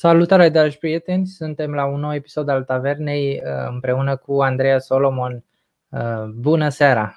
Salutare, 0.00 0.48
dragi 0.48 0.78
prieteni! 0.78 1.26
Suntem 1.26 1.74
la 1.74 1.84
un 1.84 2.00
nou 2.00 2.14
episod 2.14 2.48
al 2.48 2.64
Tavernei 2.64 3.42
uh, 3.44 3.68
împreună 3.68 4.16
cu 4.16 4.42
Andreea 4.42 4.78
Solomon. 4.78 5.44
Uh, 5.88 6.24
bună 6.34 6.68
seara! 6.68 7.14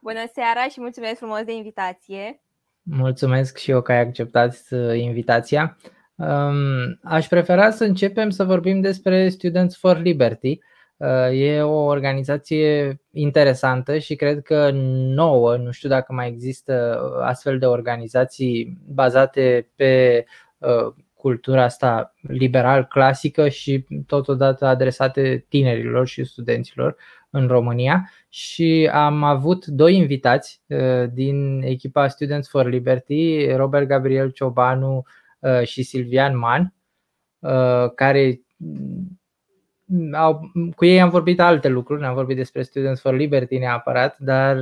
Bună 0.00 0.30
seara 0.32 0.68
și 0.70 0.80
mulțumesc 0.80 1.16
frumos 1.16 1.42
de 1.44 1.52
invitație! 1.52 2.42
Mulțumesc 2.82 3.56
și 3.56 3.70
eu 3.70 3.82
că 3.82 3.92
ai 3.92 4.00
acceptat 4.00 4.56
uh, 4.70 4.96
invitația. 4.96 5.76
Um, 6.14 6.98
aș 7.02 7.26
prefera 7.26 7.70
să 7.70 7.84
începem 7.84 8.30
să 8.30 8.44
vorbim 8.44 8.80
despre 8.80 9.28
Students 9.28 9.76
for 9.76 9.98
Liberty. 9.98 10.58
E 11.32 11.62
o 11.62 11.84
organizație 11.84 13.00
interesantă 13.12 13.98
și 13.98 14.14
cred 14.14 14.42
că 14.42 14.70
nouă, 15.14 15.56
nu 15.56 15.70
știu 15.70 15.88
dacă 15.88 16.12
mai 16.12 16.28
există 16.28 17.00
astfel 17.22 17.58
de 17.58 17.66
organizații 17.66 18.78
bazate 18.86 19.70
pe 19.76 20.24
cultura 21.18 21.62
asta 21.62 22.14
liberal 22.20 22.84
clasică 22.84 23.48
și 23.48 23.86
totodată 24.06 24.66
adresate 24.66 25.46
tinerilor 25.48 26.06
și 26.06 26.24
studenților 26.24 26.96
în 27.30 27.46
România. 27.46 28.10
Și 28.28 28.90
am 28.92 29.22
avut 29.22 29.66
doi 29.66 29.96
invitați 29.96 30.62
uh, 30.66 31.04
din 31.12 31.62
echipa 31.62 32.08
Students 32.08 32.48
for 32.48 32.68
Liberty, 32.68 33.46
Robert 33.46 33.86
Gabriel 33.86 34.30
Ciobanu 34.30 35.02
uh, 35.38 35.62
și 35.62 35.82
Silvian 35.82 36.38
Man, 36.38 36.74
uh, 37.38 37.90
care 37.94 38.40
mm, 38.56 39.18
au, 40.12 40.50
cu 40.76 40.84
ei 40.84 41.00
am 41.00 41.10
vorbit 41.10 41.40
alte 41.40 41.68
lucruri, 41.68 42.04
am 42.04 42.14
vorbit 42.14 42.36
despre 42.36 42.62
Students 42.62 43.00
for 43.00 43.14
Liberty 43.14 43.58
neapărat, 43.58 44.18
dar 44.18 44.56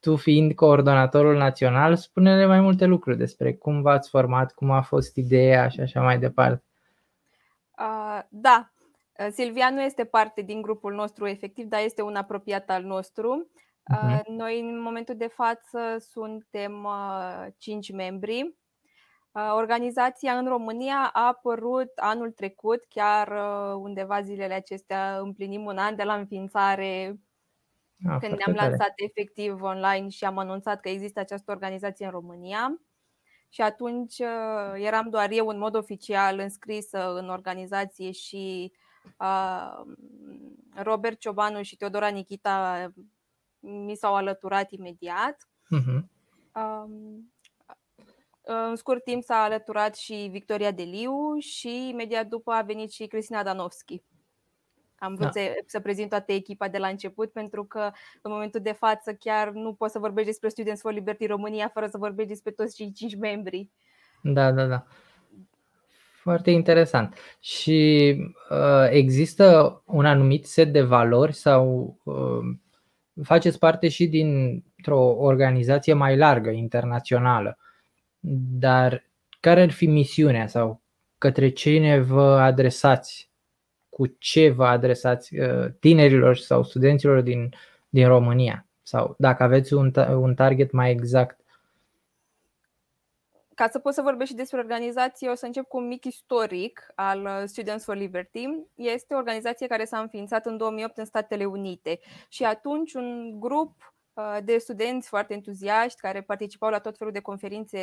tu 0.00 0.16
fiind 0.16 0.54
coordonatorul 0.54 1.36
național, 1.36 1.96
spune-ne 1.96 2.46
mai 2.46 2.60
multe 2.60 2.84
lucruri 2.84 3.16
despre 3.16 3.54
cum 3.54 3.82
v-ați 3.82 4.08
format, 4.08 4.52
cum 4.52 4.70
a 4.70 4.80
fost 4.80 5.16
ideea 5.16 5.68
și 5.68 5.80
așa 5.80 6.00
mai 6.00 6.18
departe. 6.18 6.64
Uh, 7.78 8.20
da, 8.28 8.70
Silvia 9.30 9.70
nu 9.70 9.82
este 9.82 10.04
parte 10.04 10.42
din 10.42 10.62
grupul 10.62 10.94
nostru 10.94 11.26
efectiv, 11.26 11.66
dar 11.66 11.80
este 11.84 12.02
un 12.02 12.16
apropiat 12.16 12.70
al 12.70 12.82
nostru. 12.82 13.50
Uh-huh. 13.94 14.22
Noi 14.26 14.60
în 14.60 14.80
momentul 14.80 15.16
de 15.16 15.26
față 15.26 15.96
suntem 15.98 16.84
uh, 16.84 17.46
cinci 17.58 17.92
membri. 17.92 18.54
Uh, 19.32 19.52
organizația 19.54 20.32
în 20.32 20.48
România 20.48 21.10
a 21.12 21.26
apărut 21.26 21.92
anul 21.94 22.30
trecut, 22.30 22.84
chiar 22.88 23.28
uh, 23.28 23.74
undeva 23.82 24.20
zilele 24.20 24.54
acestea 24.54 25.18
împlinim 25.18 25.64
un 25.64 25.78
an 25.78 25.96
de 25.96 26.02
la 26.02 26.14
înființare 26.14 27.18
a, 28.08 28.18
când 28.18 28.32
ne-am 28.36 28.54
tare. 28.54 28.68
lansat 28.68 28.92
efectiv 28.94 29.62
online 29.62 30.08
și 30.08 30.24
am 30.24 30.38
anunțat 30.38 30.80
că 30.80 30.88
există 30.88 31.20
această 31.20 31.50
organizație 31.50 32.04
în 32.04 32.10
România. 32.10 32.80
Și 33.48 33.60
atunci 33.60 34.18
uh, 34.18 34.72
eram 34.74 35.08
doar 35.10 35.30
eu 35.30 35.46
în 35.48 35.58
mod 35.58 35.74
oficial 35.74 36.38
înscrisă 36.38 37.14
în 37.14 37.28
organizație 37.28 38.10
și 38.10 38.72
uh, 39.18 39.80
Robert 40.74 41.18
Ciobanu 41.18 41.62
și 41.62 41.76
Teodora 41.76 42.08
Nikita 42.08 42.92
mi 43.58 43.94
s-au 43.94 44.14
alăturat 44.14 44.70
imediat. 44.70 45.48
Uh-huh. 45.76 46.02
Uh, 46.54 46.84
în 48.42 48.76
scurt 48.76 49.04
timp 49.04 49.22
s-a 49.22 49.42
alăturat 49.42 49.96
și 49.96 50.28
Victoria 50.30 50.70
Deliu 50.70 51.38
și 51.38 51.88
imediat 51.88 52.26
după 52.26 52.52
a 52.52 52.62
venit 52.62 52.90
și 52.90 53.06
Cristina 53.06 53.42
Danovski. 53.42 54.02
Am 55.00 55.14
vrut 55.14 55.32
da. 55.32 55.40
să, 55.40 55.40
să 55.66 55.80
prezint 55.80 56.08
toată 56.08 56.32
echipa 56.32 56.68
de 56.68 56.78
la 56.78 56.86
început 56.86 57.32
pentru 57.32 57.64
că 57.64 57.90
în 58.22 58.32
momentul 58.32 58.60
de 58.60 58.72
față 58.72 59.12
chiar 59.12 59.50
nu 59.50 59.72
poți 59.72 59.92
să 59.92 59.98
vorbești 59.98 60.30
despre 60.30 60.48
Students 60.48 60.80
for 60.80 60.92
Liberty 60.92 61.26
România 61.26 61.68
fără 61.68 61.86
să 61.86 61.98
vorbești 61.98 62.30
despre 62.30 62.50
toți 62.50 62.76
cei 62.76 62.92
cinci 62.92 63.16
membri. 63.16 63.68
Da, 64.22 64.52
da, 64.52 64.66
da. 64.66 64.86
Foarte 66.20 66.50
interesant. 66.50 67.14
Și 67.40 68.16
uh, 68.50 68.88
există 68.90 69.82
un 69.86 70.06
anumit 70.06 70.46
set 70.46 70.72
de 70.72 70.82
valori 70.82 71.32
sau 71.32 71.96
uh, 72.02 72.56
faceți 73.22 73.58
parte 73.58 73.88
și 73.88 74.06
dintr-o 74.06 75.00
organizație 75.00 75.92
mai 75.92 76.16
largă, 76.16 76.50
internațională. 76.50 77.58
Dar 78.58 79.04
care 79.40 79.62
ar 79.62 79.70
fi 79.70 79.86
misiunea 79.86 80.46
sau 80.46 80.82
către 81.18 81.48
cine 81.48 81.98
vă 81.98 82.40
adresați 82.40 83.29
cu 83.90 84.06
ce 84.06 84.50
vă 84.50 84.66
adresați 84.66 85.38
uh, 85.38 85.66
tinerilor 85.80 86.36
sau 86.36 86.62
studenților 86.62 87.20
din, 87.20 87.48
din 87.88 88.06
România? 88.06 88.66
Sau 88.82 89.14
dacă 89.18 89.42
aveți 89.42 89.74
un, 89.74 89.92
un 90.10 90.34
target 90.34 90.72
mai 90.72 90.90
exact? 90.90 91.40
Ca 93.54 93.68
să 93.68 93.78
pot 93.78 93.94
să 93.94 94.02
vorbesc 94.02 94.30
și 94.30 94.36
despre 94.36 94.58
organizație, 94.58 95.28
o 95.28 95.34
să 95.34 95.46
încep 95.46 95.64
cu 95.64 95.76
un 95.76 95.86
mic 95.86 96.04
istoric 96.04 96.86
al 96.94 97.22
uh, 97.22 97.42
Students 97.44 97.84
for 97.84 97.96
Liberty. 97.96 98.44
Este 98.74 99.14
o 99.14 99.16
organizație 99.16 99.66
care 99.66 99.84
s-a 99.84 99.98
înființat 99.98 100.46
în 100.46 100.56
2008 100.56 100.98
în 100.98 101.04
Statele 101.04 101.44
Unite 101.44 102.00
și 102.28 102.44
atunci 102.44 102.94
un 102.94 103.40
grup 103.40 103.94
uh, 104.12 104.38
de 104.44 104.58
studenți 104.58 105.08
foarte 105.08 105.34
entuziaști 105.34 106.00
care 106.00 106.20
participau 106.20 106.70
la 106.70 106.78
tot 106.78 106.96
felul 106.96 107.12
de 107.12 107.20
conferințe 107.20 107.78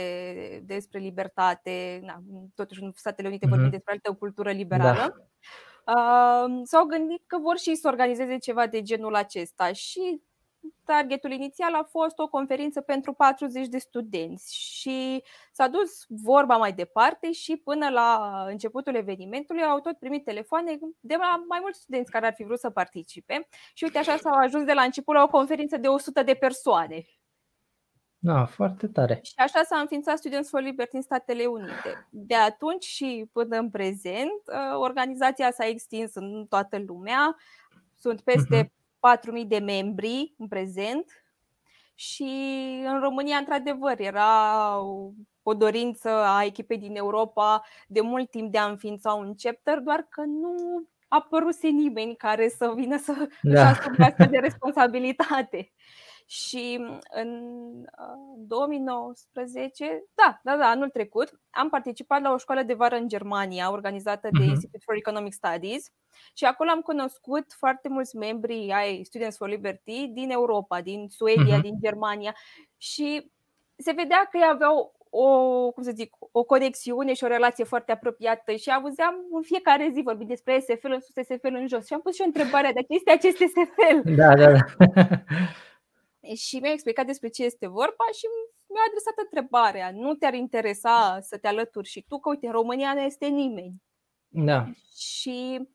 despre 0.66 1.00
libertate, 1.00 2.00
na, 2.04 2.22
totuși 2.56 2.84
în 2.84 2.92
Statele 2.96 3.28
Unite 3.28 3.48
vorbim 3.48 3.68
mm-hmm. 3.68 3.72
despre 3.72 3.92
altă 3.92 4.14
cultură 4.20 4.52
liberală. 4.52 5.16
Da 5.18 5.28
s-au 6.64 6.86
gândit 6.86 7.24
că 7.28 7.38
vor 7.38 7.58
și 7.58 7.76
să 7.76 7.88
organizeze 7.88 8.38
ceva 8.38 8.68
de 8.68 8.82
genul 8.82 9.16
acesta 9.16 9.74
și 9.74 10.22
targetul 10.84 11.32
inițial 11.32 11.74
a 11.74 11.84
fost 11.84 12.20
o 12.20 12.28
conferință 12.28 12.82
pentru 12.82 13.14
40 13.14 13.68
de 13.68 13.78
studenți 13.78 14.56
și 14.56 15.24
s-a 15.52 15.68
dus 15.68 16.06
vorba 16.08 16.58
mai 16.58 16.74
departe 16.74 17.32
și 17.32 17.56
până 17.56 17.90
la 17.90 18.44
începutul 18.48 18.96
evenimentului 18.96 19.64
au 19.64 19.80
tot 19.80 19.98
primit 19.98 20.24
telefoane 20.24 20.78
de 21.00 21.16
la 21.16 21.44
mai 21.48 21.60
mulți 21.62 21.80
studenți 21.80 22.12
care 22.12 22.26
ar 22.26 22.34
fi 22.34 22.44
vrut 22.44 22.60
să 22.60 22.70
participe 22.70 23.48
și 23.74 23.84
uite 23.84 23.98
așa 23.98 24.18
s-au 24.18 24.34
ajuns 24.34 24.64
de 24.64 24.74
la 24.74 24.82
început 24.82 25.16
la 25.16 25.24
o 25.24 25.28
conferință 25.28 25.78
de 25.78 25.88
100 25.88 26.24
de 26.24 26.34
persoane. 26.34 27.06
Da, 28.20 28.46
foarte 28.46 28.88
tare. 28.88 29.20
Și 29.24 29.34
așa 29.36 29.64
s-a 29.64 29.78
înființat 29.78 30.18
Students 30.18 30.50
for 30.50 30.62
Liberty 30.62 30.96
în 30.96 31.02
Statele 31.02 31.46
Unite. 31.46 32.08
De 32.10 32.36
atunci 32.36 32.84
și 32.84 33.30
până 33.32 33.58
în 33.58 33.70
prezent, 33.70 34.42
uh, 34.46 34.78
organizația 34.80 35.52
s-a 35.52 35.66
extins 35.66 36.16
în 36.16 36.46
toată 36.50 36.84
lumea. 36.88 37.36
Sunt 37.96 38.22
peste 38.22 38.64
uh-huh. 38.64 38.70
Mhm. 38.70 38.76
4.000 39.00 39.48
de 39.48 39.60
membri 39.60 40.34
în 40.38 40.48
prezent 40.48 41.06
și 41.96 42.30
în 42.86 43.00
România, 43.00 43.38
într-adevăr, 43.38 44.00
era 44.00 44.80
o 45.44 45.54
dorință 45.54 46.10
a 46.10 46.44
echipei 46.44 46.78
din 46.78 46.96
Europa 46.96 47.64
de 47.88 48.02
mult 48.02 48.30
timp 48.30 48.52
de 48.52 48.58
a 48.58 48.66
înființa 48.66 49.14
un 49.14 49.34
chapter, 49.38 49.80
doar 49.80 50.08
că 50.10 50.22
nu 50.22 50.56
a 51.08 51.16
apăruse 51.16 51.68
nimeni 51.68 52.16
care 52.16 52.50
să 52.50 52.74
vină 52.76 52.98
să 52.98 53.28
da. 53.42 53.70
își 53.70 54.30
de 54.30 54.38
responsabilitate. 54.38 55.72
Și 56.30 56.80
în 57.10 57.32
2019, 58.38 60.04
da, 60.16 60.40
da, 60.44 60.58
da, 60.58 60.66
anul 60.66 60.90
trecut, 60.90 61.40
am 61.50 61.70
participat 61.70 62.22
la 62.22 62.32
o 62.34 62.38
școală 62.38 62.64
de 62.64 62.74
vară 62.74 62.96
în 62.96 63.08
Germania, 63.08 63.72
organizată 63.72 64.30
de 64.40 64.44
Institute 64.44 64.84
for 64.86 64.96
Economic 64.96 65.34
Studies, 65.34 65.92
și 66.34 66.46
acolo 66.46 66.70
am 66.70 66.82
cunoscut 66.82 67.54
foarte 67.58 67.90
mulți 67.90 68.16
membri 68.16 68.72
ai 68.72 69.04
Students 69.04 69.38
for 69.38 69.50
Liberty 69.50 70.08
din 70.08 70.30
Europa, 70.30 70.82
din 70.82 71.08
Suedia, 71.10 71.58
uh-huh. 71.58 71.62
din 71.62 71.80
Germania 71.84 72.36
și 72.78 73.32
se 73.78 73.92
vedea 73.92 74.28
că 74.32 74.38
ei 74.38 74.50
aveau 74.52 74.96
o, 75.10 75.28
cum 75.72 75.84
să 75.84 75.92
zic, 75.96 76.16
o 76.32 76.44
conexiune 76.44 77.14
și 77.14 77.24
o 77.24 77.28
relație 77.28 77.64
foarte 77.64 77.92
apropiată 77.92 78.56
și 78.56 78.70
auzeam 78.70 79.16
în 79.32 79.42
fiecare 79.42 79.90
zi 79.94 80.02
vorbind 80.02 80.30
despre 80.30 80.60
SFL 80.60 80.92
în 80.92 81.00
sus, 81.00 81.26
SFL 81.26 81.56
în 81.56 81.68
jos 81.68 81.86
și 81.86 81.94
am 81.94 82.02
pus 82.02 82.16
și 82.16 82.22
o 82.22 82.26
întrebare, 82.26 82.72
dacă 82.74 82.86
este 82.88 83.12
acest 83.12 83.38
SFL? 83.38 84.10
Da, 84.16 84.36
da, 84.36 84.52
da. 84.52 84.60
și 86.36 86.60
mi-a 86.60 86.72
explicat 86.72 87.06
despre 87.06 87.28
ce 87.28 87.44
este 87.44 87.68
vorba 87.68 88.06
și 88.14 88.26
mi-a 88.68 88.82
adresat 88.88 89.14
întrebarea. 89.18 89.92
Nu 89.92 90.14
te-ar 90.14 90.34
interesa 90.34 91.18
să 91.22 91.38
te 91.38 91.48
alături 91.48 91.88
și 91.88 92.06
tu? 92.08 92.20
Că 92.20 92.30
uite, 92.30 92.46
în 92.46 92.52
România 92.52 92.94
nu 92.94 93.00
este 93.00 93.28
nimeni. 93.28 93.76
Da. 94.28 94.66
Și 94.98 95.68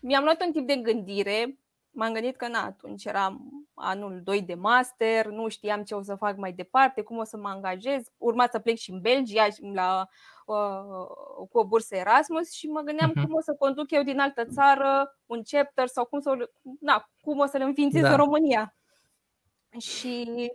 mi-am 0.00 0.24
luat 0.24 0.42
un 0.44 0.52
timp 0.52 0.66
de 0.66 0.76
gândire. 0.76 1.58
M-am 1.90 2.12
gândit 2.12 2.36
că 2.36 2.48
na, 2.48 2.64
atunci 2.64 3.04
eram 3.04 3.50
anul 3.74 4.20
2 4.24 4.42
de 4.42 4.54
master, 4.54 5.26
nu 5.26 5.48
știam 5.48 5.82
ce 5.82 5.94
o 5.94 6.02
să 6.02 6.14
fac 6.14 6.36
mai 6.36 6.52
departe, 6.52 7.02
cum 7.02 7.16
o 7.16 7.24
să 7.24 7.36
mă 7.36 7.48
angajez. 7.48 8.02
Urma 8.16 8.48
să 8.50 8.58
plec 8.58 8.76
și 8.76 8.90
în 8.90 9.00
Belgia 9.00 9.46
la, 9.74 10.08
uh, 10.46 11.46
cu 11.50 11.58
o 11.58 11.66
bursă 11.66 11.96
Erasmus 11.96 12.52
și 12.52 12.66
mă 12.66 12.80
gândeam 12.80 13.10
uh-huh. 13.10 13.22
cum 13.22 13.34
o 13.34 13.40
să 13.40 13.54
conduc 13.58 13.90
eu 13.90 14.02
din 14.02 14.18
altă 14.18 14.44
țară 14.44 15.18
un 15.26 15.42
chapter 15.50 15.86
sau 15.86 16.04
cum, 16.04 16.20
să, 16.20 16.50
na, 16.80 17.10
cum 17.20 17.38
o 17.38 17.46
să 17.46 17.56
le 17.56 17.64
înființez 17.64 18.02
da. 18.02 18.10
în 18.10 18.16
România. 18.16 18.74
Și 19.78 20.50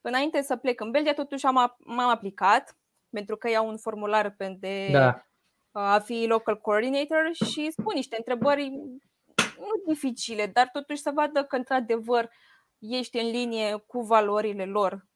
înainte 0.00 0.42
să 0.42 0.56
plec 0.56 0.80
în 0.80 0.90
Belgia, 0.90 1.12
totuși 1.12 1.46
am, 1.46 1.76
m-am 1.78 2.08
aplicat 2.08 2.76
pentru 3.10 3.36
că 3.36 3.48
iau 3.48 3.68
un 3.68 3.76
formular 3.76 4.36
de 4.58 4.88
da. 4.92 5.26
a 5.70 5.98
fi 5.98 6.26
local 6.26 6.60
coordinator 6.60 7.30
și 7.32 7.70
spun 7.70 7.92
niște 7.94 8.16
întrebări 8.16 8.68
nu 9.58 9.82
dificile, 9.86 10.46
dar 10.46 10.68
totuși 10.72 11.02
să 11.02 11.10
vadă 11.14 11.44
că 11.44 11.56
într-adevăr 11.56 12.30
ești 12.78 13.18
în 13.18 13.30
linie 13.30 13.76
cu 13.86 14.00
valorile 14.00 14.64
lor. 14.64 15.06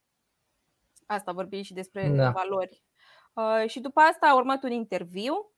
Asta 1.07 1.33
vorbim 1.33 1.63
și 1.63 1.73
despre 1.73 2.09
da. 2.09 2.31
valori. 2.31 2.83
Și 3.67 3.81
după 3.81 4.01
asta 4.01 4.27
a 4.27 4.35
urmat 4.35 4.63
un 4.63 4.71
interviu 4.71 5.51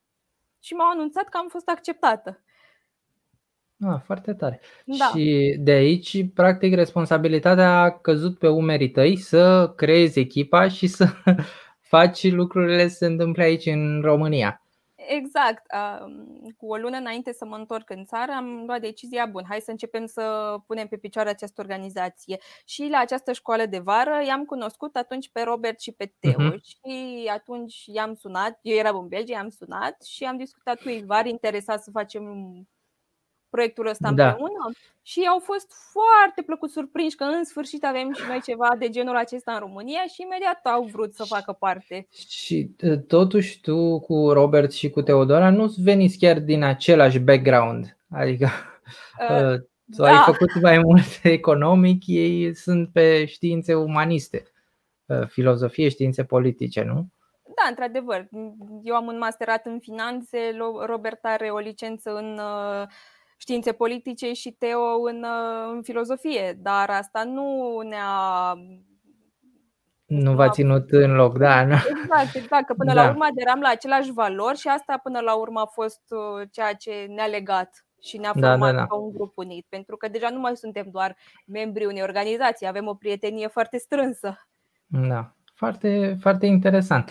și 0.60 0.74
m-au 0.74 0.90
anunțat 0.90 1.28
că 1.28 1.36
am 1.36 1.48
fost 1.48 1.68
acceptată. 1.68 2.42
Ah, 3.80 4.00
foarte 4.04 4.34
tare. 4.34 4.60
Da. 4.84 5.04
Și 5.04 5.56
de 5.60 5.70
aici, 5.70 6.32
practic, 6.34 6.74
responsabilitatea 6.74 7.80
a 7.80 7.90
căzut 7.90 8.38
pe 8.38 8.48
umerii 8.48 8.90
tăi 8.90 9.16
să 9.16 9.72
creezi 9.76 10.18
echipa 10.18 10.68
și 10.68 10.86
să 10.86 11.06
faci 11.80 12.32
lucrurile 12.32 12.88
să 12.88 12.96
se 12.96 13.06
întâmple 13.06 13.42
aici 13.42 13.66
în 13.66 14.00
România. 14.02 14.62
Exact. 15.08 15.62
Cu 16.56 16.66
o 16.66 16.76
lună 16.76 16.96
înainte 16.96 17.32
să 17.32 17.44
mă 17.44 17.56
întorc 17.56 17.90
în 17.90 18.04
țară, 18.04 18.32
am 18.32 18.64
luat 18.66 18.80
decizia, 18.80 19.26
bun, 19.26 19.44
hai 19.48 19.60
să 19.60 19.70
începem 19.70 20.06
să 20.06 20.54
punem 20.66 20.86
pe 20.86 20.96
picioare 20.96 21.28
această 21.28 21.60
organizație. 21.60 22.38
Și 22.64 22.88
la 22.90 22.98
această 22.98 23.32
școală 23.32 23.66
de 23.66 23.78
vară 23.78 24.22
i-am 24.26 24.44
cunoscut 24.44 24.96
atunci 24.96 25.30
pe 25.30 25.42
Robert 25.42 25.80
și 25.80 25.92
pe 25.92 26.12
Teo 26.18 26.32
uh-huh. 26.32 26.60
și 26.62 27.30
atunci 27.32 27.84
i-am 27.86 28.14
sunat, 28.14 28.58
eu 28.62 28.76
eram 28.76 28.98
în 28.98 29.08
Belgia, 29.08 29.36
i-am 29.36 29.48
sunat 29.48 30.02
și 30.02 30.24
am 30.24 30.36
discutat 30.36 30.80
cu 30.80 30.88
ei, 30.88 31.04
var 31.04 31.26
interesat 31.26 31.82
să 31.82 31.90
facem 31.90 32.24
proiectul 33.50 33.86
ăsta 33.86 34.10
da. 34.12 34.28
împreună 34.28 34.70
și 35.02 35.20
au 35.30 35.38
fost 35.38 35.72
foarte 35.92 36.42
plăcut 36.42 36.70
surprinși 36.70 37.16
că 37.16 37.24
în 37.24 37.44
sfârșit 37.44 37.84
avem 37.84 38.12
și 38.12 38.22
noi 38.28 38.40
ceva 38.44 38.68
de 38.78 38.88
genul 38.88 39.16
acesta 39.16 39.52
în 39.52 39.58
România 39.58 40.00
și 40.12 40.22
imediat 40.22 40.60
au 40.62 40.82
vrut 40.92 41.14
să 41.14 41.24
facă 41.24 41.52
parte. 41.52 42.06
Și 42.28 42.70
totuși 43.06 43.60
tu 43.60 44.00
cu 44.00 44.30
Robert 44.32 44.72
și 44.72 44.90
cu 44.90 45.02
Teodora 45.02 45.50
nu 45.50 45.74
veniți 45.76 46.18
chiar 46.18 46.40
din 46.40 46.62
același 46.62 47.18
background, 47.18 47.96
adică 48.10 48.48
uh, 49.30 49.60
tu 49.96 50.02
da. 50.02 50.08
ai 50.08 50.22
făcut 50.24 50.60
mai 50.62 50.78
mult 50.78 51.04
economic, 51.38 52.02
ei 52.06 52.54
sunt 52.54 52.88
pe 52.92 53.24
științe 53.24 53.74
umaniste, 53.74 54.42
filozofie, 55.26 55.88
științe 55.88 56.24
politice, 56.24 56.82
nu? 56.82 57.06
Da, 57.44 57.68
într-adevăr. 57.68 58.28
Eu 58.82 58.94
am 58.94 59.06
un 59.06 59.18
masterat 59.18 59.66
în 59.66 59.78
finanțe, 59.78 60.38
Robert 60.86 61.18
are 61.22 61.50
o 61.50 61.58
licență 61.58 62.10
în 62.14 62.38
uh, 62.38 62.86
științe 63.38 63.72
politice 63.72 64.32
și 64.32 64.50
Teo 64.50 65.00
în, 65.02 65.22
uh, 65.22 65.72
în 65.74 65.82
filozofie, 65.82 66.58
dar 66.62 66.90
asta 66.90 67.24
nu 67.24 67.78
ne-a 67.88 68.54
nu 70.08 70.34
v-a 70.34 70.48
ținut 70.48 70.90
în 70.90 71.14
loc, 71.14 71.38
da. 71.38 71.64
Nu? 71.64 71.74
Exact, 71.74 72.34
exact, 72.34 72.66
că 72.66 72.74
până 72.74 72.94
da. 72.94 73.02
la 73.02 73.10
urmă 73.10 73.24
aderam 73.24 73.60
la 73.60 73.68
același 73.68 74.12
valori 74.12 74.58
și 74.58 74.68
asta 74.68 75.00
până 75.02 75.20
la 75.20 75.34
urmă 75.34 75.60
a 75.60 75.66
fost 75.66 76.02
uh, 76.08 76.48
ceea 76.50 76.72
ce 76.72 77.06
ne-a 77.08 77.26
legat 77.26 77.86
și 78.02 78.18
ne-a 78.18 78.32
da, 78.34 78.48
format 78.48 78.70
da, 78.70 78.76
da, 78.76 78.82
da. 78.82 78.86
ca 78.86 78.94
un 78.94 79.12
grup 79.12 79.32
unit, 79.36 79.66
pentru 79.68 79.96
că 79.96 80.08
deja 80.08 80.28
nu 80.30 80.38
mai 80.38 80.56
suntem 80.56 80.86
doar 80.90 81.16
membri 81.46 81.84
unei 81.84 82.02
organizații, 82.02 82.66
avem 82.66 82.86
o 82.86 82.94
prietenie 82.94 83.46
foarte 83.46 83.78
strânsă. 83.78 84.46
Da, 84.86 85.34
foarte, 85.54 86.16
foarte 86.20 86.46
interesant. 86.46 87.10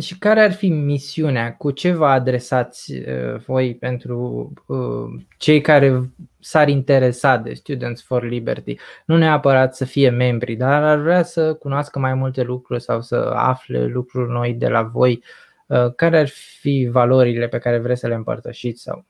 Și 0.00 0.18
care 0.18 0.40
ar 0.40 0.52
fi 0.52 0.68
misiunea? 0.68 1.54
Cu 1.54 1.70
ce 1.70 1.92
vă 1.92 2.06
adresați 2.06 2.92
uh, 2.92 3.36
voi 3.46 3.74
pentru 3.74 4.52
uh, 4.66 5.22
cei 5.38 5.60
care 5.60 6.00
s-ar 6.40 6.68
interesa 6.68 7.36
de 7.36 7.54
Students 7.54 8.02
for 8.02 8.22
Liberty? 8.22 8.76
Nu 9.06 9.16
neapărat 9.16 9.76
să 9.76 9.84
fie 9.84 10.10
membri, 10.10 10.54
dar 10.54 10.82
ar 10.82 10.98
vrea 10.98 11.22
să 11.22 11.54
cunoască 11.54 11.98
mai 11.98 12.14
multe 12.14 12.42
lucruri 12.42 12.82
sau 12.82 13.00
să 13.00 13.32
afle 13.34 13.84
lucruri 13.84 14.32
noi 14.32 14.54
de 14.54 14.68
la 14.68 14.82
voi. 14.82 15.22
Uh, 15.66 15.94
care 15.94 16.18
ar 16.18 16.28
fi 16.28 16.88
valorile 16.90 17.48
pe 17.48 17.58
care 17.58 17.78
vreți 17.78 18.00
să 18.00 18.06
le 18.06 18.14
împărtășiți? 18.14 18.82
Sau 18.82 19.04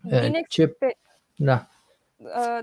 din 0.00 0.44
ce... 0.48 0.76
Da. 1.36 1.68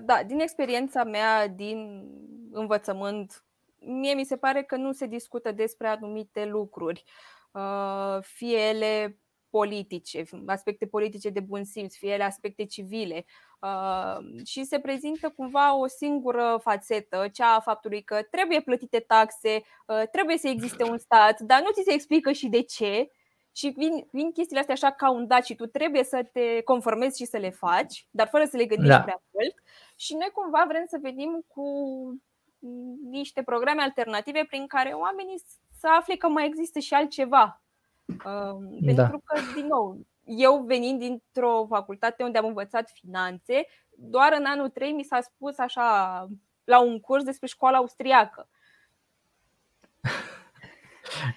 Da, 0.05 0.21
din 0.27 0.39
experiența 0.39 1.03
mea 1.03 1.47
din 1.47 2.07
învățământ 2.51 3.43
mie 3.85 4.13
mi 4.13 4.25
se 4.25 4.37
pare 4.37 4.63
că 4.63 4.75
nu 4.75 4.91
se 4.91 5.05
discută 5.05 5.51
despre 5.51 5.87
anumite 5.87 6.45
lucruri, 6.45 7.03
uh, 7.51 8.17
fie 8.21 8.57
ele 8.57 9.17
politice, 9.49 10.23
aspecte 10.45 10.85
politice 10.85 11.29
de 11.29 11.39
bun 11.39 11.63
simț, 11.63 11.95
fie 11.95 12.11
ele 12.11 12.23
aspecte 12.23 12.65
civile. 12.65 13.25
Uh, 13.61 14.45
și 14.45 14.63
se 14.63 14.79
prezintă 14.79 15.29
cumva 15.29 15.75
o 15.75 15.87
singură 15.87 16.59
fațetă, 16.61 17.27
cea 17.33 17.55
a 17.55 17.59
faptului 17.59 18.03
că 18.03 18.21
trebuie 18.31 18.61
plătite 18.61 18.99
taxe, 18.99 19.63
uh, 19.87 20.03
trebuie 20.11 20.37
să 20.37 20.47
existe 20.47 20.83
un 20.83 20.97
stat, 20.97 21.39
dar 21.39 21.61
nu 21.61 21.71
ți 21.71 21.83
se 21.85 21.93
explică 21.93 22.31
și 22.31 22.47
de 22.47 22.61
ce. 22.61 23.11
Și 23.55 23.73
vin, 23.77 24.07
vin 24.11 24.31
chestiile 24.31 24.59
astea 24.59 24.73
așa 24.73 24.91
ca 24.91 25.11
un 25.11 25.27
dat 25.27 25.45
și 25.45 25.55
tu 25.55 25.65
trebuie 25.65 26.03
să 26.03 26.29
te 26.31 26.61
conformezi 26.61 27.17
și 27.17 27.25
să 27.25 27.37
le 27.37 27.49
faci, 27.49 28.07
dar 28.11 28.27
fără 28.27 28.45
să 28.45 28.57
le 28.57 28.65
gândești 28.65 28.97
da. 28.97 29.01
prea 29.01 29.23
mult. 29.31 29.55
Și 29.95 30.13
noi 30.13 30.29
cumva 30.33 30.65
vrem 30.67 30.85
să 30.87 30.97
venim 31.01 31.45
cu 31.47 31.63
niște 33.09 33.43
programe 33.43 33.81
alternative 33.81 34.45
prin 34.47 34.67
care 34.67 34.89
oamenii 34.89 35.41
să 35.79 35.87
afle 35.97 36.15
că 36.15 36.27
mai 36.27 36.45
există 36.45 36.79
și 36.79 36.93
altceva. 36.93 37.61
Da. 38.05 38.57
Pentru 38.85 39.21
că, 39.25 39.39
din 39.55 39.65
nou, 39.65 39.97
eu 40.23 40.63
venind 40.63 40.99
dintr-o 40.99 41.65
facultate 41.69 42.23
unde 42.23 42.37
am 42.37 42.45
învățat 42.45 42.89
finanțe, 42.89 43.65
doar 43.89 44.33
în 44.37 44.45
anul 44.45 44.69
3 44.69 44.91
mi 44.91 45.03
s-a 45.03 45.21
spus 45.21 45.57
așa 45.57 46.27
la 46.63 46.79
un 46.79 46.99
curs 46.99 47.23
despre 47.23 47.47
școala 47.47 47.77
austriacă. 47.77 48.49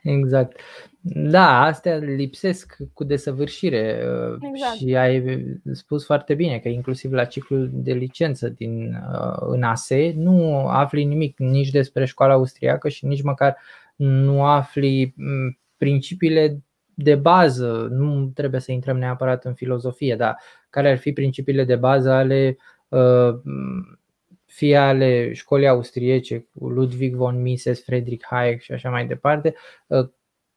Exact. 0.02 0.60
Da, 1.08 1.62
astea 1.62 1.96
lipsesc 1.96 2.76
cu 2.92 3.04
desăvârșire 3.04 4.02
uh, 4.04 4.38
exact. 4.52 4.74
și 4.76 4.96
ai 4.96 5.44
spus 5.72 6.04
foarte 6.04 6.34
bine 6.34 6.58
că 6.58 6.68
inclusiv 6.68 7.12
la 7.12 7.24
ciclul 7.24 7.70
de 7.72 7.92
licență 7.92 8.48
din 8.48 9.02
uh, 9.12 9.36
în 9.38 9.62
ASE 9.62 10.12
nu 10.16 10.66
afli 10.66 11.04
nimic 11.04 11.38
nici 11.38 11.70
despre 11.70 12.04
școala 12.04 12.32
austriacă 12.32 12.88
și 12.88 13.06
nici 13.06 13.22
măcar 13.22 13.56
nu 13.96 14.44
afli 14.44 15.14
mm, 15.16 15.58
principiile 15.76 16.62
de 16.94 17.14
bază, 17.14 17.88
nu 17.90 18.30
trebuie 18.34 18.60
să 18.60 18.72
intrăm 18.72 18.98
neapărat 18.98 19.44
în 19.44 19.54
filozofie, 19.54 20.16
dar 20.16 20.36
care 20.70 20.90
ar 20.90 20.98
fi 20.98 21.12
principiile 21.12 21.64
de 21.64 21.76
bază 21.76 22.10
ale 22.10 22.56
uh, 22.88 23.34
fie 24.56 24.76
ale 24.76 25.32
școlii 25.32 25.68
austriece 25.68 26.48
cu 26.54 26.68
Ludwig 26.68 27.14
von 27.14 27.42
Mises, 27.42 27.84
Friedrich 27.84 28.26
Hayek 28.26 28.60
și 28.60 28.72
așa 28.72 28.90
mai 28.90 29.06
departe, 29.06 29.54
uh, 29.86 30.08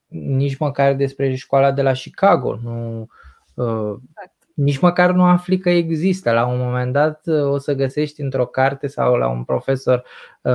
nici 0.07 0.57
măcar 0.57 0.93
despre 0.93 1.35
școala 1.35 1.71
de 1.71 1.81
la 1.81 1.91
Chicago. 1.91 2.59
Nu, 2.63 3.07
uh, 3.53 3.97
exact. 3.99 4.33
Nici 4.53 4.79
măcar 4.79 5.11
nu 5.11 5.23
afli 5.23 5.57
că 5.57 5.69
există. 5.69 6.31
La 6.31 6.45
un 6.45 6.59
moment 6.59 6.93
dat 6.93 7.21
uh, 7.25 7.43
o 7.43 7.57
să 7.57 7.73
găsești 7.73 8.21
într-o 8.21 8.45
carte 8.45 8.87
sau 8.87 9.15
la 9.15 9.27
un 9.27 9.43
profesor 9.43 10.03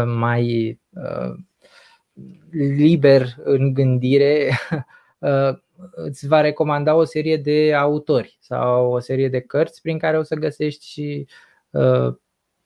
mai 0.07 0.81
liber 2.51 3.27
în 3.37 3.73
gândire 3.75 4.51
îți 5.95 6.27
va 6.27 6.41
recomanda 6.41 6.95
o 6.95 7.05
serie 7.05 7.37
de 7.37 7.75
autori 7.75 8.37
sau 8.41 8.93
o 8.93 8.99
serie 8.99 9.29
de 9.29 9.41
cărți 9.41 9.81
prin 9.81 9.99
care 9.99 10.19
o 10.19 10.23
să 10.23 10.35
găsești 10.35 10.87
și 10.87 11.27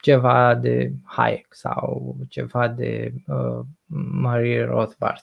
ceva 0.01 0.55
de 0.55 0.93
Hayek 1.05 1.55
sau 1.55 2.17
ceva 2.29 2.69
de 2.69 3.13
uh, 3.27 3.61
Marie 4.13 4.65
Rothbard. 4.65 5.23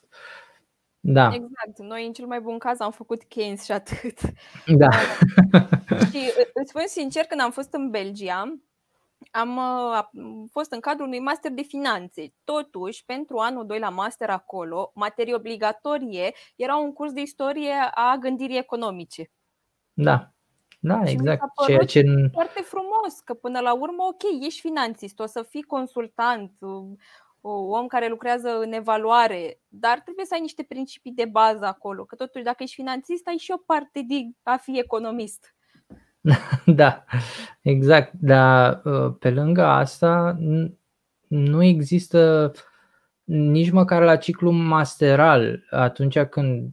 Da. 1.00 1.34
Exact. 1.34 1.80
Noi, 1.80 2.06
în 2.06 2.14
cel 2.14 2.26
mai 2.26 2.40
bun 2.40 2.58
caz, 2.58 2.80
am 2.80 2.92
făcut 2.92 3.24
Keynes 3.24 3.64
și 3.64 3.72
atât. 3.72 4.20
Da. 4.66 4.90
și 6.12 6.32
îți 6.54 6.70
spun 6.70 6.84
sincer, 6.86 7.26
când 7.26 7.42
am 7.42 7.52
fost 7.52 7.74
în 7.74 7.90
Belgia, 7.90 8.60
am 9.32 9.58
uh, 9.58 10.04
fost 10.52 10.72
în 10.72 10.80
cadrul 10.80 11.08
unui 11.08 11.20
master 11.20 11.52
de 11.52 11.62
finanțe. 11.62 12.34
Totuși, 12.44 13.06
pentru 13.06 13.38
anul 13.38 13.66
2 13.66 13.80
la 13.80 13.90
master 13.90 14.30
acolo, 14.30 14.92
materie 14.96 15.36
obligatorie 15.36 16.34
era 16.56 16.76
un 16.76 16.94
curs 16.94 17.12
de 17.12 17.22
istorie 17.22 17.74
a 17.94 18.16
gândirii 18.20 18.58
economice. 18.58 19.32
Da. 19.94 20.35
Da, 20.80 21.06
și 21.06 21.14
exact. 21.14 21.44
Ceea 21.66 21.86
ce... 21.86 22.04
foarte 22.32 22.62
frumos, 22.62 23.20
că 23.24 23.34
până 23.34 23.60
la 23.60 23.74
urmă, 23.74 24.04
ok, 24.04 24.46
ești 24.46 24.60
finanțist, 24.60 25.20
o 25.20 25.26
să 25.26 25.46
fii 25.50 25.64
consultant, 25.64 26.52
om 27.42 27.88
care 27.88 28.08
lucrează 28.08 28.60
în 28.60 28.72
evaluare, 28.74 29.60
dar 29.68 30.00
trebuie 30.00 30.26
să 30.26 30.34
ai 30.34 30.42
niște 30.42 30.64
principii 30.64 31.12
de 31.12 31.26
bază 31.26 31.66
acolo, 31.66 32.04
că 32.04 32.16
totuși 32.16 32.44
dacă 32.44 32.64
ești 32.64 32.76
finanțist, 32.76 33.28
ai 33.28 33.38
și 33.38 33.52
o 33.52 33.58
parte 33.58 34.06
de 34.08 34.16
a 34.44 34.58
fi 34.58 34.80
economist. 34.80 35.56
Da, 36.66 37.04
exact. 37.62 38.14
Dar 38.14 38.82
ă, 38.86 39.12
pe 39.20 39.32
lângă 39.32 39.64
asta 39.64 40.38
nu 41.28 41.64
există 41.64 42.52
nici 43.24 43.72
măcar 43.72 44.04
la 44.04 44.16
ciclu 44.16 44.52
masteral, 44.52 45.64
atunci 45.70 46.20
când 46.20 46.70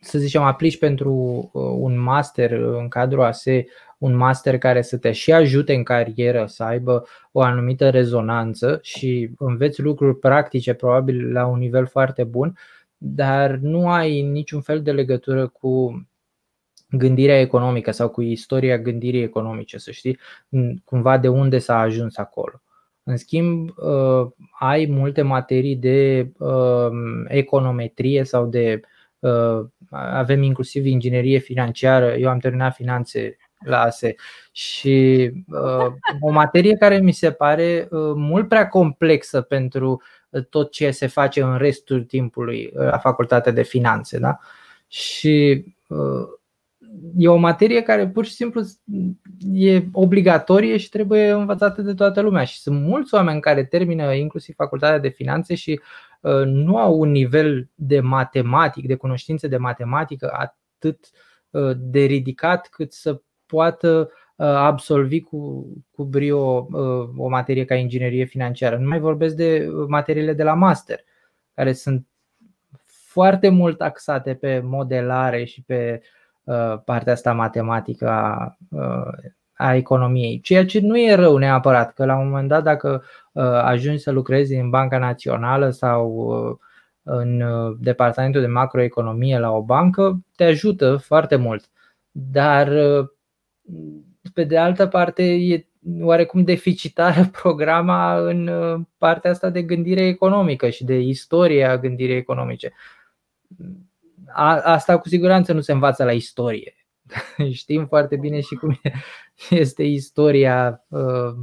să 0.00 0.18
zicem, 0.18 0.42
aplici 0.42 0.78
pentru 0.78 1.12
uh, 1.52 1.62
un 1.62 1.98
master 1.98 2.50
în 2.52 2.88
cadrul 2.88 3.22
ASE, 3.22 3.66
un 3.98 4.16
master 4.16 4.58
care 4.58 4.82
să 4.82 4.96
te 4.96 5.12
și 5.12 5.32
ajute 5.32 5.74
în 5.74 5.82
carieră, 5.82 6.46
să 6.46 6.62
aibă 6.62 7.06
o 7.32 7.40
anumită 7.40 7.90
rezonanță 7.90 8.78
și 8.82 9.30
înveți 9.38 9.80
lucruri 9.80 10.18
practice, 10.18 10.74
probabil 10.74 11.32
la 11.32 11.46
un 11.46 11.58
nivel 11.58 11.86
foarte 11.86 12.24
bun, 12.24 12.58
dar 12.96 13.50
nu 13.50 13.90
ai 13.90 14.22
niciun 14.22 14.60
fel 14.60 14.82
de 14.82 14.92
legătură 14.92 15.48
cu 15.48 16.04
gândirea 16.90 17.40
economică 17.40 17.90
sau 17.90 18.08
cu 18.08 18.22
istoria 18.22 18.78
gândirii 18.78 19.22
economice, 19.22 19.78
să 19.78 19.90
știi 19.90 20.18
cumva 20.84 21.18
de 21.18 21.28
unde 21.28 21.58
s-a 21.58 21.78
ajuns 21.78 22.16
acolo. 22.16 22.62
În 23.02 23.16
schimb, 23.16 23.70
ai 24.58 24.86
multe 24.86 25.22
materii 25.22 25.76
de 25.76 26.30
econometrie 27.26 28.24
sau 28.24 28.46
de 28.46 28.80
avem 29.90 30.42
inclusiv 30.42 30.86
inginerie 30.86 31.38
financiară. 31.38 32.14
Eu 32.14 32.28
am 32.28 32.38
terminat 32.38 32.74
finanțe 32.74 33.36
la 33.64 33.80
ASE 33.80 34.14
și 34.52 35.30
o 36.20 36.30
materie 36.30 36.76
care 36.76 36.98
mi 36.98 37.12
se 37.12 37.30
pare 37.30 37.88
mult 38.14 38.48
prea 38.48 38.68
complexă 38.68 39.40
pentru 39.40 40.02
tot 40.50 40.70
ce 40.70 40.90
se 40.90 41.06
face 41.06 41.42
în 41.42 41.58
restul 41.58 42.04
timpului 42.04 42.70
la 42.72 42.98
facultatea 42.98 43.52
de 43.52 43.62
finanțe. 43.62 44.18
Da? 44.18 44.38
Și 44.88 45.64
e 47.16 47.28
o 47.28 47.36
materie 47.36 47.82
care 47.82 48.08
pur 48.08 48.24
și 48.24 48.32
simplu 48.32 48.62
e 49.52 49.82
obligatorie 49.92 50.76
și 50.76 50.88
trebuie 50.88 51.30
învățată 51.30 51.82
de 51.82 51.94
toată 51.94 52.20
lumea. 52.20 52.44
Și 52.44 52.60
sunt 52.60 52.80
mulți 52.80 53.14
oameni 53.14 53.40
care 53.40 53.64
termină 53.64 54.14
inclusiv 54.14 54.54
facultatea 54.54 54.98
de 54.98 55.08
finanțe 55.08 55.54
și 55.54 55.80
uh, 56.20 56.42
nu 56.44 56.76
au 56.76 57.00
un 57.00 57.10
nivel 57.10 57.68
de 57.74 58.00
matematic, 58.00 58.86
de 58.86 58.94
cunoștințe 58.94 59.48
de 59.48 59.56
matematică 59.56 60.30
atât 60.32 61.10
uh, 61.50 61.72
de 61.76 62.04
ridicat 62.04 62.68
cât 62.68 62.92
să 62.92 63.20
poată 63.46 64.10
uh, 64.36 64.46
absolvi 64.46 65.20
cu, 65.20 65.66
cu 65.90 66.04
brio 66.04 66.68
o 67.16 67.28
materie 67.28 67.64
ca 67.64 67.74
inginerie 67.74 68.24
financiară. 68.24 68.76
Nu 68.76 68.88
mai 68.88 68.98
vorbesc 68.98 69.34
de 69.34 69.68
materiile 69.88 70.32
de 70.32 70.42
la 70.42 70.54
master, 70.54 71.00
care 71.54 71.72
sunt 71.72 72.06
foarte 72.84 73.48
mult 73.48 73.80
axate 73.80 74.34
pe 74.34 74.60
modelare 74.64 75.44
și 75.44 75.62
pe 75.62 76.00
uh, 76.00 76.00
Uh, 76.02 76.19
partea 76.84 77.12
asta 77.12 77.32
matematică 77.32 78.08
a, 78.08 78.56
uh, 78.70 79.30
a 79.52 79.74
economiei. 79.74 80.40
Ceea 80.40 80.66
ce 80.66 80.80
nu 80.80 80.98
e 80.98 81.14
rău 81.14 81.36
neapărat, 81.36 81.92
că 81.94 82.04
la 82.04 82.18
un 82.18 82.28
moment 82.28 82.48
dat 82.48 82.62
dacă 82.62 83.02
uh, 83.32 83.42
ajungi 83.44 84.02
să 84.02 84.10
lucrezi 84.10 84.54
în 84.54 84.70
Banca 84.70 84.98
Națională 84.98 85.70
sau 85.70 86.60
în 87.02 87.42
departamentul 87.78 88.40
de 88.40 88.46
macroeconomie 88.46 89.38
la 89.38 89.50
o 89.50 89.62
bancă, 89.62 90.20
te 90.36 90.44
ajută 90.44 90.96
foarte 90.96 91.36
mult. 91.36 91.70
Dar 92.10 92.68
pe 94.34 94.44
de 94.44 94.58
altă 94.58 94.86
parte 94.86 95.22
e 95.22 95.66
oarecum 96.00 96.44
deficitară 96.44 97.30
programa 97.42 98.18
în 98.18 98.50
partea 98.98 99.30
asta 99.30 99.50
de 99.50 99.62
gândire 99.62 100.06
economică 100.06 100.68
și 100.68 100.84
de 100.84 100.98
istoria 100.98 101.78
gândirii 101.78 102.16
economice 102.16 102.72
a, 104.32 104.60
asta 104.60 104.98
cu 104.98 105.08
siguranță 105.08 105.52
nu 105.52 105.60
se 105.60 105.72
învață 105.72 106.04
la 106.04 106.12
istorie. 106.12 106.74
Știm 107.52 107.86
foarte 107.86 108.16
bine 108.16 108.40
și 108.40 108.54
cum 108.54 108.80
este 109.50 109.82
istoria 109.82 110.84
uh, 110.88 111.34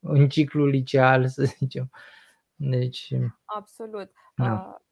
în 0.00 0.28
ciclu 0.28 0.66
liceal, 0.66 1.28
să 1.28 1.44
zicem. 1.44 1.90
Deci, 2.54 3.08
Absolut. 3.44 4.10
Da. 4.34 4.52
Uh, 4.52 4.86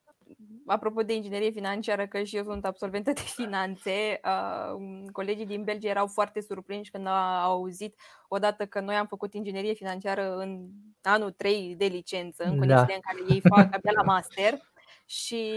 apropo 0.67 1.03
de 1.03 1.15
inginerie 1.15 1.51
financiară, 1.51 2.07
că 2.07 2.23
și 2.23 2.37
eu 2.37 2.43
sunt 2.43 2.65
absolventă 2.65 3.13
de 3.13 3.21
finanțe, 3.21 4.21
uh, 4.25 5.05
colegii 5.13 5.47
din 5.47 5.65
Belgia 5.65 5.89
erau 5.89 6.07
foarte 6.07 6.41
surprinși 6.41 6.91
când 6.91 7.07
au 7.07 7.15
auzit 7.53 8.01
odată 8.29 8.67
că 8.67 8.81
noi 8.81 8.95
am 8.95 9.07
făcut 9.07 9.35
inginerie 9.35 9.73
financiară 9.73 10.37
în 10.37 10.67
anul 11.03 11.31
3 11.31 11.75
de 11.77 11.87
licență, 11.87 12.45
în 12.45 12.51
da. 12.51 12.57
condițiile 12.59 12.87
da. 12.87 12.95
în 12.95 13.01
care 13.01 13.35
ei 13.35 13.41
fac 13.49 13.75
abia 13.75 13.93
la 13.95 14.03
master. 14.03 14.55
Și 15.09 15.53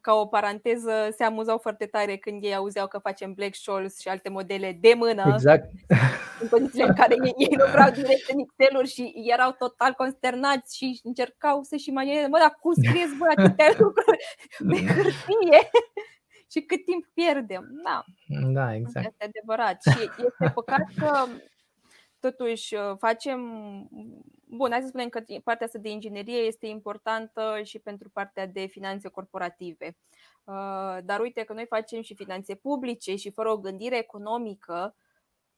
ca 0.00 0.14
o 0.14 0.26
paranteză, 0.26 1.08
se 1.16 1.24
amuzau 1.24 1.58
foarte 1.58 1.86
tare 1.86 2.16
când 2.16 2.44
ei 2.44 2.54
auzeau 2.54 2.86
că 2.86 2.98
facem 2.98 3.32
Black 3.32 3.54
Scholes 3.54 4.00
și 4.00 4.08
alte 4.08 4.28
modele 4.28 4.78
de 4.80 4.92
mână. 4.96 5.24
Exact. 5.32 5.70
În 6.40 6.48
condițiile 6.48 6.84
în 6.84 6.94
care 6.94 7.14
ei, 7.24 7.34
ei 7.36 7.56
lucrau 7.58 7.90
direct 8.00 8.28
în 8.28 8.38
excel 8.38 8.86
și 8.86 9.12
erau 9.14 9.52
total 9.52 9.92
consternați 9.92 10.76
și 10.76 11.00
încercau 11.02 11.62
să-și 11.62 11.88
imagineze, 11.88 12.26
mă, 12.26 12.38
dar 12.38 12.56
cum 12.60 12.72
scrieți 12.72 13.16
voi 13.16 13.28
atâtea 13.36 13.74
lucruri 13.78 14.18
pe 14.68 14.92
hârtie? 14.92 15.70
și 16.50 16.60
cât 16.60 16.84
timp 16.84 17.04
pierdem. 17.14 17.64
Da, 17.84 18.04
da 18.52 18.74
exact. 18.74 19.06
Este 19.06 19.24
adevărat. 19.24 19.82
Și 19.82 20.10
este 20.26 20.52
păcat 20.54 20.82
că 20.96 21.26
totuși 22.20 22.74
facem 22.98 23.40
Bun, 24.50 24.70
hai 24.70 24.80
să 24.80 24.86
spunem 24.86 25.08
că 25.08 25.22
partea 25.44 25.66
asta 25.66 25.78
de 25.78 25.90
inginerie 25.90 26.38
este 26.38 26.66
importantă 26.66 27.60
și 27.62 27.78
pentru 27.78 28.10
partea 28.10 28.46
de 28.46 28.66
finanțe 28.66 29.08
corporative. 29.08 29.96
Uh, 30.44 30.98
dar 31.04 31.20
uite 31.20 31.44
că 31.44 31.52
noi 31.52 31.66
facem 31.66 32.02
și 32.02 32.14
finanțe 32.14 32.54
publice 32.54 33.16
și 33.16 33.30
fără 33.30 33.50
o 33.50 33.58
gândire 33.58 33.98
economică, 33.98 34.96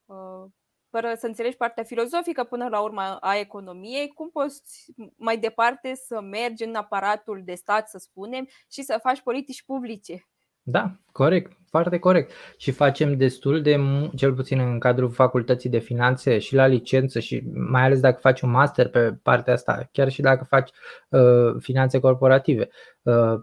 uh, 0.05 0.45
fără 0.89 1.15
să 1.15 1.27
înțelegi 1.27 1.57
partea 1.57 1.85
filozofică 1.85 2.45
până 2.45 2.69
la 2.69 2.81
urmă 2.81 3.17
a 3.21 3.37
economiei, 3.37 4.09
cum 4.09 4.31
poți 4.31 4.93
mai 5.17 5.39
departe 5.39 5.95
să 5.95 6.21
mergi 6.21 6.65
în 6.65 6.75
aparatul 6.75 7.43
de 7.45 7.55
stat, 7.55 7.89
să 7.89 7.99
spunem, 7.99 8.49
și 8.71 8.83
să 8.83 8.99
faci 9.03 9.21
politici 9.21 9.63
publice? 9.63 10.29
Da, 10.63 10.97
corect, 11.13 11.53
foarte 11.69 11.99
corect. 11.99 12.33
Și 12.57 12.71
facem 12.71 13.17
destul 13.17 13.63
de, 13.63 13.81
cel 14.17 14.35
puțin 14.35 14.59
în 14.59 14.79
cadrul 14.79 15.11
facultății 15.11 15.71
de 15.71 15.79
finanțe 15.79 16.39
și 16.39 16.55
la 16.55 16.67
licență 16.67 17.19
și 17.19 17.43
mai 17.53 17.83
ales 17.83 18.01
dacă 18.01 18.19
faci 18.21 18.41
un 18.41 18.51
master 18.51 18.89
pe 18.89 19.19
partea 19.23 19.53
asta, 19.53 19.89
chiar 19.93 20.09
și 20.09 20.21
dacă 20.21 20.45
faci 20.45 20.71
uh, 21.09 21.55
finanțe 21.59 21.99
corporative, 21.99 22.69
uh, 23.03 23.35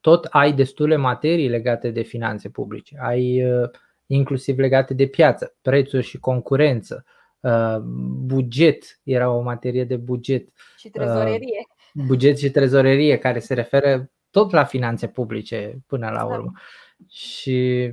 tot 0.00 0.24
ai 0.24 0.52
destule 0.52 0.96
materii 0.96 1.48
legate 1.48 1.90
de 1.90 2.02
finanțe 2.02 2.48
publice. 2.48 2.96
Ai 3.00 3.52
uh, 3.52 3.68
inclusiv 4.06 4.58
legate 4.58 4.94
de 4.94 5.06
piață, 5.06 5.56
prețuri 5.62 6.06
și 6.06 6.18
concurență, 6.18 7.04
uh, 7.40 7.76
buget, 8.24 9.00
era 9.02 9.30
o 9.30 9.40
materie 9.40 9.84
de 9.84 9.96
buget. 9.96 10.48
Și 10.76 10.88
trezorerie. 10.88 11.66
Uh, 11.94 12.04
buget 12.06 12.38
și 12.38 12.50
trezorerie 12.50 13.18
care 13.18 13.38
se 13.38 13.54
referă 13.54 14.10
tot 14.36 14.50
la 14.50 14.64
finanțe 14.64 15.08
publice 15.08 15.78
până 15.86 16.10
la 16.10 16.24
urmă. 16.24 16.50
Da. 16.54 16.60
Și 17.08 17.90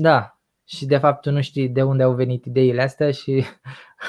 da, 0.00 0.38
și 0.64 0.86
de 0.86 0.98
fapt 0.98 1.20
tu 1.20 1.30
nu 1.30 1.40
știi 1.42 1.68
de 1.68 1.82
unde 1.82 2.02
au 2.02 2.14
venit 2.14 2.44
ideile 2.44 2.82
astea 2.82 3.10
și 3.10 3.44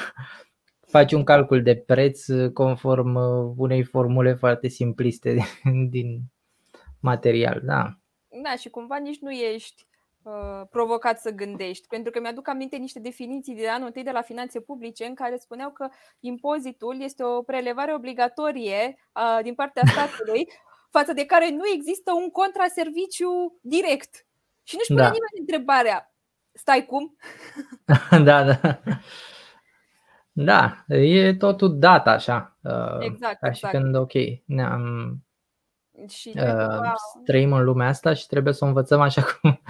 faci 0.94 1.12
un 1.12 1.24
calcul 1.24 1.64
de 1.64 1.76
preț 1.76 2.26
conform 2.54 3.16
unei 3.58 3.84
formule 3.84 4.34
foarte 4.34 4.68
simpliste 4.68 5.38
din 5.90 6.20
material. 7.00 7.62
Da. 7.64 7.98
Da, 8.44 8.56
și 8.56 8.70
cumva 8.70 8.98
nici 8.98 9.20
nu 9.20 9.32
ești 9.32 9.86
uh, 10.24 10.62
provocat 10.70 11.20
să 11.20 11.32
gândești. 11.32 11.88
Pentru 11.88 12.12
că 12.12 12.20
mi-aduc 12.20 12.48
aminte 12.48 12.78
niște 12.78 13.00
definiții 13.00 13.56
de 13.56 13.68
anul 13.68 13.86
întâi 13.86 14.04
de 14.04 14.12
la 14.12 14.22
finanțe 14.22 14.60
publice 14.60 15.06
în 15.06 15.14
care 15.14 15.38
spuneau 15.38 15.70
că 15.70 15.90
impozitul 16.20 17.02
este 17.02 17.24
o 17.24 17.42
prelevare 17.42 17.94
obligatorie 17.94 18.98
uh, 19.16 19.44
din 19.44 19.54
partea 19.54 19.84
statului 19.86 20.48
față 20.92 21.14
de 21.14 21.26
care 21.26 21.50
nu 21.50 21.64
există 21.76 22.12
un 22.14 22.30
contraserviciu 22.30 23.60
direct. 23.62 24.26
Și 24.64 24.76
nu-și 24.76 24.94
pune 24.94 25.02
da. 25.02 25.12
nimeni 25.12 25.40
întrebarea, 25.40 26.14
stai 26.52 26.86
cum? 26.86 27.16
da, 28.28 28.44
da. 28.44 28.80
Da, 30.34 30.86
e 30.88 31.34
totul 31.34 31.80
dat 31.80 32.08
așa. 32.08 32.58
Uh, 32.62 32.98
exact, 33.00 33.40
ca 33.40 33.48
exact. 33.48 33.56
și 33.56 33.80
când, 33.80 33.96
ok, 33.96 34.12
ne-am 34.46 34.84
și 36.08 36.34
uh, 36.36 36.92
trăim 37.26 37.54
în 37.54 37.64
lumea 37.64 37.88
asta 37.88 38.14
și 38.14 38.28
trebuie 38.28 38.54
să 38.54 38.64
o 38.64 38.68
învățăm 38.68 39.02
așa 39.02 39.22
cum, 39.22 39.62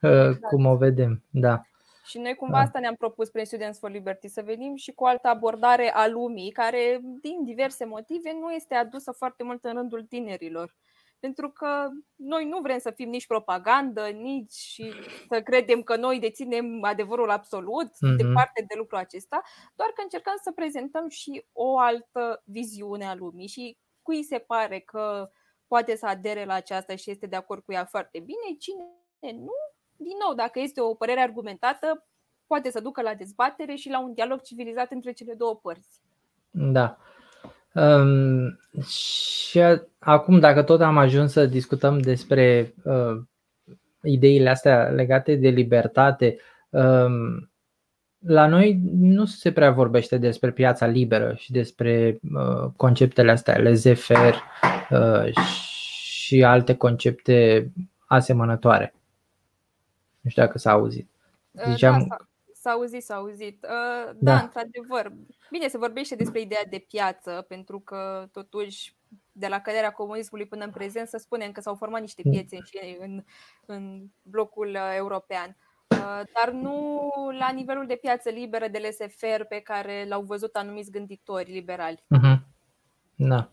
uh, 0.00 0.10
exact. 0.10 0.40
cum 0.40 0.66
o 0.66 0.76
vedem. 0.76 1.24
Da. 1.30 1.62
Și 2.04 2.18
noi 2.18 2.34
cumva 2.34 2.56
da. 2.56 2.62
asta 2.62 2.78
ne-am 2.78 2.94
propus 2.94 3.30
prin 3.30 3.44
Students 3.44 3.78
for 3.78 3.90
Liberty, 3.90 4.28
să 4.28 4.42
venim 4.42 4.76
și 4.76 4.92
cu 4.92 5.04
o 5.04 5.06
altă 5.06 5.28
abordare 5.28 5.92
a 5.92 6.06
lumii, 6.06 6.50
care 6.50 7.00
din 7.20 7.44
diverse 7.44 7.84
motive 7.84 8.32
nu 8.32 8.52
este 8.52 8.74
adusă 8.74 9.12
foarte 9.12 9.42
mult 9.42 9.64
în 9.64 9.72
rândul 9.72 10.04
tinerilor. 10.04 10.74
Pentru 11.18 11.50
că 11.50 11.88
noi 12.16 12.44
nu 12.44 12.60
vrem 12.60 12.78
să 12.78 12.90
fim 12.90 13.08
nici 13.08 13.26
propagandă, 13.26 14.08
nici 14.08 14.80
să 15.28 15.42
credem 15.42 15.82
că 15.82 15.96
noi 15.96 16.18
deținem 16.18 16.84
adevărul 16.84 17.30
absolut, 17.30 17.86
mm-hmm. 17.86 18.16
departe 18.16 18.64
de 18.68 18.74
lucrul 18.76 18.98
acesta, 18.98 19.42
doar 19.74 19.88
că 19.88 20.02
încercăm 20.02 20.34
să 20.42 20.52
prezentăm 20.52 21.08
și 21.08 21.44
o 21.52 21.78
altă 21.78 22.42
viziune 22.44 23.04
a 23.06 23.14
lumii 23.14 23.46
și 23.46 23.78
cui 24.02 24.22
se 24.22 24.38
pare 24.38 24.78
că 24.78 25.30
poate 25.66 25.96
să 25.96 26.06
adere 26.06 26.44
la 26.44 26.54
aceasta 26.54 26.96
și 26.96 27.10
este 27.10 27.26
de 27.26 27.36
acord 27.36 27.62
cu 27.62 27.72
ea 27.72 27.84
foarte 27.84 28.18
bine, 28.18 28.56
cine 28.58 28.84
nu, 29.32 29.52
din 30.02 30.16
nou, 30.26 30.34
dacă 30.34 30.60
este 30.60 30.80
o 30.80 30.94
părere 30.94 31.20
argumentată, 31.20 32.04
poate 32.46 32.70
să 32.70 32.80
ducă 32.80 33.02
la 33.02 33.14
dezbatere 33.14 33.74
și 33.74 33.90
la 33.90 34.00
un 34.00 34.12
dialog 34.12 34.40
civilizat 34.42 34.90
între 34.90 35.12
cele 35.12 35.34
două 35.34 35.54
părți. 35.62 36.00
Da. 36.50 36.96
Um, 37.74 38.58
și 38.86 39.60
acum, 39.98 40.38
dacă 40.38 40.62
tot 40.62 40.80
am 40.80 40.96
ajuns 40.96 41.32
să 41.32 41.46
discutăm 41.46 41.98
despre 41.98 42.74
uh, 42.84 43.22
ideile 44.02 44.50
astea 44.50 44.88
legate 44.88 45.34
de 45.34 45.48
libertate, 45.48 46.36
um, 46.70 47.50
la 48.18 48.46
noi 48.46 48.80
nu 48.92 49.24
se 49.24 49.52
prea 49.52 49.70
vorbește 49.70 50.18
despre 50.18 50.50
piața 50.50 50.86
liberă 50.86 51.34
și 51.36 51.52
despre 51.52 52.18
uh, 52.34 52.70
conceptele 52.76 53.30
astea, 53.30 53.62
laissez-faire 53.62 54.36
uh, 54.90 55.34
și 56.02 56.44
alte 56.44 56.74
concepte 56.74 57.70
asemănătoare. 58.06 58.94
Nu 60.20 60.30
știu 60.30 60.42
dacă 60.42 60.58
s-a 60.58 60.70
auzit. 60.70 61.10
Ziceam... 61.70 62.06
Da, 62.08 62.16
S-a 62.60 62.70
auzit, 62.70 63.02
s-a 63.02 63.14
auzit. 63.14 63.64
Uh, 63.64 64.12
da, 64.18 64.34
da, 64.34 64.40
într-adevăr. 64.40 65.12
Bine, 65.50 65.68
se 65.68 65.78
vorbește 65.78 66.14
despre 66.14 66.40
ideea 66.40 66.64
de 66.70 66.84
piață, 66.88 67.44
pentru 67.48 67.80
că 67.80 68.28
totuși 68.32 68.94
de 69.32 69.46
la 69.46 69.60
căderea 69.60 69.90
comunismului 69.90 70.46
până 70.46 70.64
în 70.64 70.70
prezent 70.70 71.08
să 71.08 71.16
spunem 71.16 71.52
că 71.52 71.60
s-au 71.60 71.74
format 71.74 72.00
niște 72.00 72.22
mm. 72.24 72.30
piețe 72.30 72.58
în, 73.00 73.24
în 73.66 74.04
blocul 74.22 74.68
uh, 74.68 74.94
european. 74.96 75.56
Uh, 75.88 76.20
dar 76.34 76.52
nu 76.52 77.10
la 77.38 77.50
nivelul 77.50 77.86
de 77.86 77.98
piață 78.00 78.30
liberă 78.30 78.68
de 78.68 78.78
laissez 78.78 79.14
pe 79.48 79.60
care 79.60 80.06
l-au 80.08 80.22
văzut 80.22 80.54
anumiți 80.54 80.90
gânditori 80.90 81.52
liberali. 81.52 82.04
Uh-huh. 82.16 82.38
Da. 83.14 83.50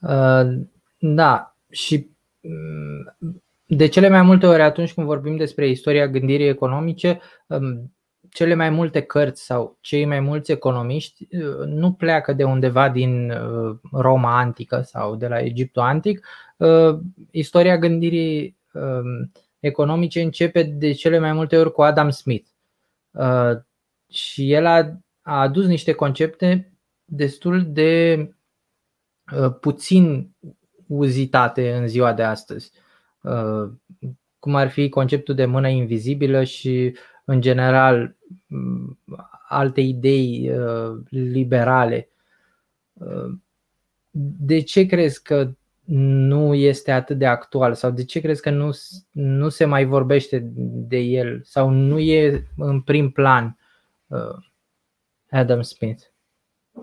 Uh, 0.00 0.60
da, 0.98 1.56
și 1.70 2.10
mm, 2.40 3.42
de 3.76 3.86
cele 3.86 4.08
mai 4.08 4.22
multe 4.22 4.46
ori 4.46 4.62
atunci 4.62 4.94
când 4.94 5.06
vorbim 5.06 5.36
despre 5.36 5.68
istoria 5.68 6.08
gândirii 6.08 6.48
economice, 6.48 7.20
um, 7.46 7.94
cele 8.30 8.54
mai 8.54 8.70
multe 8.70 9.00
cărți 9.00 9.44
sau 9.44 9.78
cei 9.80 10.04
mai 10.04 10.20
mulți 10.20 10.52
economiști 10.52 11.28
uh, 11.36 11.66
nu 11.66 11.92
pleacă 11.92 12.32
de 12.32 12.44
undeva 12.44 12.88
din 12.88 13.30
uh, 13.30 13.76
Roma 13.92 14.38
antică 14.38 14.80
sau 14.80 15.16
de 15.16 15.28
la 15.28 15.40
Egiptul 15.40 15.82
antic. 15.82 16.26
Uh, 16.56 16.98
istoria 17.30 17.78
gândirii 17.78 18.56
um, 18.72 19.32
economice 19.58 20.22
începe 20.22 20.62
de 20.62 20.92
cele 20.92 21.18
mai 21.18 21.32
multe 21.32 21.56
ori 21.56 21.72
cu 21.72 21.82
Adam 21.82 22.10
Smith. 22.10 22.48
Și 24.08 24.52
el 24.52 24.66
a, 24.66 25.00
adus 25.22 25.66
niște 25.66 25.92
concepte 25.92 26.72
destul 27.04 27.72
de 27.72 28.30
puțin 29.60 30.34
uzitate 30.86 31.72
în 31.72 31.88
ziua 31.88 32.12
de 32.12 32.22
astăzi, 32.22 32.72
cum 34.38 34.54
ar 34.54 34.68
fi 34.68 34.88
conceptul 34.88 35.34
de 35.34 35.44
mână 35.44 35.68
invizibilă 35.68 36.44
și 36.44 36.96
în 37.24 37.40
general 37.40 38.16
alte 39.48 39.80
idei 39.80 40.50
uh, 40.50 40.98
liberale. 41.08 42.08
Uh, 42.92 43.38
de 44.38 44.60
ce 44.60 44.86
crezi 44.86 45.22
că 45.22 45.50
nu 45.92 46.54
este 46.54 46.90
atât 46.90 47.18
de 47.18 47.26
actual 47.26 47.74
sau 47.74 47.90
de 47.90 48.04
ce 48.04 48.20
crezi 48.20 48.42
că 48.42 48.50
nu, 48.50 48.70
nu 49.10 49.48
se 49.48 49.64
mai 49.64 49.84
vorbește 49.84 50.50
de 50.88 50.98
el 50.98 51.40
sau 51.44 51.70
nu 51.70 51.98
e 51.98 52.46
în 52.56 52.80
prim 52.80 53.10
plan 53.10 53.58
uh, 54.06 54.44
Adam 55.30 55.62
Smith? 55.62 56.02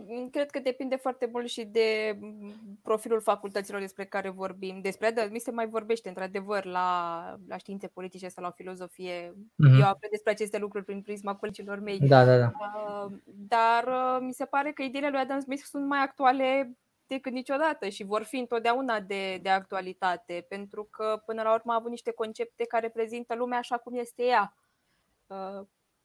Mm, 0.08 0.30
cred 0.30 0.50
că 0.50 0.60
depinde 0.60 0.96
foarte 0.96 1.30
mult 1.32 1.48
și 1.48 1.64
de 1.64 2.18
mm, 2.20 2.80
profilul 2.84 3.22
facultăților 3.22 3.82
despre 3.82 4.06
care 4.06 4.30
vorbim. 4.30 4.82
Despre 4.82 5.08
Adam 5.08 5.32
mi 5.32 5.40
se 5.40 5.52
mai 5.52 5.68
vorbește 5.68 6.08
într-adevăr 6.08 6.66
la, 6.66 7.40
la 7.48 7.58
științe 7.58 7.88
politice 7.88 8.28
sau 8.28 8.44
la 8.44 8.52
filozofie. 8.52 9.30
Mm-hmm. 9.32 9.80
Eu 9.80 9.88
aprend 9.88 10.12
despre 10.12 10.32
aceste 10.32 10.58
lucruri 10.58 10.86
prin 10.86 11.02
prisma 11.02 11.36
colegilor 11.36 11.80
mei. 11.80 12.00
Da, 12.00 12.26
da, 12.26 12.38
da. 12.38 12.52
Uh, 12.60 13.12
dar 13.26 13.88
uh, 13.88 14.18
mi 14.20 14.34
se 14.34 14.46
pare 14.46 14.72
că 14.72 14.82
ideile 14.82 15.10
lui 15.10 15.20
Adam 15.20 15.40
Smith 15.40 15.64
sunt 15.64 15.86
mai 15.86 16.00
actuale 16.00 16.78
decât 17.08 17.32
niciodată 17.32 17.88
și 17.90 18.04
vor 18.04 18.24
fi 18.24 18.38
întotdeauna 18.38 19.00
de, 19.00 19.40
de 19.42 19.50
actualitate, 19.50 20.46
pentru 20.50 20.84
că 20.84 21.22
până 21.26 21.42
la 21.42 21.54
urmă 21.54 21.72
a 21.72 21.76
avut 21.76 21.90
niște 21.90 22.12
concepte 22.12 22.66
care 22.66 22.90
prezintă 22.90 23.36
lumea 23.36 23.58
așa 23.58 23.78
cum 23.78 23.96
este 23.96 24.24
ea. 24.24 24.54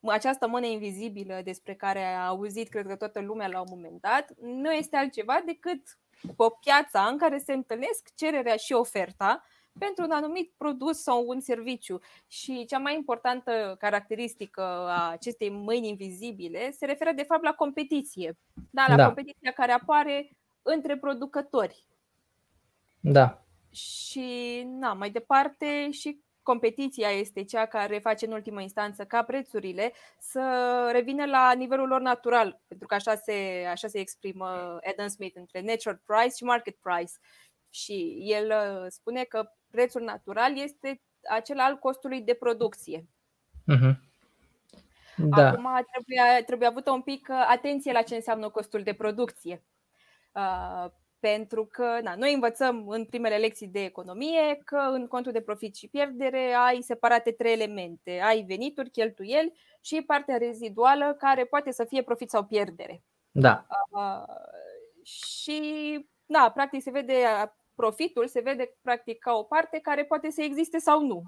Uh, 0.02 0.12
această 0.12 0.46
mână 0.46 0.66
invizibilă 0.66 1.40
despre 1.44 1.74
care 1.74 2.04
a 2.04 2.26
auzit, 2.26 2.68
cred 2.68 2.86
că 2.86 2.96
toată 2.96 3.20
lumea 3.20 3.48
la 3.48 3.60
un 3.60 3.66
moment 3.70 4.00
dat, 4.00 4.32
nu 4.40 4.72
este 4.72 4.96
altceva 4.96 5.42
decât 5.46 5.98
o 6.36 6.48
piață 6.48 6.98
în 7.10 7.18
care 7.18 7.38
se 7.38 7.52
întâlnesc 7.52 8.14
cererea 8.14 8.56
și 8.56 8.72
oferta 8.72 9.44
pentru 9.78 10.04
un 10.04 10.10
anumit 10.10 10.52
produs 10.56 11.02
sau 11.02 11.24
un 11.26 11.40
serviciu. 11.40 12.00
Și 12.28 12.64
cea 12.64 12.78
mai 12.78 12.94
importantă 12.94 13.76
caracteristică 13.78 14.62
a 14.88 15.10
acestei 15.10 15.50
mâini 15.50 15.88
invizibile 15.88 16.70
se 16.70 16.86
referă 16.86 17.12
de 17.12 17.22
fapt 17.22 17.42
la 17.42 17.52
competiție. 17.52 18.38
Da, 18.70 18.84
la 18.88 18.96
da. 18.96 19.04
competiția 19.04 19.50
care 19.52 19.72
apare 19.72 20.30
între 20.62 20.96
producători. 20.96 21.86
Da. 23.00 23.42
Și 23.70 24.62
na, 24.66 24.92
mai 24.92 25.10
departe 25.10 25.90
și 25.90 26.20
competiția 26.42 27.10
este 27.10 27.44
cea 27.44 27.66
care 27.66 27.98
face 27.98 28.26
în 28.26 28.32
ultimă 28.32 28.60
instanță 28.60 29.04
ca 29.04 29.22
prețurile 29.22 29.92
să 30.18 30.88
revină 30.92 31.24
la 31.26 31.52
nivelul 31.52 31.88
lor 31.88 32.00
natural, 32.00 32.60
pentru 32.68 32.86
că 32.86 32.94
așa 32.94 33.14
se, 33.14 33.66
așa 33.70 33.88
se 33.88 33.98
exprimă 33.98 34.46
Adam 34.90 35.08
Smith 35.08 35.36
între 35.36 35.60
natural 35.60 36.00
price 36.06 36.36
și 36.36 36.44
market 36.44 36.76
price. 36.76 37.12
Și 37.70 38.18
el 38.24 38.46
uh, 38.46 38.86
spune 38.88 39.24
că 39.24 39.50
prețul 39.70 40.02
natural 40.02 40.58
este 40.58 41.02
acela 41.28 41.64
al 41.64 41.76
costului 41.78 42.20
de 42.20 42.34
producție. 42.34 43.06
Uh-huh. 43.74 44.10
Da. 45.16 45.48
Acum 45.48 45.86
trebuie, 45.92 46.42
trebuie 46.46 46.68
avută 46.68 46.90
un 46.90 47.02
pic 47.02 47.28
uh, 47.30 47.46
atenție 47.48 47.92
la 47.92 48.02
ce 48.02 48.14
înseamnă 48.14 48.48
costul 48.48 48.82
de 48.82 48.92
producție. 48.92 49.64
Uh, 50.32 50.86
pentru 51.22 51.66
că 51.66 51.98
na, 52.02 52.14
noi 52.14 52.34
învățăm 52.34 52.88
în 52.88 53.04
primele 53.04 53.36
lecții 53.36 53.66
de 53.66 53.84
economie 53.84 54.60
că 54.64 54.76
în 54.76 55.06
contul 55.06 55.32
de 55.32 55.40
profit 55.40 55.74
și 55.76 55.88
pierdere 55.88 56.52
ai 56.52 56.80
separate 56.80 57.30
trei 57.30 57.52
elemente. 57.52 58.20
Ai 58.20 58.42
venituri, 58.42 58.90
cheltuieli 58.90 59.52
și 59.80 60.02
partea 60.02 60.36
reziduală 60.36 61.14
care 61.18 61.44
poate 61.44 61.70
să 61.70 61.84
fie 61.84 62.02
profit 62.02 62.30
sau 62.30 62.44
pierdere. 62.44 63.02
Da. 63.30 63.66
Uh, 63.90 64.22
și 65.04 65.60
da, 66.26 66.50
practic 66.54 66.82
se 66.82 66.90
vede 66.90 67.24
profitul, 67.74 68.26
se 68.26 68.40
vede 68.40 68.76
practic 68.80 69.18
ca 69.18 69.32
o 69.32 69.42
parte 69.42 69.78
care 69.78 70.04
poate 70.04 70.30
să 70.30 70.42
existe 70.42 70.78
sau 70.78 71.00
nu. 71.00 71.22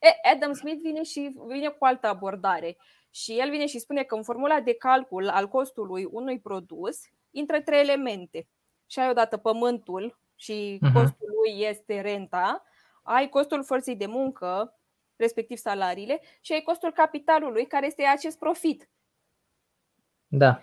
E, 0.00 0.30
Adam 0.32 0.52
Smith 0.52 0.80
vine 0.82 1.02
și 1.02 1.34
vine 1.46 1.68
cu 1.68 1.84
altă 1.84 2.06
abordare. 2.06 2.76
Și 3.10 3.38
el 3.38 3.50
vine 3.50 3.66
și 3.66 3.78
spune 3.78 4.02
că 4.02 4.14
în 4.14 4.22
formula 4.22 4.60
de 4.60 4.74
calcul 4.74 5.28
al 5.28 5.48
costului 5.48 6.04
unui 6.10 6.40
produs 6.40 7.00
intră 7.30 7.60
trei 7.60 7.80
elemente 7.80 8.48
și 8.88 8.98
ai 8.98 9.10
odată 9.10 9.36
pământul 9.36 10.18
și 10.36 10.78
uh-huh. 10.82 10.92
costul 10.92 11.28
lui 11.42 11.62
este 11.62 12.00
renta, 12.00 12.64
ai 13.02 13.28
costul 13.28 13.64
forței 13.64 13.96
de 13.96 14.06
muncă, 14.06 14.78
respectiv 15.16 15.58
salariile, 15.58 16.20
și 16.40 16.52
ai 16.52 16.60
costul 16.60 16.92
capitalului, 16.92 17.66
care 17.66 17.86
este 17.86 18.02
acest 18.02 18.38
profit. 18.38 18.88
Da. 20.26 20.62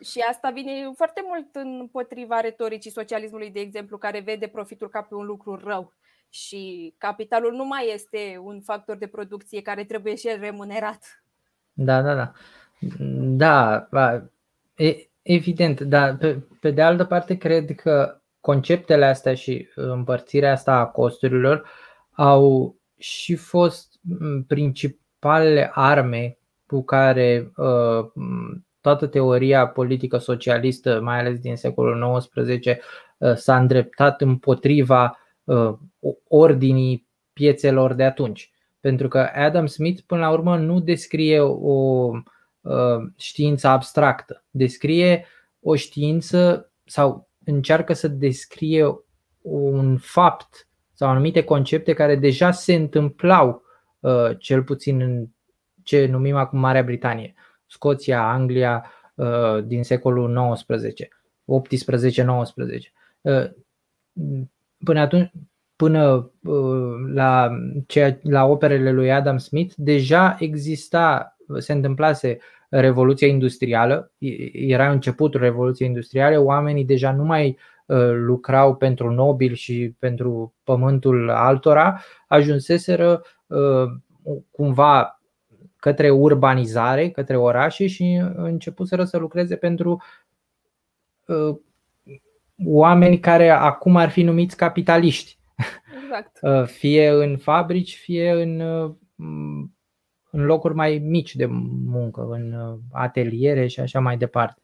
Și 0.00 0.20
asta 0.20 0.50
vine 0.50 0.90
foarte 0.96 1.22
mult 1.26 1.54
împotriva 1.54 2.40
retoricii 2.40 2.90
socialismului, 2.90 3.50
de 3.50 3.60
exemplu, 3.60 3.98
care 3.98 4.20
vede 4.20 4.46
profitul 4.46 4.88
ca 4.88 5.02
pe 5.02 5.14
un 5.14 5.24
lucru 5.24 5.56
rău. 5.56 5.92
Și 6.28 6.94
capitalul 6.98 7.52
nu 7.52 7.64
mai 7.64 7.90
este 7.92 8.40
un 8.42 8.60
factor 8.60 8.96
de 8.96 9.06
producție 9.06 9.62
care 9.62 9.84
trebuie 9.84 10.14
și 10.14 10.28
el 10.28 10.40
remunerat. 10.40 11.24
Da, 11.72 12.02
da, 12.02 12.14
da. 12.14 12.32
Da, 13.36 13.88
e, 14.76 15.08
Evident, 15.22 15.80
dar 15.80 16.16
pe, 16.16 16.46
pe 16.60 16.70
de 16.70 16.82
altă 16.82 17.04
parte 17.04 17.36
cred 17.36 17.74
că 17.74 18.20
conceptele 18.40 19.04
astea 19.04 19.34
și 19.34 19.68
împărțirea 19.74 20.52
asta 20.52 20.72
a 20.72 20.86
costurilor 20.86 21.68
au 22.10 22.76
și 22.98 23.34
fost 23.34 24.00
principalele 24.46 25.70
arme 25.74 26.38
cu 26.66 26.84
care 26.84 27.52
uh, 27.56 28.06
toată 28.80 29.06
teoria 29.06 29.66
politică 29.66 30.18
socialistă, 30.18 31.00
mai 31.00 31.18
ales 31.18 31.38
din 31.38 31.56
secolul 31.56 32.18
XIX, 32.18 32.66
uh, 33.18 33.34
s-a 33.34 33.58
îndreptat 33.58 34.20
împotriva 34.20 35.18
uh, 35.44 35.72
ordinii 36.28 37.06
piețelor 37.32 37.92
de 37.92 38.04
atunci. 38.04 38.52
Pentru 38.80 39.08
că 39.08 39.28
Adam 39.34 39.66
Smith, 39.66 40.02
până 40.06 40.20
la 40.20 40.30
urmă, 40.30 40.56
nu 40.56 40.80
descrie 40.80 41.40
o 41.40 42.10
Uh, 42.62 43.10
știință 43.16 43.68
abstractă. 43.68 44.44
Descrie 44.50 45.26
o 45.60 45.74
știință 45.74 46.70
sau 46.84 47.28
încearcă 47.44 47.92
să 47.92 48.08
descrie 48.08 48.86
un 49.40 49.96
fapt 49.96 50.68
sau 50.92 51.08
anumite 51.08 51.44
concepte 51.44 51.92
care 51.92 52.16
deja 52.16 52.50
se 52.50 52.74
întâmplau 52.74 53.62
uh, 54.00 54.38
cel 54.38 54.62
puțin 54.62 55.00
în 55.00 55.26
ce 55.82 56.06
numim 56.06 56.36
acum 56.36 56.58
Marea 56.58 56.82
Britanie, 56.82 57.34
Scoția, 57.66 58.30
Anglia 58.32 58.92
uh, 59.14 59.64
din 59.64 59.82
secolul 59.82 60.54
XIX, 60.54 60.92
18-19. 60.94 62.24
Până 64.84 65.00
atunci, 65.00 65.32
până 65.76 66.30
la, 67.12 67.50
ceea, 67.86 68.18
la 68.22 68.44
operele 68.44 68.92
lui 68.92 69.12
Adam 69.12 69.38
Smith, 69.38 69.74
deja 69.76 70.36
exista 70.38 71.36
se 71.58 71.72
întâmplase 71.72 72.38
Revoluția 72.68 73.26
Industrială, 73.26 74.12
era 74.52 74.90
începutul 74.90 75.40
Revoluției 75.40 75.88
Industriale, 75.88 76.36
oamenii 76.36 76.84
deja 76.84 77.12
nu 77.12 77.24
mai 77.24 77.58
uh, 77.86 78.12
lucrau 78.14 78.76
pentru 78.76 79.10
nobil 79.10 79.54
și 79.54 79.94
pentru 79.98 80.54
pământul 80.64 81.30
altora, 81.30 82.00
ajunseseră 82.28 83.22
uh, 83.46 83.84
cumva 84.50 85.20
către 85.76 86.10
urbanizare, 86.10 87.10
către 87.10 87.36
orașe 87.36 87.86
și 87.86 88.22
începuseră 88.34 89.04
să 89.04 89.16
lucreze 89.16 89.56
pentru 89.56 90.02
uh, 91.26 91.56
oameni 92.64 93.20
care 93.20 93.48
acum 93.48 93.96
ar 93.96 94.10
fi 94.10 94.22
numiți 94.22 94.56
capitaliști. 94.56 95.38
Exact. 96.02 96.68
Fie 96.70 97.08
în 97.08 97.36
fabrici, 97.36 97.96
fie 97.96 98.30
în 98.30 98.62
în 100.34 100.44
locuri 100.44 100.74
mai 100.74 100.98
mici 100.98 101.34
de 101.34 101.46
muncă, 101.86 102.26
în 102.30 102.52
uh, 102.52 102.78
ateliere 102.92 103.66
și 103.66 103.80
așa 103.80 104.00
mai 104.00 104.16
departe. 104.16 104.62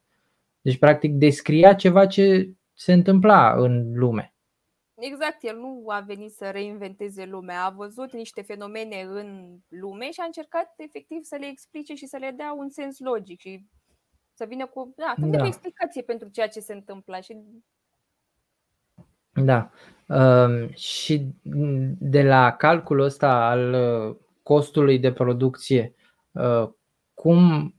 Deci, 0.60 0.78
practic, 0.78 1.12
descria 1.12 1.74
ceva 1.74 2.06
ce 2.06 2.52
se 2.74 2.92
întâmpla 2.92 3.52
în 3.56 3.92
lume. 3.94 4.32
Exact, 4.94 5.36
el 5.40 5.56
nu 5.56 5.84
a 5.86 6.00
venit 6.00 6.32
să 6.32 6.50
reinventeze 6.50 7.24
lumea, 7.24 7.64
a 7.64 7.70
văzut 7.70 8.12
niște 8.12 8.42
fenomene 8.42 9.02
în 9.02 9.58
lume 9.68 10.10
și 10.10 10.20
a 10.20 10.24
încercat 10.24 10.74
efectiv 10.76 11.22
să 11.22 11.36
le 11.40 11.46
explice 11.46 11.94
și 11.94 12.06
să 12.06 12.16
le 12.16 12.34
dea 12.36 12.54
un 12.58 12.68
sens 12.68 12.98
logic 12.98 13.40
și 13.40 13.64
să 14.34 14.44
vină 14.48 14.66
cu, 14.66 14.94
da, 14.96 15.14
să 15.18 15.26
da. 15.26 15.42
o 15.42 15.46
explicație 15.46 16.02
pentru 16.02 16.28
ceea 16.28 16.48
ce 16.48 16.60
se 16.60 16.72
întâmplă. 16.72 17.18
Și... 17.20 17.36
Da. 19.32 19.70
Uh, 20.06 20.74
și 20.74 21.26
de 21.98 22.22
la 22.22 22.52
calculul 22.52 23.04
ăsta 23.04 23.48
al 23.48 23.72
uh, 23.72 24.16
costului 24.48 24.98
de 24.98 25.12
producție, 25.12 25.94
uh, 26.30 26.68
cum, 27.14 27.74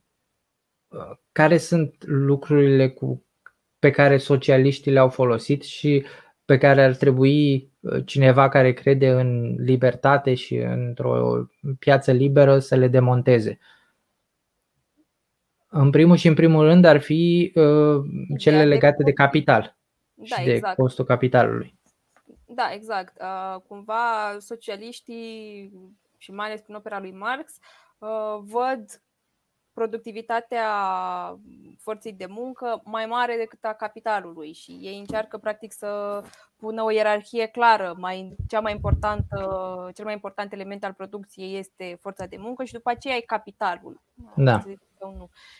uh, 0.88 1.16
care 1.32 1.56
sunt 1.56 2.04
lucrurile 2.06 2.88
cu, 2.90 3.24
pe 3.78 3.90
care 3.90 4.18
socialiștii 4.18 4.92
le-au 4.92 5.08
folosit 5.08 5.62
și 5.62 6.04
pe 6.44 6.58
care 6.58 6.82
ar 6.82 6.94
trebui 6.94 7.70
uh, 7.80 8.02
cineva 8.06 8.48
care 8.48 8.72
crede 8.72 9.10
în 9.10 9.54
libertate 9.58 10.34
și 10.34 10.56
într-o 10.56 11.46
piață 11.78 12.12
liberă 12.12 12.58
să 12.58 12.74
le 12.74 12.88
demonteze. 12.88 13.58
În 15.68 15.90
primul 15.90 16.16
și 16.16 16.28
în 16.28 16.34
primul 16.34 16.64
rând 16.64 16.84
ar 16.84 17.00
fi 17.00 17.52
uh, 17.54 18.02
cele 18.38 18.64
legate 18.64 19.02
de 19.02 19.12
capital 19.12 19.76
da, 20.14 20.36
și 20.36 20.44
de 20.44 20.52
exact. 20.52 20.76
costul 20.76 21.04
capitalului. 21.04 21.78
Da, 22.46 22.70
exact. 22.74 23.20
Uh, 23.20 23.60
cumva 23.68 24.36
socialiștii 24.38 25.72
și 26.20 26.32
mai 26.32 26.46
ales 26.46 26.60
prin 26.60 26.74
opera 26.74 26.98
lui 26.98 27.12
Marx 27.12 27.56
uh, 27.98 28.38
văd 28.40 29.02
productivitatea 29.72 30.68
forței 31.78 32.12
de 32.12 32.26
muncă 32.26 32.80
mai 32.84 33.06
mare 33.06 33.36
decât 33.36 33.64
a 33.64 33.72
capitalului 33.72 34.52
și 34.52 34.78
ei 34.80 34.98
încearcă 34.98 35.38
practic 35.38 35.72
să 35.72 36.22
pună 36.56 36.82
o 36.82 36.90
ierarhie 36.90 37.46
clară. 37.46 37.94
Mai, 37.98 38.36
cea 38.48 38.60
mai 38.60 38.72
importantă, 38.72 39.36
cel 39.94 40.04
mai 40.04 40.14
important 40.14 40.52
element 40.52 40.84
al 40.84 40.92
producției 40.92 41.58
este 41.58 41.98
forța 42.00 42.26
de 42.26 42.36
muncă 42.36 42.64
și 42.64 42.72
după 42.72 42.90
aceea 42.90 43.16
e 43.16 43.20
capitalul. 43.20 44.00
Da. 44.36 44.62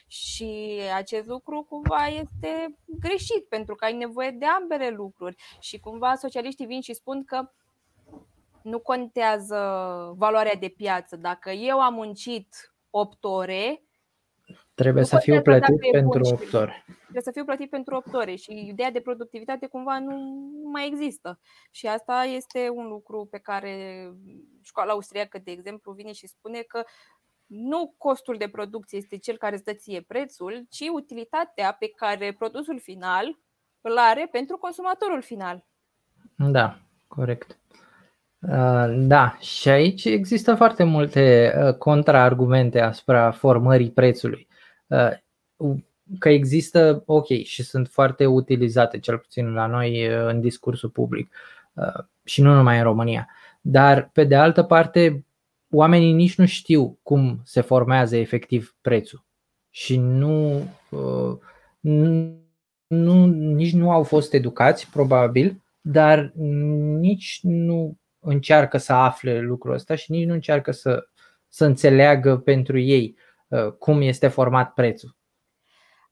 Și 0.06 0.80
acest 0.94 1.26
lucru 1.26 1.66
cumva 1.68 2.06
este 2.06 2.76
greșit 2.86 3.44
pentru 3.48 3.74
că 3.74 3.84
ai 3.84 3.96
nevoie 3.96 4.30
de 4.30 4.46
ambele 4.46 4.88
lucruri 4.88 5.36
și 5.60 5.80
cumva 5.80 6.14
socialiștii 6.14 6.66
vin 6.66 6.80
și 6.80 6.94
spun 6.94 7.24
că 7.24 7.50
nu 8.62 8.78
contează 8.78 9.56
valoarea 10.16 10.54
de 10.54 10.68
piață. 10.68 11.16
Dacă 11.16 11.50
eu 11.50 11.80
am 11.80 11.94
muncit 11.94 12.74
8 12.90 13.24
ore, 13.24 13.82
Trebuie 14.74 15.04
să 15.04 15.18
fiu 15.18 15.42
plătit 15.42 15.90
pentru 15.90 16.20
8 16.24 16.52
ore. 16.52 16.84
Trebuie 17.02 17.22
să 17.22 17.30
fiu 17.30 17.44
plătit 17.44 17.70
pentru 17.70 17.94
8 17.94 18.14
ore 18.14 18.34
și 18.34 18.66
ideea 18.68 18.90
de 18.90 19.00
productivitate 19.00 19.66
cumva 19.66 19.98
nu 19.98 20.16
mai 20.72 20.86
există. 20.86 21.40
Și 21.70 21.86
asta 21.86 22.24
este 22.24 22.68
un 22.68 22.86
lucru 22.86 23.28
pe 23.30 23.38
care 23.38 24.04
școala 24.62 24.92
austriacă, 24.92 25.38
de 25.38 25.50
exemplu, 25.50 25.92
vine 25.92 26.12
și 26.12 26.26
spune 26.26 26.60
că 26.60 26.82
nu 27.46 27.94
costul 27.96 28.36
de 28.36 28.48
producție 28.48 28.98
este 28.98 29.18
cel 29.18 29.36
care 29.36 29.54
îți 29.54 29.64
dă 29.64 29.72
ție 29.72 30.00
prețul, 30.00 30.66
ci 30.70 30.88
utilitatea 30.92 31.72
pe 31.72 31.88
care 31.96 32.32
produsul 32.32 32.78
final 32.80 33.38
îl 33.80 33.98
are 33.98 34.28
pentru 34.30 34.56
consumatorul 34.56 35.22
final. 35.22 35.66
Da, 36.36 36.78
corect. 37.06 37.58
Uh, 38.40 38.94
da, 38.96 39.36
și 39.40 39.68
aici 39.68 40.04
există 40.04 40.54
foarte 40.54 40.84
multe 40.84 41.54
uh, 41.56 41.74
contraargumente 41.74 42.80
asupra 42.80 43.30
formării 43.30 43.90
prețului. 43.90 44.48
Uh, 44.86 45.10
că 46.18 46.28
există, 46.28 47.02
ok, 47.06 47.26
și 47.26 47.62
sunt 47.62 47.88
foarte 47.88 48.26
utilizate, 48.26 48.98
cel 48.98 49.18
puțin 49.18 49.52
la 49.52 49.66
noi 49.66 50.06
în 50.06 50.40
discursul 50.40 50.88
public 50.88 51.34
și 52.24 52.42
nu 52.42 52.54
numai 52.54 52.76
în 52.76 52.82
România. 52.82 53.28
Dar, 53.60 54.10
pe 54.12 54.24
de 54.24 54.36
altă 54.36 54.62
parte, 54.62 55.24
oamenii 55.70 56.12
nici 56.12 56.34
nu 56.34 56.46
știu 56.46 56.98
cum 57.02 57.40
se 57.44 57.60
formează 57.60 58.16
efectiv 58.16 58.76
prețul 58.80 59.24
și 59.70 59.96
nu, 59.96 60.62
nu 62.86 63.26
nici 63.26 63.72
nu 63.72 63.90
au 63.90 64.02
fost 64.02 64.32
educați, 64.32 64.90
probabil, 64.90 65.62
dar 65.80 66.32
nici 67.00 67.40
nu 67.42 67.99
încearcă 68.20 68.78
să 68.78 68.92
afle 68.92 69.40
lucrul 69.40 69.74
ăsta 69.74 69.94
și 69.94 70.10
nici 70.10 70.26
nu 70.26 70.32
încearcă 70.32 70.70
să, 70.70 71.08
să 71.48 71.64
înțeleagă 71.64 72.38
pentru 72.38 72.78
ei 72.78 73.16
uh, 73.48 73.72
cum 73.72 74.00
este 74.00 74.28
format 74.28 74.72
prețul. 74.72 75.18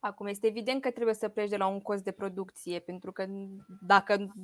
Acum 0.01 0.27
este 0.27 0.47
evident 0.47 0.83
că 0.83 0.90
trebuie 0.90 1.14
să 1.14 1.29
pleci 1.29 1.49
de 1.49 1.57
la 1.57 1.66
un 1.66 1.81
cost 1.81 2.05
de 2.05 2.11
producție, 2.11 2.79
pentru 2.79 3.12
că 3.12 3.25
dacă 3.87 4.35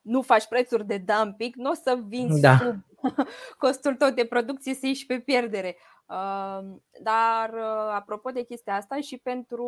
nu 0.00 0.22
faci 0.22 0.46
prețuri 0.46 0.86
de 0.86 1.04
dumping, 1.04 1.54
nu 1.54 1.70
o 1.70 1.74
să 1.74 1.98
vinzi 2.06 2.40
da. 2.40 2.56
sub 2.56 2.84
costul 3.64 3.94
tău 3.94 4.10
de 4.10 4.24
producție 4.24 4.74
să 4.74 4.86
ieși 4.86 5.06
pe 5.06 5.18
pierdere. 5.18 5.76
Dar, 7.02 7.50
uh, 7.52 7.92
apropo 7.94 8.30
de 8.30 8.42
chestia 8.42 8.74
asta, 8.74 9.00
și 9.00 9.16
pentru 9.16 9.66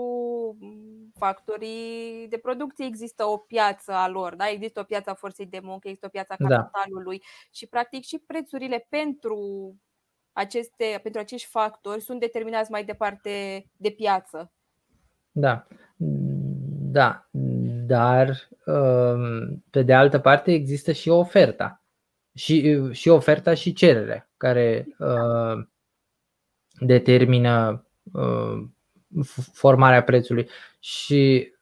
factorii 1.14 2.26
de 2.28 2.38
producție 2.38 2.84
există 2.84 3.24
o 3.24 3.36
piață 3.36 3.92
a 3.92 4.08
lor, 4.08 4.34
da? 4.34 4.48
există 4.48 4.80
o 4.80 4.84
piață 4.84 5.10
a 5.10 5.14
forței 5.14 5.46
de 5.46 5.60
muncă, 5.62 5.88
există 5.88 6.06
o 6.06 6.10
piață 6.10 6.32
a 6.32 6.36
da. 6.38 6.56
capitalului 6.56 7.18
da. 7.18 7.24
și, 7.50 7.66
practic, 7.66 8.04
și 8.04 8.18
prețurile 8.26 8.86
pentru, 8.88 9.40
aceste, 10.32 11.00
pentru 11.02 11.20
acești 11.20 11.48
factori 11.48 12.00
sunt 12.00 12.20
determinați 12.20 12.70
mai 12.70 12.84
departe 12.84 13.64
de 13.76 13.90
piață. 13.90 14.52
Da, 15.30 15.66
da, 16.92 17.28
dar 17.86 18.48
um, 18.66 19.64
pe 19.70 19.82
de 19.82 19.94
altă 19.94 20.18
parte 20.18 20.52
există 20.52 20.92
și 20.92 21.08
oferta. 21.08 21.76
Și, 22.34 22.78
și 22.92 23.08
oferta 23.08 23.54
și 23.54 23.72
cererea, 23.72 24.30
care 24.36 24.86
uh, 24.98 25.66
determină 26.86 27.86
uh, 28.12 28.62
formarea 29.52 30.02
prețului. 30.02 30.48
Și 30.80 31.52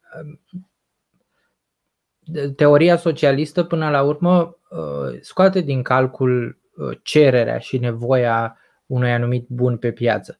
uh, 2.33 2.53
teoria 2.55 2.97
socialistă, 2.97 3.63
până 3.63 3.89
la 3.89 4.03
urmă, 4.03 4.57
uh, 4.69 5.19
scoate 5.21 5.61
din 5.61 5.81
calcul 5.81 6.59
cererea 7.03 7.57
și 7.57 7.77
nevoia 7.77 8.57
unui 8.85 9.11
anumit 9.11 9.47
bun 9.47 9.77
pe 9.77 9.91
piață. 9.91 10.39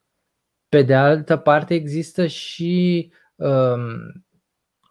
Pe 0.69 0.81
de 0.81 0.95
altă 0.95 1.37
parte, 1.37 1.73
există 1.73 2.25
și 2.25 3.11
um, 3.35 4.25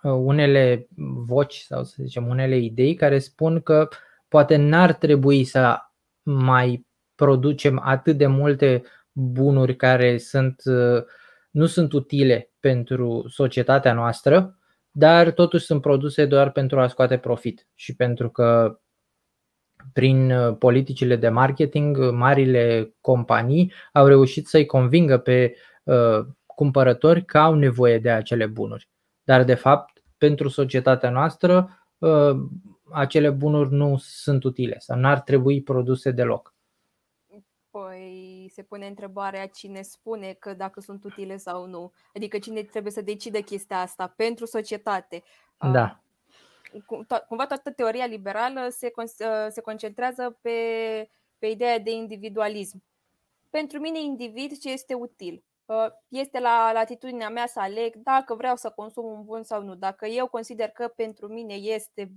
unele 0.02 0.88
voci 1.26 1.56
sau 1.56 1.84
să 1.84 1.96
zicem 2.02 2.26
unele 2.26 2.56
idei 2.56 2.94
care 2.94 3.18
spun 3.18 3.60
că 3.60 3.88
poate 4.28 4.56
n-ar 4.56 4.92
trebui 4.92 5.44
să 5.44 5.78
mai 6.22 6.86
producem 7.14 7.80
atât 7.84 8.16
de 8.16 8.26
multe 8.26 8.82
bunuri 9.12 9.76
care 9.76 10.18
sunt, 10.18 10.62
uh, 10.64 11.02
nu 11.50 11.66
sunt 11.66 11.92
utile 11.92 12.50
pentru 12.60 13.24
societatea 13.28 13.92
noastră, 13.92 14.58
dar 14.90 15.30
totuși 15.30 15.64
sunt 15.64 15.80
produse 15.80 16.26
doar 16.26 16.50
pentru 16.50 16.80
a 16.80 16.88
scoate 16.88 17.18
profit 17.18 17.68
și 17.74 17.96
pentru 17.96 18.30
că 18.30 18.80
prin 19.92 20.30
uh, 20.30 20.56
politicile 20.58 21.16
de 21.16 21.28
marketing, 21.28 22.10
marile 22.10 22.94
companii 23.00 23.72
au 23.92 24.06
reușit 24.06 24.46
să-i 24.46 24.66
convingă 24.66 25.18
pe 25.18 25.54
uh, 25.84 26.26
cumpărători 26.46 27.24
că 27.24 27.38
au 27.38 27.54
nevoie 27.54 27.98
de 27.98 28.10
acele 28.10 28.46
bunuri. 28.46 28.88
Dar, 29.22 29.44
de 29.44 29.54
fapt, 29.54 30.02
pentru 30.18 30.48
societatea 30.48 31.10
noastră, 31.10 31.68
uh, 31.98 32.36
acele 32.92 33.30
bunuri 33.30 33.72
nu 33.72 33.96
sunt 33.98 34.44
utile 34.44 34.76
sau 34.78 34.98
nu 34.98 35.08
ar 35.08 35.20
trebui 35.20 35.62
produse 35.62 36.10
deloc. 36.10 36.54
Păi 38.60 38.68
se 38.68 38.74
pune 38.74 38.86
întrebarea 38.86 39.46
cine 39.46 39.82
spune 39.82 40.32
că 40.32 40.54
dacă 40.54 40.80
sunt 40.80 41.04
utile 41.04 41.36
sau 41.36 41.66
nu. 41.66 41.92
Adică 42.14 42.38
cine 42.38 42.62
trebuie 42.62 42.92
să 42.92 43.00
decide 43.00 43.40
chestia 43.40 43.80
asta 43.80 44.12
pentru 44.16 44.46
societate. 44.46 45.22
Da. 45.72 46.00
Cumva 47.28 47.46
toată 47.46 47.70
teoria 47.70 48.06
liberală 48.06 48.68
se, 48.68 48.92
se 49.48 49.60
concentrează 49.60 50.38
pe, 50.40 50.50
pe 51.38 51.46
ideea 51.46 51.78
de 51.78 51.90
individualism. 51.90 52.82
Pentru 53.50 53.78
mine, 53.78 54.00
individ, 54.00 54.58
ce 54.58 54.70
este 54.70 54.94
util? 54.94 55.44
Este 56.08 56.40
la 56.40 56.72
latitudinea 56.72 57.28
mea 57.28 57.46
să 57.46 57.60
aleg 57.60 57.94
dacă 57.96 58.34
vreau 58.34 58.56
să 58.56 58.70
consum 58.70 59.04
un 59.04 59.24
bun 59.24 59.42
sau 59.42 59.62
nu. 59.62 59.74
Dacă 59.74 60.06
eu 60.06 60.28
consider 60.28 60.68
că 60.68 60.88
pentru 60.88 61.28
mine 61.28 61.54
este 61.54 62.12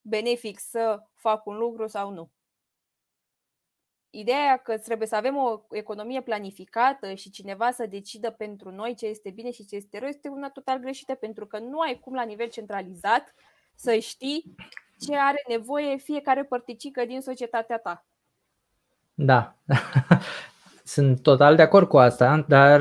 benefic 0.00 0.58
să 0.58 1.02
fac 1.14 1.46
un 1.46 1.56
lucru 1.56 1.86
sau 1.86 2.10
nu 2.10 2.30
ideea 4.10 4.56
că 4.56 4.78
trebuie 4.78 5.08
să 5.08 5.16
avem 5.16 5.36
o 5.36 5.60
economie 5.70 6.22
planificată 6.22 7.14
și 7.14 7.30
cineva 7.30 7.70
să 7.70 7.86
decidă 7.86 8.30
pentru 8.30 8.70
noi 8.70 8.94
ce 8.94 9.06
este 9.06 9.30
bine 9.30 9.50
și 9.50 9.66
ce 9.66 9.76
este 9.76 9.98
rău 9.98 10.08
este 10.08 10.28
una 10.28 10.50
total 10.50 10.78
greșită 10.78 11.14
pentru 11.14 11.46
că 11.46 11.58
nu 11.58 11.80
ai 11.80 12.00
cum 12.00 12.14
la 12.14 12.22
nivel 12.22 12.48
centralizat 12.48 13.34
să 13.74 13.94
știi 13.96 14.54
ce 14.98 15.16
are 15.16 15.44
nevoie 15.48 15.96
fiecare 15.96 16.44
părticică 16.44 17.04
din 17.04 17.20
societatea 17.20 17.78
ta. 17.78 18.06
Da. 19.14 19.56
sunt 20.84 21.22
total 21.22 21.56
de 21.56 21.62
acord 21.62 21.88
cu 21.88 21.98
asta, 21.98 22.44
dar 22.48 22.80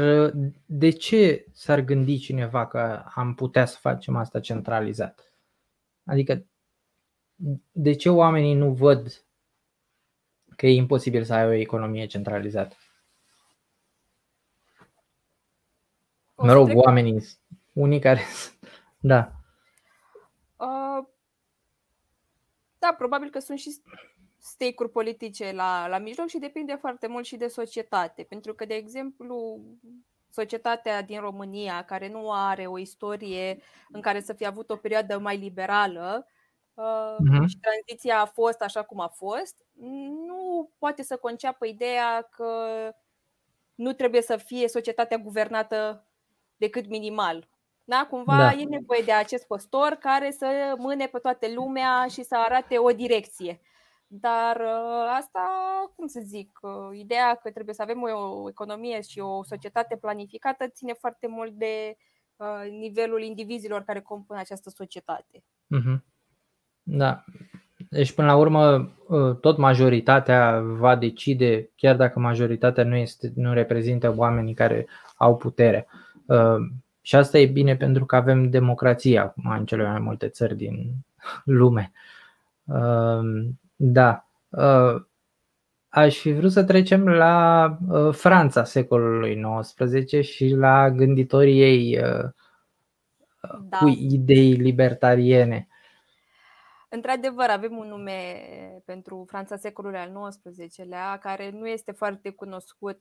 de 0.66 0.90
ce 0.90 1.46
s-ar 1.54 1.80
gândi 1.80 2.18
cineva 2.18 2.68
că 2.68 3.04
am 3.16 3.34
putea 3.36 3.66
să 3.66 3.78
facem 3.80 4.16
asta 4.16 4.40
centralizat? 4.40 5.34
Adică, 6.06 6.46
de 7.72 7.94
ce 7.94 8.10
oamenii 8.10 8.54
nu 8.54 8.72
văd 8.72 9.26
că 10.60 10.68
e 10.68 10.76
imposibil 10.76 11.24
să 11.24 11.34
ai 11.34 11.46
o 11.46 11.52
economie 11.52 12.06
centralizată? 12.06 12.76
Mă 16.36 16.54
rog, 16.54 16.70
oamenii, 16.74 17.24
unii 17.74 18.00
care. 18.00 18.22
Da. 18.98 19.32
Uh, 20.58 21.08
da, 22.80 22.96
probabil 22.98 23.30
că 23.30 23.40
sunt 23.40 23.60
și 23.60 23.82
stake-uri 24.38 24.92
politice 24.92 25.52
la, 25.52 25.88
la 25.88 25.98
mijloc 25.98 26.28
și 26.28 26.38
depinde 26.38 26.78
foarte 26.80 27.08
mult 27.08 27.26
și 27.26 27.38
de 27.38 27.48
societate. 27.48 28.24
Pentru 28.24 28.54
că, 28.54 28.66
de 28.66 28.74
exemplu, 28.74 29.60
societatea 30.30 31.02
din 31.02 31.20
România, 31.20 31.84
care 31.84 32.10
nu 32.10 32.32
are 32.32 32.66
o 32.66 32.78
istorie 32.78 33.62
în 33.90 34.02
care 34.02 34.20
să 34.20 34.34
fie 34.34 34.48
avut 34.48 34.70
o 34.70 34.76
perioadă 34.76 35.20
mai 35.20 35.38
liberală 35.38 36.28
uh-huh. 36.80 37.48
și 37.48 37.60
tranziția 37.60 38.20
a 38.20 38.26
fost 38.26 38.62
așa 38.62 38.84
cum 38.84 39.00
a 39.00 39.08
fost, 39.08 39.66
nu 40.60 40.72
poate 40.78 41.04
să 41.04 41.18
conceapă 41.18 41.66
ideea 41.66 42.22
că 42.22 42.52
nu 43.76 43.94
trebuie 43.94 44.22
să 44.22 44.38
fie 44.38 44.68
societatea 44.68 45.18
guvernată 45.18 46.08
decât 46.58 46.88
minimal. 46.88 47.50
Da? 47.84 48.08
Cumva 48.10 48.38
da. 48.38 48.52
e 48.52 48.64
nevoie 48.64 49.02
de 49.06 49.12
acest 49.12 49.48
păstor 49.48 49.94
care 49.94 50.32
să 50.32 50.74
mâne 50.78 51.08
pe 51.08 51.20
toată 51.20 51.48
lumea 51.54 52.06
și 52.10 52.24
să 52.24 52.36
arate 52.36 52.78
o 52.78 52.92
direcție. 52.92 53.62
Dar 54.08 54.56
uh, 54.60 55.16
asta, 55.18 55.42
cum 55.96 56.08
să 56.08 56.22
zic, 56.24 56.60
uh, 56.62 56.98
ideea 56.98 57.36
că 57.36 57.52
trebuie 57.52 57.76
să 57.76 57.82
avem 57.82 58.02
o 58.02 58.50
economie 58.50 59.02
și 59.02 59.20
o 59.20 59.44
societate 59.44 59.98
planificată 59.98 60.68
ține 60.68 60.94
foarte 60.94 61.28
mult 61.28 61.52
de 61.52 61.98
uh, 62.36 62.70
nivelul 62.70 63.22
indivizilor 63.22 63.84
care 63.84 64.02
compun 64.02 64.36
această 64.38 64.70
societate. 64.70 65.44
Mm-hmm. 65.76 66.00
Da. 66.84 67.24
Deci, 67.90 68.12
până 68.12 68.28
la 68.28 68.36
urmă, 68.36 68.92
tot 69.42 69.58
majoritatea 69.58 70.60
va 70.60 70.96
decide, 70.96 71.70
chiar 71.76 71.96
dacă 71.96 72.20
majoritatea 72.20 72.84
nu, 72.84 72.96
este, 72.96 73.32
nu 73.36 73.54
reprezintă 73.54 74.14
oamenii 74.18 74.54
care 74.54 74.88
au 75.16 75.38
putere. 75.38 75.88
Și 77.02 77.16
asta 77.16 77.38
e 77.38 77.46
bine 77.46 77.76
pentru 77.76 78.06
că 78.06 78.16
avem 78.16 78.50
democrație 78.50 79.20
acum 79.20 79.52
în 79.58 79.66
cele 79.66 79.84
mai 79.90 80.00
multe 80.00 80.28
țări 80.28 80.56
din 80.56 80.92
lume. 81.44 81.92
Da. 83.76 84.28
Uh, 84.50 85.02
aș 85.90 86.18
fi 86.18 86.32
vrut 86.32 86.52
să 86.52 86.64
trecem 86.64 87.08
la 87.08 87.78
uh, 87.90 88.14
Franța 88.14 88.64
secolului 88.64 89.42
XIX 89.62 90.26
și 90.26 90.50
la 90.50 90.90
gânditorii 90.90 91.62
ei 91.62 92.00
uh, 92.02 92.30
da. 93.70 93.78
cu 93.78 93.88
idei 93.88 94.54
libertariene. 94.54 95.68
Într-adevăr, 96.92 97.50
avem 97.50 97.78
un 97.78 97.88
nume 97.88 98.82
pentru 98.86 99.26
Franța 99.28 99.58
secolului 99.58 100.00
al 100.00 100.30
XIX-lea, 100.30 101.18
care 101.18 101.50
nu 101.50 101.68
este 101.68 101.92
foarte 101.92 102.30
cunoscut. 102.30 103.00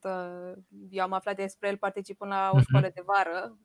Eu 0.90 1.02
am 1.02 1.12
aflat 1.12 1.36
despre 1.36 1.68
el 1.68 1.76
participând 1.76 2.30
la 2.30 2.50
o 2.52 2.56
mhm. 2.56 2.64
școală 2.64 2.90
de 2.94 3.02
vară. 3.04 3.58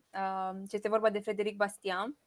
Este 0.70 0.88
vorba 0.88 1.10
de 1.10 1.18
Frederic 1.18 1.56
Bastian 1.56 2.18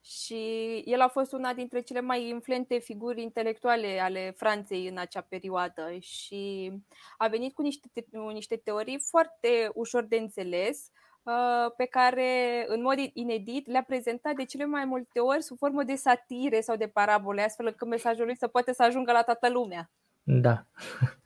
și 0.00 0.82
el 0.84 1.00
a 1.00 1.08
fost 1.08 1.32
una 1.32 1.54
dintre 1.54 1.80
cele 1.80 2.00
mai 2.00 2.28
influente 2.28 2.78
figuri 2.78 3.22
intelectuale 3.22 3.98
ale 4.00 4.34
Franței 4.36 4.88
în 4.88 4.98
acea 4.98 5.20
perioadă 5.20 5.96
și 5.98 6.72
a 7.16 7.28
venit 7.28 7.54
cu 7.54 7.62
niște, 7.62 7.88
niște 8.32 8.56
teorii 8.56 9.00
foarte 9.00 9.70
ușor 9.74 10.04
de 10.04 10.16
înțeles, 10.16 10.78
uh, 10.78 10.97
pe 11.76 11.84
care, 11.84 12.64
în 12.68 12.82
mod 12.82 12.94
inedit, 13.12 13.66
le-a 13.66 13.82
prezentat 13.82 14.34
de 14.34 14.44
cele 14.44 14.64
mai 14.64 14.84
multe 14.84 15.20
ori 15.20 15.42
sub 15.42 15.58
formă 15.58 15.82
de 15.82 15.94
satire 15.94 16.60
sau 16.60 16.76
de 16.76 16.86
parabole, 16.86 17.42
astfel 17.42 17.66
încât 17.66 17.88
mesajul 17.88 18.24
lui 18.24 18.36
să 18.36 18.46
poate 18.46 18.72
să 18.72 18.82
ajungă 18.82 19.12
la 19.12 19.22
toată 19.22 19.50
lumea. 19.50 19.90
Da. 20.22 20.64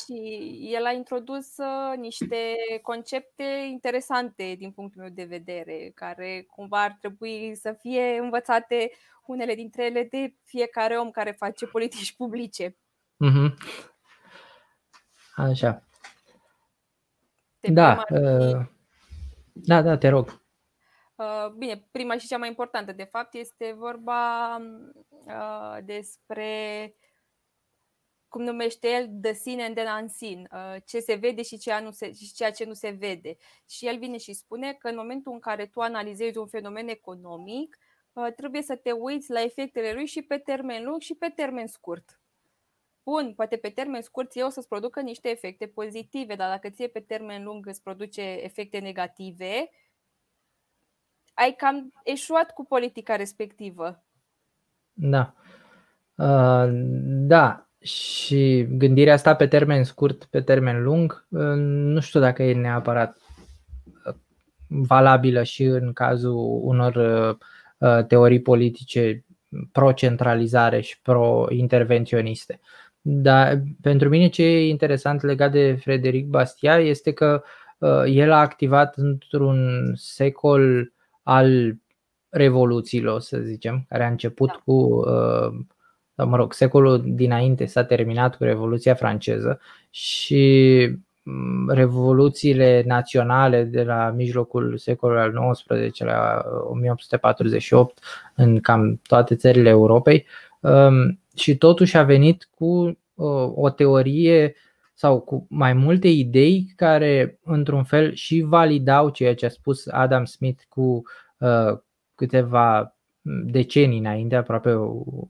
Și 0.00 0.68
el 0.72 0.84
a 0.84 0.92
introdus 0.92 1.56
uh, 1.56 1.96
niște 1.96 2.56
concepte 2.82 3.66
interesante 3.70 4.54
din 4.58 4.70
punctul 4.70 5.00
meu 5.00 5.10
de 5.10 5.24
vedere, 5.24 5.92
care 5.94 6.46
cumva 6.50 6.82
ar 6.82 6.96
trebui 7.00 7.54
să 7.54 7.72
fie 7.72 8.18
învățate 8.18 8.90
unele 9.26 9.54
dintre 9.54 9.84
ele 9.84 10.08
de 10.10 10.34
fiecare 10.44 10.96
om 10.96 11.10
care 11.10 11.30
face 11.30 11.66
politici 11.66 12.16
publice. 12.16 12.76
Mm-hmm. 13.24 13.54
Așa. 15.36 15.82
De 17.60 17.72
da, 17.72 18.04
uh, 18.10 18.66
da, 19.52 19.82
da, 19.82 19.98
te 19.98 20.08
rog. 20.08 20.42
Uh, 21.14 21.48
bine, 21.56 21.88
prima 21.90 22.16
și 22.16 22.26
cea 22.26 22.38
mai 22.38 22.48
importantă, 22.48 22.92
de 22.92 23.04
fapt, 23.04 23.34
este 23.34 23.72
vorba 23.72 24.56
uh, 25.26 25.78
despre 25.84 26.94
cum 28.28 28.42
numește 28.42 28.88
el, 28.88 29.08
the 29.22 29.32
seen 29.32 29.60
and 29.60 29.74
the 29.74 29.84
unseen, 30.00 30.48
uh, 30.52 30.76
ce 30.84 31.00
se 31.00 31.14
vede 31.14 31.42
și 31.42 31.58
ceea, 31.58 31.80
nu 31.80 31.90
se, 31.90 32.12
și 32.12 32.32
ceea 32.32 32.50
ce 32.50 32.64
nu 32.64 32.72
se 32.72 32.90
vede. 32.90 33.36
Și 33.68 33.86
el 33.86 33.98
vine 33.98 34.18
și 34.18 34.32
spune 34.32 34.72
că 34.72 34.88
în 34.88 34.96
momentul 34.96 35.32
în 35.32 35.40
care 35.40 35.66
tu 35.66 35.80
analizezi 35.80 36.38
un 36.38 36.46
fenomen 36.46 36.88
economic, 36.88 37.78
uh, 38.12 38.26
trebuie 38.36 38.62
să 38.62 38.76
te 38.76 38.92
uiți 38.92 39.30
la 39.30 39.42
efectele 39.42 39.92
lui 39.92 40.06
și 40.06 40.22
pe 40.22 40.38
termen 40.38 40.84
lung 40.84 41.00
și 41.00 41.14
pe 41.14 41.28
termen 41.28 41.66
scurt. 41.66 42.21
Bun, 43.04 43.32
poate 43.36 43.56
pe 43.56 43.68
termen 43.68 44.02
scurt 44.02 44.30
eu 44.34 44.46
o 44.46 44.50
să-ți 44.50 44.68
producă 44.68 45.00
niște 45.00 45.28
efecte 45.28 45.66
pozitive, 45.66 46.34
dar 46.34 46.48
dacă 46.48 46.68
ție 46.68 46.86
pe 46.86 47.00
termen 47.00 47.44
lung 47.44 47.66
îți 47.66 47.82
produce 47.82 48.22
efecte 48.22 48.78
negative, 48.78 49.70
ai 51.34 51.54
cam 51.56 51.92
eșuat 52.04 52.52
cu 52.52 52.64
politica 52.64 53.16
respectivă. 53.16 54.02
Da. 54.92 55.34
Uh, 56.14 56.68
da, 57.04 57.66
și 57.82 58.66
gândirea 58.70 59.12
asta 59.12 59.34
pe 59.34 59.46
termen 59.46 59.84
scurt, 59.84 60.24
pe 60.24 60.40
termen 60.40 60.82
lung, 60.82 61.26
nu 61.28 62.00
știu 62.00 62.20
dacă 62.20 62.42
e 62.42 62.54
neapărat 62.54 63.16
uh, 64.06 64.14
valabilă 64.66 65.42
și 65.42 65.62
în 65.62 65.92
cazul 65.92 66.60
unor 66.62 66.94
uh, 66.94 67.36
uh, 67.78 68.04
teorii 68.06 68.40
politice 68.42 69.24
pro-centralizare 69.72 70.80
și 70.80 71.00
pro-intervenționiste. 71.00 72.60
Dar 73.02 73.62
pentru 73.80 74.08
mine 74.08 74.28
ce 74.28 74.42
e 74.42 74.68
interesant 74.68 75.22
legat 75.22 75.52
de 75.52 75.78
Frederic 75.80 76.26
Bastia 76.26 76.78
este 76.78 77.12
că 77.12 77.42
el 78.06 78.32
a 78.32 78.40
activat 78.40 78.96
într-un 78.96 79.92
secol 79.94 80.92
al 81.22 81.76
revoluțiilor, 82.28 83.20
să 83.20 83.38
zicem, 83.38 83.84
care 83.88 84.04
a 84.04 84.08
început 84.08 84.48
da. 84.48 84.60
cu 84.64 85.04
sau 86.16 86.28
mă 86.28 86.36
rog, 86.36 86.52
secolul 86.52 87.02
dinainte 87.06 87.66
s-a 87.66 87.84
terminat 87.84 88.36
cu 88.36 88.44
Revoluția 88.44 88.94
franceză 88.94 89.60
și 89.90 90.88
mm, 91.22 91.70
revoluțiile 91.70 92.82
naționale 92.86 93.64
de 93.64 93.82
la 93.82 94.10
mijlocul 94.10 94.78
secolului 94.78 95.22
al 95.22 95.50
XIX-lea, 95.52 96.44
1848, 96.68 97.98
în 98.34 98.60
cam 98.60 99.00
toate 99.06 99.34
țările 99.36 99.68
Europei 99.68 100.26
um, 100.60 101.20
și 101.36 101.56
totuși 101.56 101.96
a 101.96 102.02
venit 102.02 102.48
cu 102.50 102.98
o 103.54 103.70
teorie 103.70 104.54
sau 104.94 105.20
cu 105.20 105.46
mai 105.48 105.72
multe 105.72 106.08
idei 106.08 106.72
care 106.76 107.38
într-un 107.44 107.84
fel 107.84 108.12
și 108.12 108.40
validau 108.40 109.10
ceea 109.10 109.34
ce 109.34 109.46
a 109.46 109.48
spus 109.48 109.86
Adam 109.86 110.24
Smith 110.24 110.62
cu 110.68 111.02
uh, 111.38 111.78
câteva 112.14 112.96
decenii 113.44 113.98
înainte, 113.98 114.36
aproape 114.36 114.74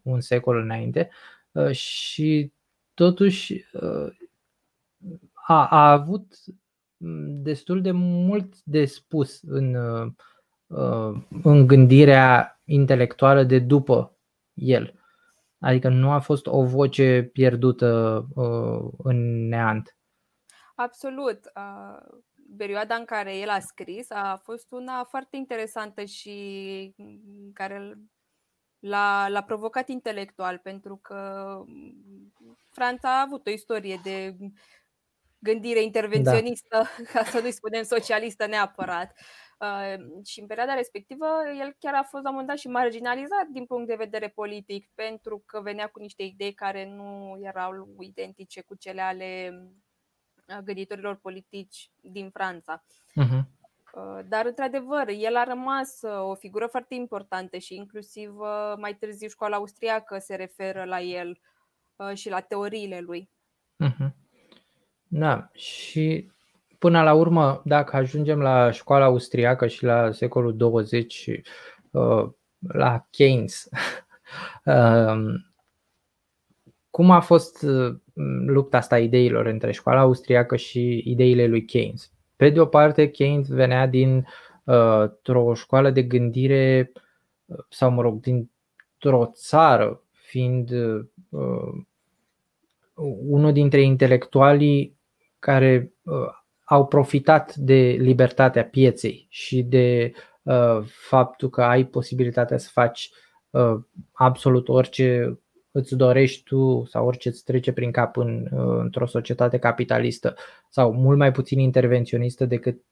un 0.03 0.21
secol 0.21 0.57
înainte 0.57 1.11
uh, 1.53 1.71
și 1.71 2.53
totuși 2.95 3.65
uh, 3.73 4.13
a, 5.33 5.67
a 5.67 5.91
avut 5.91 6.35
destul 7.43 7.83
de 7.83 7.91
mult 7.91 8.63
de 8.65 8.85
spus 8.85 9.41
în, 9.43 9.75
uh, 10.67 11.23
în 11.43 11.67
gândirea 11.67 12.61
intelectuală 12.65 13.43
de 13.43 13.59
după 13.59 14.17
el. 14.55 15.02
Adică 15.63 15.89
nu 15.89 16.11
a 16.11 16.19
fost 16.19 16.47
o 16.47 16.65
voce 16.65 17.31
pierdută 17.33 18.25
în 18.99 19.49
neant. 19.49 19.97
Absolut 20.75 21.41
perioada 22.57 22.95
în 22.95 23.05
care 23.05 23.37
el 23.37 23.49
a 23.49 23.59
scris 23.59 24.11
a 24.11 24.41
fost 24.43 24.67
una 24.71 25.05
foarte 25.05 25.37
interesantă 25.37 26.05
și 26.05 26.95
care 27.53 27.99
l-a, 28.79 29.29
l-a 29.29 29.43
provocat 29.43 29.89
intelectual, 29.89 30.59
pentru 30.59 30.97
că 30.97 31.57
Franța 32.71 33.19
a 33.19 33.21
avut 33.21 33.47
o 33.47 33.51
istorie 33.51 34.01
de 34.03 34.37
gândire 35.39 35.83
intervenționistă, 35.83 36.69
da. 36.99 37.05
ca 37.13 37.25
să 37.25 37.41
nu-i 37.41 37.53
spunem 37.53 37.83
socialistă 37.83 38.47
neapărat. 38.47 39.13
Uh, 39.63 40.25
și 40.25 40.41
în 40.41 40.47
perioada 40.47 40.75
respectivă, 40.75 41.27
el 41.59 41.77
chiar 41.79 41.95
a 41.95 42.03
fost 42.03 42.23
la 42.23 42.29
un 42.29 42.35
moment 42.35 42.47
dat 42.47 42.59
și 42.59 42.69
marginalizat 42.69 43.47
din 43.51 43.67
punct 43.67 43.87
de 43.87 43.95
vedere 43.95 44.29
politic, 44.29 44.91
pentru 44.95 45.43
că 45.47 45.61
venea 45.61 45.87
cu 45.87 46.01
niște 46.01 46.23
idei 46.23 46.53
care 46.53 46.87
nu 46.87 47.39
erau 47.43 47.97
identice 48.01 48.61
cu 48.61 48.75
cele 48.75 49.01
ale 49.01 49.63
gânditorilor 50.65 51.17
politici 51.17 51.91
din 52.01 52.31
Franța. 52.31 52.85
Uh-huh. 53.11 53.61
Dar, 54.29 54.47
într-adevăr, 54.47 55.09
el 55.09 55.37
a 55.37 55.45
rămas 55.45 56.01
o 56.03 56.35
figură 56.35 56.67
foarte 56.67 56.95
importantă 56.95 57.59
și 57.59 57.75
inclusiv 57.75 58.35
mai 58.77 58.97
târziu 58.97 59.29
școala 59.29 59.57
austriacă 59.57 60.19
se 60.19 60.35
referă 60.35 60.85
la 60.85 61.01
el 61.01 61.41
și 62.15 62.29
la 62.29 62.41
teoriile 62.41 63.01
lui. 63.01 63.31
Uh-huh. 63.85 64.11
Da, 65.09 65.51
și 65.53 66.31
până 66.83 67.03
la 67.03 67.15
urmă, 67.15 67.63
dacă 67.65 67.97
ajungem 67.97 68.41
la 68.41 68.71
școala 68.71 69.05
austriacă 69.05 69.67
și 69.67 69.85
la 69.85 70.11
secolul 70.11 70.57
20, 70.57 71.31
uh, 71.91 72.29
la 72.59 73.07
Keynes, 73.11 73.69
uh, 74.65 75.15
cum 76.91 77.11
a 77.11 77.21
fost 77.21 77.63
uh, 77.63 77.95
lupta 78.47 78.77
asta 78.77 78.95
a 78.95 78.99
ideilor 78.99 79.47
între 79.47 79.73
școala 79.73 80.01
austriacă 80.01 80.57
și 80.57 81.03
ideile 81.05 81.47
lui 81.47 81.65
Keynes? 81.65 82.13
Pe 82.37 82.51
de 82.51 82.61
o 82.61 82.67
parte, 82.67 83.11
Keynes 83.11 83.49
venea 83.49 83.87
din 83.87 84.27
o 85.27 85.55
școală 85.55 85.91
de 85.91 86.03
gândire 86.03 86.93
sau, 87.69 87.91
mă 87.91 88.03
rog, 88.03 88.21
dintr-o 88.21 89.31
țară, 89.33 90.03
fiind 90.11 90.71
unul 93.27 93.53
dintre 93.53 93.83
intelectualii 93.83 94.97
care 95.39 95.93
au 96.73 96.87
profitat 96.87 97.55
de 97.55 97.97
libertatea 97.99 98.65
pieței 98.65 99.27
și 99.29 99.63
de 99.63 100.13
uh, 100.43 100.81
faptul 100.85 101.51
că 101.51 101.63
ai 101.63 101.85
posibilitatea 101.85 102.59
să 102.59 102.69
faci 102.73 103.11
uh, 103.51 103.81
absolut 104.13 104.69
orice 104.69 105.39
îți 105.71 105.97
dorești 105.97 106.43
tu 106.43 106.85
sau 106.85 107.07
orice 107.07 107.29
îți 107.29 107.45
trece 107.45 107.73
prin 107.73 107.91
cap 107.91 108.17
în, 108.17 108.49
uh, 108.53 108.79
într-o 108.81 109.07
societate 109.07 109.59
capitalistă 109.59 110.35
sau 110.69 110.93
mult 110.93 111.19
mai 111.19 111.33
puțin 111.33 111.59
intervenționistă 111.59 112.47
decât 112.47 112.83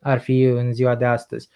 ar 0.00 0.18
fi 0.18 0.42
în 0.42 0.72
ziua 0.72 0.94
de 0.94 1.04
astăzi. 1.04 1.48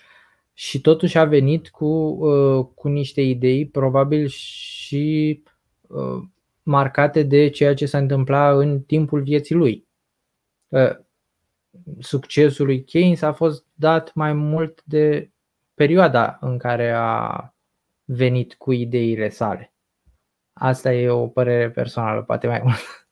Și 0.52 0.80
totuși 0.80 1.18
a 1.18 1.24
venit 1.24 1.68
cu, 1.68 1.86
uh, 1.86 2.66
cu 2.74 2.88
niște 2.88 3.20
idei 3.20 3.66
probabil 3.66 4.26
și 4.26 5.42
uh, 5.86 6.22
marcate 6.62 7.22
de 7.22 7.48
ceea 7.48 7.74
ce 7.74 7.86
s-a 7.86 7.98
întâmplat 7.98 8.56
în 8.56 8.80
timpul 8.80 9.22
vieții 9.22 9.54
lui. 9.54 9.88
Uh, 10.68 11.08
succesul 11.98 12.66
lui 12.66 12.84
Keynes 12.84 13.22
a 13.22 13.32
fost 13.32 13.64
dat 13.74 14.14
mai 14.14 14.32
mult 14.32 14.82
de 14.84 15.30
perioada 15.74 16.38
în 16.40 16.58
care 16.58 16.90
a 16.90 17.54
venit 18.04 18.54
cu 18.54 18.72
ideile 18.72 19.28
sale. 19.28 19.72
Asta 20.52 20.92
e 20.92 21.08
o 21.08 21.28
părere 21.28 21.70
personală, 21.70 22.22
poate 22.22 22.46
mai 22.46 22.60
mult. 22.62 23.08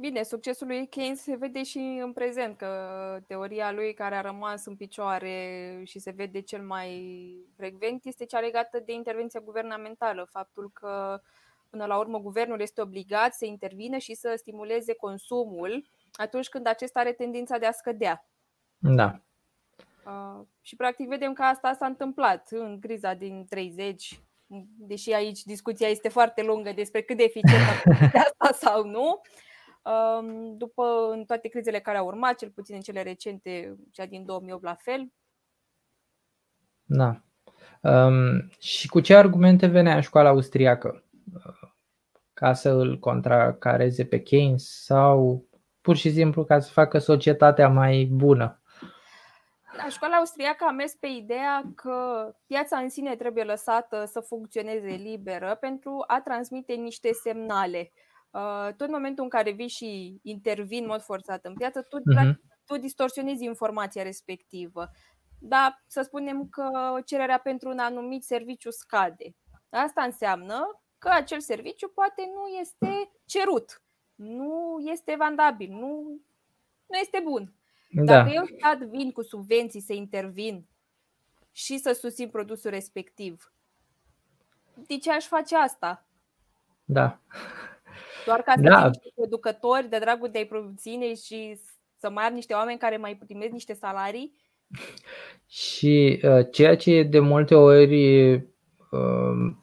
Bine, 0.00 0.22
succesul 0.22 0.66
lui 0.66 0.88
Keynes 0.88 1.22
se 1.22 1.36
vede 1.36 1.62
și 1.62 2.00
în 2.02 2.12
prezent, 2.12 2.56
că 2.56 2.68
teoria 3.26 3.72
lui 3.72 3.94
care 3.94 4.14
a 4.14 4.20
rămas 4.20 4.66
în 4.66 4.76
picioare 4.76 5.80
și 5.84 5.98
se 5.98 6.10
vede 6.10 6.40
cel 6.40 6.62
mai 6.62 6.90
frecvent 7.56 8.04
este 8.04 8.24
cea 8.24 8.40
legată 8.40 8.82
de 8.86 8.92
intervenția 8.92 9.40
guvernamentală, 9.40 10.28
faptul 10.30 10.70
că 10.72 11.20
până 11.70 11.86
la 11.86 11.98
urmă 11.98 12.18
guvernul 12.18 12.60
este 12.60 12.80
obligat 12.80 13.34
să 13.34 13.44
intervină 13.44 13.96
și 13.96 14.14
să 14.14 14.34
stimuleze 14.36 14.94
consumul 14.94 15.84
atunci 16.16 16.48
când 16.48 16.66
acesta 16.66 17.00
are 17.00 17.12
tendința 17.12 17.58
de 17.58 17.66
a 17.66 17.72
scădea. 17.72 18.28
Da. 18.78 19.20
Uh, 20.06 20.46
și 20.60 20.76
practic 20.76 21.08
vedem 21.08 21.32
că 21.32 21.42
asta 21.42 21.74
s-a 21.78 21.86
întâmplat 21.86 22.48
în 22.50 22.78
criza 22.80 23.14
din 23.14 23.46
30, 23.48 24.20
deși 24.78 25.12
aici 25.12 25.42
discuția 25.42 25.88
este 25.88 26.08
foarte 26.08 26.42
lungă 26.42 26.72
despre 26.72 27.02
cât 27.02 27.16
de 27.16 27.22
eficient 27.22 27.62
a 28.14 28.22
asta 28.38 28.52
sau 28.66 28.84
nu. 28.84 29.20
Uh, 29.82 30.52
după 30.56 31.08
în 31.12 31.24
toate 31.24 31.48
crizele 31.48 31.80
care 31.80 31.98
au 31.98 32.06
urmat, 32.06 32.34
cel 32.34 32.50
puțin 32.50 32.74
în 32.74 32.80
cele 32.80 33.02
recente, 33.02 33.76
cea 33.90 34.06
din 34.06 34.24
2008 34.24 34.62
la 34.62 34.74
fel. 34.74 35.12
Da. 36.84 37.20
Um, 37.80 38.48
și 38.58 38.88
cu 38.88 39.00
ce 39.00 39.14
argumente 39.16 39.66
venea 39.66 40.00
școala 40.00 40.28
austriacă? 40.28 41.04
Uh, 41.34 41.70
ca 42.32 42.52
să 42.52 42.70
îl 42.70 42.98
contracareze 42.98 44.04
pe 44.04 44.22
Keynes 44.22 44.82
sau 44.84 45.45
pur 45.86 45.96
și 45.96 46.12
simplu 46.12 46.44
ca 46.44 46.60
să 46.60 46.72
facă 46.72 46.98
societatea 46.98 47.68
mai 47.68 48.08
bună. 48.12 48.60
La 49.76 49.88
școala 49.88 50.16
austriacă 50.16 50.64
a 50.68 50.70
mers 50.70 50.92
pe 50.92 51.06
ideea 51.06 51.62
că 51.74 52.30
piața 52.46 52.78
în 52.78 52.88
sine 52.88 53.16
trebuie 53.16 53.44
lăsată 53.44 54.04
să 54.04 54.20
funcționeze 54.20 54.88
liberă 54.88 55.56
pentru 55.60 56.04
a 56.06 56.20
transmite 56.20 56.72
niște 56.72 57.12
semnale. 57.12 57.92
Uh, 58.30 58.68
tot 58.76 58.86
în 58.86 58.92
momentul 58.92 59.24
în 59.24 59.30
care 59.30 59.50
vii 59.50 59.68
și 59.68 60.20
intervin 60.22 60.82
în 60.82 60.88
mod 60.88 61.00
forțat 61.00 61.44
în 61.44 61.54
piață, 61.54 61.82
tu, 61.82 61.98
uh-huh. 61.98 62.34
tu 62.64 62.76
distorsionezi 62.76 63.44
informația 63.44 64.02
respectivă. 64.02 64.90
Dar 65.38 65.84
să 65.86 66.02
spunem 66.02 66.48
că 66.48 66.68
cererea 67.04 67.38
pentru 67.38 67.68
un 67.68 67.78
anumit 67.78 68.22
serviciu 68.24 68.70
scade. 68.70 69.36
Asta 69.70 70.02
înseamnă 70.02 70.80
că 70.98 71.08
acel 71.08 71.40
serviciu 71.40 71.88
poate 71.88 72.22
nu 72.34 72.46
este 72.60 73.10
cerut 73.24 73.80
nu 74.16 74.82
este 74.92 75.14
vandabil, 75.18 75.70
nu, 75.70 76.20
nu 76.86 76.98
este 77.00 77.20
bun. 77.24 77.52
Da. 77.90 78.02
Dacă 78.04 78.30
eu 78.34 78.44
stat 78.44 78.78
vin 78.78 79.12
cu 79.12 79.22
subvenții 79.22 79.80
să 79.80 79.92
intervin 79.92 80.66
și 81.52 81.78
să 81.78 81.92
susțin 81.92 82.28
produsul 82.28 82.70
respectiv, 82.70 83.52
de 84.86 84.98
ce 84.98 85.12
aș 85.12 85.24
face 85.24 85.56
asta? 85.56 86.06
Da. 86.84 87.20
Doar 88.26 88.42
ca 88.42 88.52
să 88.56 88.60
da. 88.62 88.86
niște 88.86 89.12
producători 89.14 89.88
de 89.88 89.98
dragul 89.98 90.30
de 90.30 90.38
a-i 90.38 90.46
produține 90.46 91.14
și 91.14 91.58
să 91.98 92.10
mai 92.10 92.24
am 92.24 92.34
niște 92.34 92.54
oameni 92.54 92.78
care 92.78 92.96
mai 92.96 93.16
primesc 93.16 93.50
niște 93.52 93.72
salarii? 93.72 94.34
Și 95.46 96.20
uh, 96.22 96.46
ceea 96.50 96.76
ce 96.76 97.02
de 97.02 97.18
multe 97.18 97.54
ori 97.54 98.32
uh, 98.34 99.54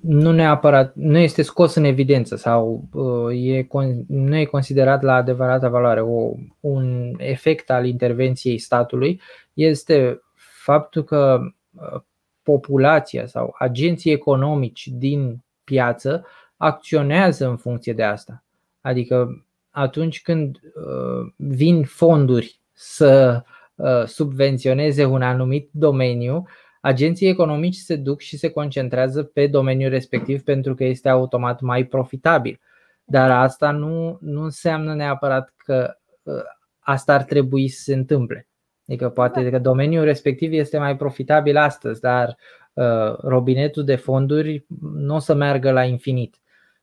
nu 0.00 0.32
neapărat, 0.32 0.94
nu 0.94 1.18
este 1.18 1.42
scos 1.42 1.74
în 1.74 1.84
evidență 1.84 2.36
sau 2.36 2.88
uh, 2.92 3.48
e, 3.48 3.66
nu 4.06 4.36
e 4.36 4.44
considerat 4.44 5.02
la 5.02 5.14
adevărata 5.14 5.68
valoare. 5.68 6.00
O, 6.00 6.32
un 6.60 7.14
efect 7.16 7.70
al 7.70 7.86
intervenției 7.86 8.58
statului 8.58 9.20
este 9.54 10.20
faptul 10.62 11.04
că 11.04 11.40
uh, 11.74 12.00
populația 12.42 13.26
sau 13.26 13.54
agenții 13.58 14.12
economici 14.12 14.88
din 14.88 15.44
piață 15.64 16.26
acționează 16.56 17.48
în 17.48 17.56
funcție 17.56 17.92
de 17.92 18.02
asta. 18.02 18.44
Adică 18.80 19.44
atunci 19.70 20.22
când 20.22 20.60
uh, 20.74 21.32
vin 21.36 21.84
fonduri 21.84 22.60
să 22.72 23.42
subvenționeze 24.06 25.04
un 25.04 25.22
anumit 25.22 25.68
domeniu, 25.72 26.46
agenții 26.86 27.28
economici 27.28 27.74
se 27.74 27.96
duc 27.96 28.20
și 28.20 28.36
se 28.36 28.50
concentrează 28.50 29.22
pe 29.22 29.46
domeniul 29.46 29.90
respectiv 29.90 30.42
pentru 30.42 30.74
că 30.74 30.84
este 30.84 31.08
automat 31.08 31.60
mai 31.60 31.84
profitabil. 31.84 32.60
Dar 33.04 33.30
asta 33.30 33.70
nu, 33.70 34.18
nu 34.20 34.42
înseamnă 34.42 34.94
neapărat 34.94 35.52
că 35.56 35.96
ă, 36.26 36.42
asta 36.78 37.14
ar 37.14 37.22
trebui 37.22 37.68
să 37.68 37.82
se 37.82 37.94
întâmple. 37.94 38.48
Adică 38.88 39.08
poate 39.08 39.42
da. 39.42 39.50
că 39.50 39.58
domeniul 39.58 40.04
respectiv 40.04 40.52
este 40.52 40.78
mai 40.78 40.96
profitabil 40.96 41.56
astăzi, 41.56 42.00
dar 42.00 42.36
uh, 42.72 43.18
robinetul 43.18 43.84
de 43.84 43.96
fonduri 43.96 44.66
nu 44.94 45.14
o 45.14 45.18
să 45.18 45.34
meargă 45.34 45.70
la 45.70 45.84
infinit. 45.84 46.40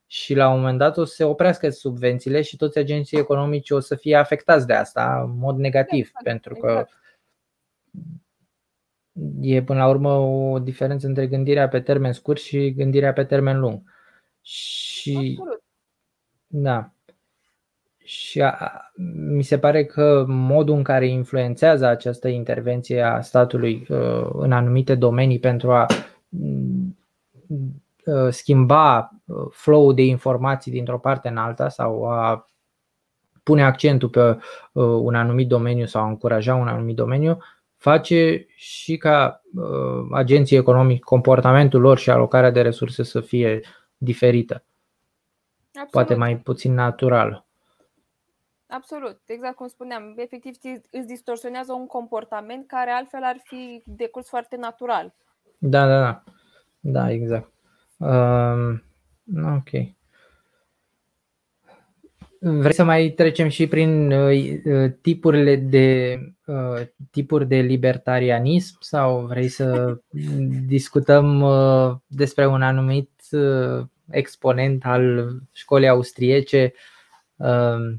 Și 0.08 0.34
la 0.36 0.50
un 0.50 0.60
moment 0.60 0.78
dat 0.78 0.98
o 0.98 1.06
să 1.06 1.14
se 1.16 1.24
oprească 1.24 1.70
subvențiile 1.70 2.42
și 2.42 2.56
toți 2.56 2.78
agenții 2.78 3.20
economici 3.20 3.70
o 3.70 3.80
să 3.80 3.96
fie 3.96 4.16
afectați 4.16 4.68
de 4.68 4.74
asta 4.74 5.22
în 5.26 5.38
mod 5.38 5.58
negativ, 5.58 6.06
exact, 6.06 6.24
pentru 6.24 6.54
că 6.54 6.70
exact 6.70 7.02
e 9.42 9.64
până 9.64 9.80
la 9.80 9.88
urmă 9.88 10.14
o 10.14 10.60
diferență 10.60 11.08
între 11.08 11.28
gândirea 11.28 11.68
pe 11.68 11.80
termen 11.80 12.14
scurt 12.14 12.40
și 12.40 12.74
gândirea 12.74 13.14
pe 13.14 13.24
termen 13.24 13.60
lung. 13.60 13.82
Și 14.42 15.36
Absolut. 15.40 15.64
da. 16.48 16.92
Și 17.98 18.42
a, 18.42 18.72
mi 19.28 19.44
se 19.44 19.60
pare 19.60 19.86
că 19.86 20.26
modul 20.28 20.76
în 20.76 20.84
care 20.84 21.08
influențează 21.08 21.86
această 21.86 22.28
intervenție 22.28 23.02
a 23.02 23.22
statului 23.22 23.86
uh, 23.90 24.30
în 24.34 24.52
anumite 24.52 24.96
domenii 24.96 25.40
pentru 25.40 25.72
a 25.72 25.86
uh, 28.06 28.30
schimba 28.30 29.12
uh, 29.26 29.48
flow 29.52 29.94
de 29.94 30.06
informații 30.06 30.72
dintr-o 30.72 31.00
parte 31.00 31.28
în 31.28 31.38
alta 31.38 31.70
sau 31.70 32.10
a 32.10 32.48
pune 33.44 33.64
accentul 33.64 34.10
pe 34.10 34.30
uh, 34.30 34.84
un 34.84 35.16
anumit 35.16 35.48
domeniu 35.48 35.86
sau 35.86 36.04
a 36.04 36.08
încuraja 36.08 36.56
un 36.56 36.68
anumit 36.68 36.96
domeniu, 36.96 37.38
face 37.84 38.46
și 38.56 38.98
ca 38.98 39.42
uh, 39.54 40.08
agenții 40.12 40.58
economici 40.58 41.00
comportamentul 41.00 41.82
lor 41.82 41.98
și 41.98 42.10
alocarea 42.10 42.52
de 42.52 42.62
resurse 42.62 43.04
să 43.04 43.22
fie 43.22 43.62
diferită. 43.98 44.64
Absolut. 45.66 45.92
Poate 45.92 46.16
mai 46.16 46.38
puțin 46.38 46.74
natural. 46.74 47.46
Absolut, 48.68 49.20
exact 49.26 49.56
cum 49.56 49.68
spuneam, 49.68 50.14
efectiv 50.18 50.56
îți 50.92 51.08
distorsionează 51.08 51.74
un 51.74 51.88
comportament 51.88 52.68
care 52.68 52.90
altfel 52.90 53.24
ar 53.24 53.42
fi 53.44 53.82
decurs 53.86 54.28
foarte 54.28 54.56
natural. 54.56 55.16
Da, 55.58 55.88
da, 55.88 56.00
da. 56.00 56.24
Da, 56.80 57.12
exact. 57.12 57.52
Um, 57.98 58.84
ok. 59.56 59.70
Vrei 62.46 62.74
să 62.74 62.84
mai 62.84 63.10
trecem 63.10 63.50
și 63.50 63.68
prin 63.68 64.12
uh, 64.12 64.92
tipurile 65.02 65.56
de 65.56 66.18
uh, 66.46 66.82
tipuri 67.12 67.48
de 67.48 67.56
libertarianism 67.56 68.78
sau 68.80 69.26
vrei 69.26 69.48
să 69.48 69.98
discutăm 70.68 71.42
uh, 71.42 71.96
despre 72.08 72.48
un 72.48 72.62
anumit 72.62 73.12
uh, 73.32 73.86
exponent 74.10 74.86
al 74.86 75.30
școlii 75.52 75.88
austriece? 75.88 76.74
Uh, 77.36 77.96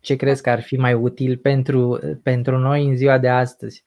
ce 0.00 0.16
crezi 0.16 0.42
că 0.42 0.50
ar 0.50 0.62
fi 0.62 0.76
mai 0.76 0.94
util 0.94 1.36
pentru, 1.36 2.00
pentru 2.22 2.58
noi 2.58 2.86
în 2.86 2.96
ziua 2.96 3.18
de 3.18 3.28
astăzi? 3.28 3.84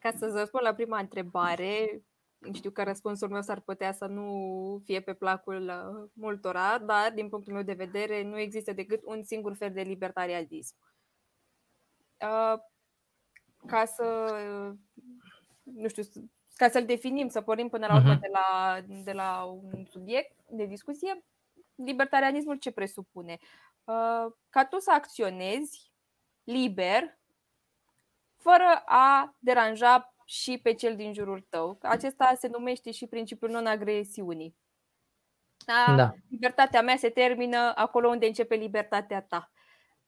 Ca 0.00 0.10
să 0.18 0.32
răspund 0.34 0.64
la 0.64 0.74
prima 0.74 0.98
întrebare, 0.98 2.02
știu 2.52 2.70
că 2.70 2.82
răspunsul 2.82 3.28
meu 3.28 3.42
s-ar 3.42 3.60
putea 3.60 3.92
să 3.92 4.06
nu 4.06 4.80
fie 4.84 5.00
pe 5.00 5.14
placul 5.14 5.62
uh, 5.62 6.10
multora, 6.12 6.78
dar 6.78 7.12
din 7.12 7.28
punctul 7.28 7.52
meu 7.52 7.62
de 7.62 7.72
vedere 7.72 8.22
nu 8.22 8.38
există 8.38 8.72
decât 8.72 9.00
un 9.04 9.22
singur 9.22 9.54
fel 9.54 9.72
de 9.72 9.82
libertarianism. 9.82 10.76
Uh, 12.20 12.60
ca 13.66 13.84
să, 13.84 14.36
nu 15.62 15.88
știu, 15.88 16.02
ca 16.56 16.68
să-l 16.68 16.84
definim, 16.84 17.28
să 17.28 17.40
pornim 17.40 17.68
până 17.68 17.86
la 17.86 17.96
urmă 17.96 18.12
mhm. 18.12 18.20
de 18.20 18.28
la, 18.32 18.80
de 19.02 19.12
la 19.12 19.42
un 19.44 19.84
subiect 19.90 20.36
de 20.48 20.64
discuție, 20.64 21.24
libertarianismul 21.74 22.56
ce 22.56 22.70
presupune? 22.70 23.38
Uh, 23.84 24.32
ca 24.50 24.64
tu 24.64 24.78
să 24.78 24.92
acționezi 24.92 25.92
liber, 26.44 27.18
fără 28.36 28.82
a 28.84 29.36
deranja 29.38 30.11
și 30.32 30.58
pe 30.58 30.74
cel 30.74 30.96
din 30.96 31.12
jurul 31.12 31.46
tău. 31.48 31.78
Acesta 31.82 32.34
se 32.38 32.48
numește 32.48 32.90
și 32.90 33.06
principiul 33.06 33.50
non-agresiunii. 33.50 34.56
Da, 35.66 35.94
da. 35.96 36.14
Libertatea 36.28 36.82
mea 36.82 36.96
se 36.96 37.10
termină 37.10 37.72
acolo 37.74 38.08
unde 38.08 38.26
începe 38.26 38.54
libertatea 38.54 39.22
ta. 39.22 39.50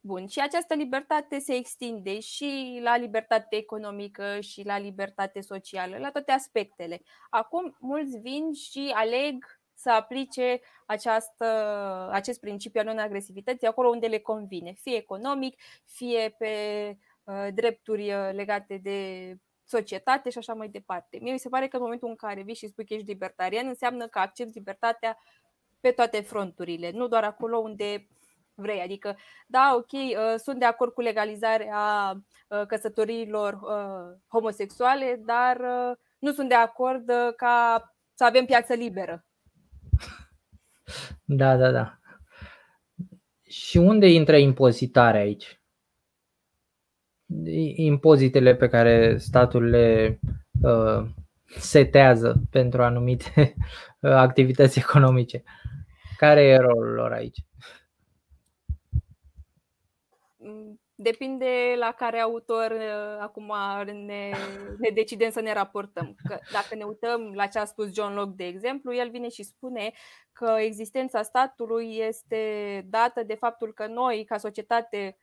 Bun, 0.01 0.27
și 0.27 0.41
această 0.41 0.75
libertate 0.75 1.39
se 1.39 1.55
extinde 1.55 2.21
și 2.21 2.81
la 2.83 2.97
libertate 2.97 3.57
economică 3.57 4.41
și 4.41 4.63
la 4.63 4.79
libertate 4.79 5.41
socială, 5.41 5.99
la 5.99 6.11
toate 6.11 6.33
aspectele. 6.33 7.03
Acum, 7.31 7.77
mulți 7.79 8.19
vin 8.19 8.53
și 8.53 8.93
aleg 8.95 9.61
să 9.75 9.91
aplice 9.91 10.61
această, 10.87 11.47
acest 12.13 12.41
principiu 12.41 12.81
al 12.81 12.87
non-agresivității 12.87 13.67
acolo 13.67 13.89
unde 13.89 14.07
le 14.07 14.19
convine, 14.19 14.73
fie 14.73 14.97
economic, 14.97 15.61
fie 15.85 16.35
pe 16.39 16.53
uh, 17.25 17.49
drepturi 17.55 18.13
uh, 18.13 18.31
legate 18.33 18.77
de 18.77 19.39
societate 19.65 20.31
și 20.31 20.39
așa 20.39 20.55
mai 20.55 20.69
departe. 20.69 21.19
Mie 21.21 21.33
mi 21.33 21.39
se 21.39 21.49
pare 21.49 21.69
că 21.69 21.77
în 21.77 21.83
momentul 21.83 22.09
în 22.09 22.17
care 22.17 22.43
vii 22.43 22.55
și 22.55 22.69
spui 22.69 22.85
că 22.85 22.95
ești 22.95 23.09
libertarian, 23.09 23.67
înseamnă 23.67 24.07
că 24.07 24.19
accepti 24.19 24.59
libertatea 24.59 25.19
pe 25.81 25.91
toate 25.91 26.21
fronturile, 26.21 26.91
nu 26.91 27.09
doar 27.09 27.25
acolo 27.25 27.59
unde 27.59 28.09
vrei. 28.55 28.81
Adică, 28.81 29.17
da, 29.47 29.73
ok, 29.77 29.93
uh, 29.93 30.35
sunt 30.37 30.59
de 30.59 30.65
acord 30.65 30.93
cu 30.93 31.01
legalizarea 31.01 32.13
uh, 32.49 32.67
căsătoriilor 32.67 33.53
uh, 33.53 34.19
homosexuale, 34.29 35.23
dar 35.25 35.61
nu 36.19 36.33
sunt 36.33 36.49
de 36.49 36.55
acord 36.55 37.11
ca 37.37 37.89
să 38.15 38.25
avem 38.25 38.45
piață 38.45 38.75
liberă. 38.75 39.25
Da, 41.25 41.57
da, 41.57 41.71
da. 41.71 41.99
Și 43.43 43.77
unde 43.77 44.09
intră 44.09 44.37
impozitarea 44.37 45.21
aici? 45.21 45.64
Impozitele 47.75 48.55
pe 48.55 48.69
care 48.69 49.17
statul 49.19 49.65
le 49.65 50.19
uh, 50.63 51.07
setează 51.47 52.43
pentru 52.51 52.83
anumite 52.83 53.33
uh, 54.01 54.11
activități 54.11 54.79
economice. 54.79 55.43
Care 56.17 56.43
e 56.43 56.57
rolul 56.57 56.93
lor 56.93 57.13
aici? 57.13 57.39
Depinde 60.97 61.75
la 61.79 61.93
care 61.97 62.19
autor 62.19 62.71
uh, 62.71 63.19
acum 63.21 63.53
ne, 63.85 64.31
ne 64.79 64.91
decidem 64.95 65.31
să 65.31 65.41
ne 65.41 65.53
raportăm. 65.53 66.15
Că 66.29 66.39
dacă 66.53 66.75
ne 66.75 66.85
uităm 66.85 67.33
la 67.35 67.47
ce 67.47 67.59
a 67.59 67.65
spus 67.65 67.95
John 67.95 68.15
Locke, 68.15 68.35
de 68.37 68.47
exemplu, 68.47 68.95
el 68.95 69.11
vine 69.11 69.29
și 69.29 69.43
spune 69.43 69.93
că 70.33 70.57
existența 70.59 71.23
statului 71.23 71.97
este 71.97 72.87
dată 72.91 73.23
de 73.23 73.35
faptul 73.35 73.73
că 73.73 73.87
noi, 73.87 74.25
ca 74.25 74.37
societate, 74.37 75.19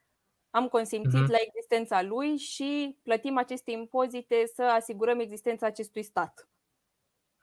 am 0.51 0.67
consimțit 0.67 1.23
uh-huh. 1.23 1.31
la 1.31 1.37
existența 1.47 2.01
lui 2.01 2.37
și 2.37 2.97
plătim 3.03 3.37
aceste 3.37 3.71
impozite 3.71 4.43
să 4.55 4.63
asigurăm 4.63 5.19
existența 5.19 5.65
acestui 5.65 6.03
stat. 6.03 6.49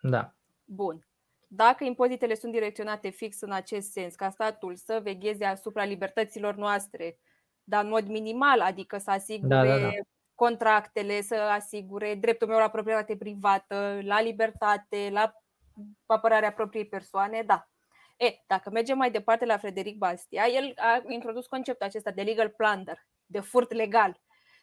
Da. 0.00 0.34
Bun. 0.64 1.06
Dacă 1.46 1.84
impozitele 1.84 2.34
sunt 2.34 2.52
direcționate 2.52 3.08
fix 3.08 3.40
în 3.40 3.52
acest 3.52 3.90
sens, 3.90 4.14
ca 4.14 4.30
statul 4.30 4.76
să 4.76 5.00
vegheze 5.02 5.44
asupra 5.44 5.84
libertăților 5.84 6.54
noastre, 6.54 7.18
dar 7.64 7.84
în 7.84 7.90
mod 7.90 8.06
minimal, 8.06 8.60
adică 8.60 8.98
să 8.98 9.10
asigure 9.10 9.54
da, 9.54 9.64
da, 9.64 9.78
da. 9.78 9.90
contractele, 10.34 11.20
să 11.20 11.34
asigure 11.34 12.14
dreptul 12.14 12.48
meu 12.48 12.58
la 12.58 12.70
proprietate 12.70 13.16
privată, 13.16 13.98
la 14.02 14.20
libertate, 14.20 15.08
la 15.10 15.32
apărarea 16.06 16.52
propriei 16.52 16.86
persoane, 16.86 17.42
da. 17.46 17.68
E, 18.18 18.42
dacă 18.46 18.70
mergem 18.70 18.96
mai 18.96 19.10
departe 19.10 19.44
la 19.44 19.58
Frederic 19.58 19.96
Bastia, 19.96 20.46
el 20.46 20.72
a 20.76 21.02
introdus 21.08 21.46
conceptul 21.46 21.86
acesta 21.86 22.10
de 22.10 22.22
legal 22.22 22.48
plunder, 22.48 23.06
de 23.26 23.40
furt 23.40 23.72
legal, 23.72 24.20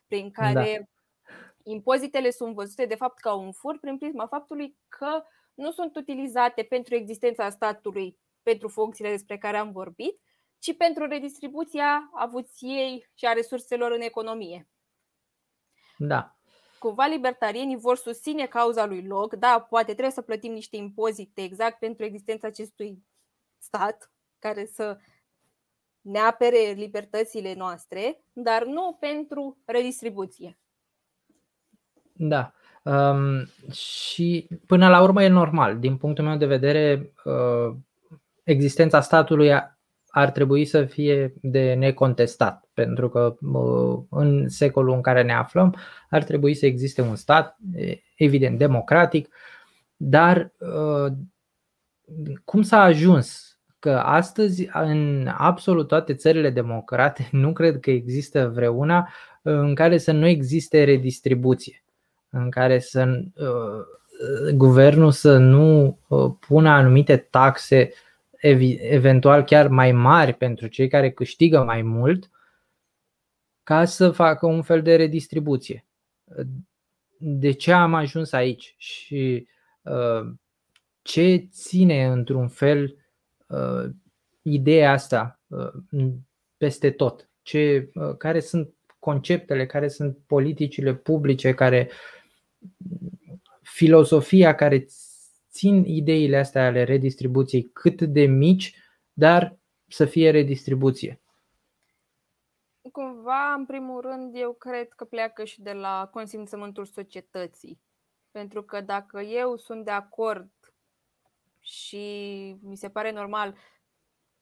prin 0.08 0.32
da. 0.32 0.42
care 0.42 0.90
da. 1.24 1.34
impozitele 1.64 2.30
sunt 2.30 2.56
văzute 2.56 2.86
de 2.86 2.96
fapt 2.96 3.20
ca 3.20 3.34
un 3.34 3.52
furt 3.52 3.80
prin 3.80 3.98
prisma 3.98 4.28
faptului 4.28 4.78
că 4.88 5.24
nu 5.54 5.72
sunt 5.72 5.96
utilizate 5.96 6.64
pentru 6.64 6.96
existența 6.96 7.50
statului, 7.50 8.20
pentru 8.44 8.68
funcțiile 8.68 9.10
despre 9.10 9.38
care 9.38 9.58
am 9.58 9.72
vorbit, 9.72 10.20
ci 10.60 10.78
pentru 10.78 11.06
redistribuția 11.06 12.10
avuției 12.14 13.10
și 13.14 13.26
a 13.26 13.34
resurselor 13.34 13.92
în 13.92 14.02
economie. 14.02 14.68
Da. 15.98 16.38
Cumva 16.80 17.06
libertarienii 17.06 17.78
vor 17.78 17.98
susține 17.98 18.46
cauza 18.46 18.86
lui 18.86 19.06
Loc, 19.06 19.36
da, 19.36 19.60
poate 19.70 19.92
trebuie 19.92 20.12
să 20.12 20.22
plătim 20.22 20.52
niște 20.52 20.76
impozite 20.76 21.42
exact 21.42 21.80
pentru 21.80 22.06
existența 22.06 22.48
acestui 22.48 23.04
stat 23.66 24.12
care 24.40 24.66
să 24.66 24.98
ne 26.02 26.20
apere 26.20 26.74
libertățile 26.76 27.54
noastre, 27.54 28.24
dar 28.34 28.66
nu 28.66 28.98
pentru 29.00 29.58
redistribuție. 29.66 30.58
Da. 32.14 32.54
Um, 32.84 33.46
și 33.72 34.48
până 34.66 34.90
la 34.90 35.02
urmă 35.02 35.24
e 35.24 35.28
normal. 35.28 35.80
Din 35.80 35.98
punctul 35.98 36.24
meu 36.24 36.38
de 36.38 36.46
vedere, 36.46 37.12
uh, 37.24 37.76
existența 38.44 39.02
statului 39.02 39.52
ar 40.08 40.32
trebui 40.32 40.66
să 40.66 40.86
fie 40.86 41.34
de 41.42 41.74
necontestat, 41.74 42.70
pentru 42.74 43.10
că 43.10 43.36
uh, 43.42 44.04
în 44.10 44.50
secolul 44.50 44.94
în 44.94 45.02
care 45.02 45.24
ne 45.24 45.34
aflăm 45.34 45.76
ar 46.10 46.24
trebui 46.24 46.54
să 46.54 46.66
existe 46.66 47.02
un 47.02 47.16
stat, 47.16 47.58
evident, 48.16 48.58
democratic, 48.58 49.36
dar 49.96 50.52
uh, 50.60 51.12
cum 52.44 52.62
s-a 52.62 52.82
ajuns 52.82 53.55
că 53.86 53.98
astăzi 53.98 54.70
în 54.74 55.28
absolut 55.38 55.88
toate 55.88 56.14
țările 56.14 56.50
democrate 56.50 57.30
nu 57.44 57.54
cred 57.54 57.80
că 57.80 57.92
există 57.92 58.48
vreuna 58.48 59.10
în 59.42 59.76
care 59.76 59.98
să 59.98 60.12
nu 60.12 60.28
existe 60.28 60.84
redistribuție, 60.84 61.84
în 62.30 62.50
care 62.50 62.80
să 62.80 63.24
uh, 63.36 64.54
guvernul 64.54 65.12
să 65.12 65.38
nu 65.38 66.00
uh, 66.08 66.32
pună 66.40 66.70
anumite 66.70 67.18
taxe 67.18 67.94
eventual 68.80 69.44
chiar 69.44 69.68
mai 69.68 69.92
mari 69.92 70.34
pentru 70.34 70.68
cei 70.68 70.88
care 70.88 71.12
câștigă 71.12 71.64
mai 71.64 71.82
mult 71.82 72.30
ca 73.64 73.86
să 73.86 74.12
facă 74.12 74.46
un 74.46 74.62
fel 74.62 74.82
de 74.82 74.96
redistribuție. 74.96 75.86
De 77.18 77.52
ce 77.52 77.72
am 77.72 77.94
ajuns 77.94 78.32
aici 78.32 78.76
și 78.78 79.48
uh, 79.82 80.34
ce 81.02 81.48
ține 81.52 82.06
într-un 82.06 82.48
fel 82.48 83.05
uh, 83.48 83.90
ideea 84.42 84.92
asta 84.92 85.40
uh, 85.48 85.72
peste 86.58 86.92
tot? 86.92 87.30
Ce, 87.42 87.90
uh, 87.94 88.18
care 88.18 88.40
sunt 88.40 88.74
conceptele, 89.00 89.66
care 89.66 89.88
sunt 89.88 90.18
politicile 90.28 90.96
publice, 90.96 91.54
care 91.54 91.90
filosofia 93.62 94.56
care 94.56 94.86
țin 95.52 95.84
ideile 95.84 96.38
astea 96.38 96.66
ale 96.66 96.84
redistribuției 96.84 97.70
cât 97.74 98.02
de 98.02 98.26
mici, 98.26 98.76
dar 99.14 99.58
să 99.88 100.06
fie 100.06 100.32
redistribuție? 100.32 101.20
Cumva, 102.92 103.54
în 103.58 103.66
primul 103.66 104.02
rând, 104.02 104.36
eu 104.36 104.54
cred 104.54 104.88
că 104.90 105.06
pleacă 105.06 105.44
și 105.44 105.62
de 105.62 105.72
la 105.72 106.10
consimțământul 106.12 106.86
societății. 106.86 107.80
Pentru 108.32 108.64
că 108.64 108.82
dacă 108.82 109.22
eu 109.22 109.58
sunt 109.58 109.86
de 109.86 109.92
acord 109.92 110.50
și 111.66 111.98
mi 112.62 112.78
se 112.78 112.90
pare 112.90 113.12
normal 113.12 113.56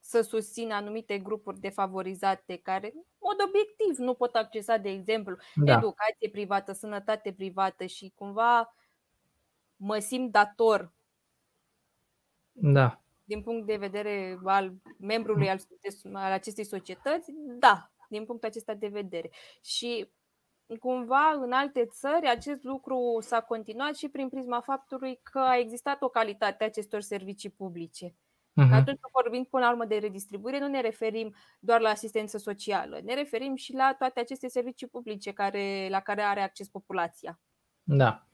să 0.00 0.20
susțină 0.20 0.74
anumite 0.74 1.18
grupuri 1.18 1.60
defavorizate 1.60 2.56
care, 2.56 2.90
în 2.94 3.02
mod 3.18 3.36
obiectiv, 3.48 3.96
nu 4.06 4.14
pot 4.14 4.34
accesa, 4.34 4.76
de 4.76 4.88
exemplu, 4.88 5.36
da. 5.54 5.72
educație 5.72 6.28
privată, 6.30 6.72
sănătate 6.72 7.32
privată 7.32 7.86
și 7.86 8.12
cumva 8.14 8.74
mă 9.76 9.98
simt 9.98 10.32
dator 10.32 10.92
da. 12.52 13.02
din 13.24 13.42
punct 13.42 13.66
de 13.66 13.76
vedere 13.76 14.38
al 14.44 14.72
membrului 14.98 15.48
al, 15.48 15.58
al 16.12 16.32
acestei 16.32 16.64
societăți, 16.64 17.32
da, 17.58 17.90
din 18.08 18.24
punctul 18.24 18.48
acesta 18.48 18.74
de 18.74 18.88
vedere. 18.88 19.30
Și 19.62 20.10
cumva 20.80 21.30
în 21.42 21.52
alte 21.52 21.86
țări 21.86 22.26
acest 22.28 22.62
lucru 22.62 23.18
s-a 23.20 23.40
continuat 23.40 23.96
și 23.96 24.08
prin 24.08 24.28
prisma 24.28 24.60
faptului 24.60 25.20
că 25.22 25.38
a 25.38 25.58
existat 25.58 26.02
o 26.02 26.08
calitate 26.08 26.62
a 26.62 26.66
acestor 26.66 27.00
servicii 27.00 27.50
publice. 27.50 28.06
Uh-huh. 28.08 28.72
Atunci 28.72 29.00
când 29.00 29.12
vorbim 29.12 29.44
până 29.44 29.64
la 29.64 29.70
urmă 29.70 29.84
de 29.84 29.96
redistribuire, 29.96 30.58
nu 30.58 30.66
ne 30.66 30.80
referim 30.80 31.34
doar 31.60 31.80
la 31.80 31.88
asistență 31.88 32.38
socială, 32.38 33.00
ne 33.04 33.14
referim 33.14 33.54
și 33.54 33.72
la 33.72 33.94
toate 33.98 34.20
aceste 34.20 34.48
servicii 34.48 34.86
publice 34.86 35.32
care, 35.32 35.86
la 35.90 36.00
care 36.00 36.22
are 36.22 36.40
acces 36.40 36.68
populația. 36.68 37.40
Da. 37.82 38.26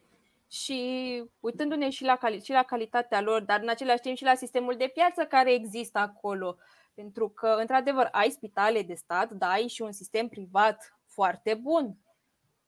Și 0.48 1.22
uitându-ne 1.40 1.90
și 1.90 2.04
la, 2.04 2.16
cali- 2.16 2.42
și 2.42 2.50
la 2.50 2.62
calitatea 2.62 3.20
lor, 3.20 3.42
dar 3.42 3.60
în 3.60 3.68
același 3.68 4.00
timp 4.00 4.16
și 4.16 4.24
la 4.24 4.34
sistemul 4.34 4.74
de 4.76 4.90
piață 4.94 5.24
care 5.24 5.52
există 5.52 5.98
acolo. 5.98 6.56
Pentru 6.94 7.28
că, 7.28 7.46
într-adevăr, 7.46 8.08
ai 8.12 8.30
spitale 8.30 8.82
de 8.82 8.94
stat, 8.94 9.32
dar 9.32 9.50
ai 9.50 9.68
și 9.68 9.82
un 9.82 9.92
sistem 9.92 10.28
privat 10.28 10.98
foarte 11.06 11.54
bun. 11.54 11.96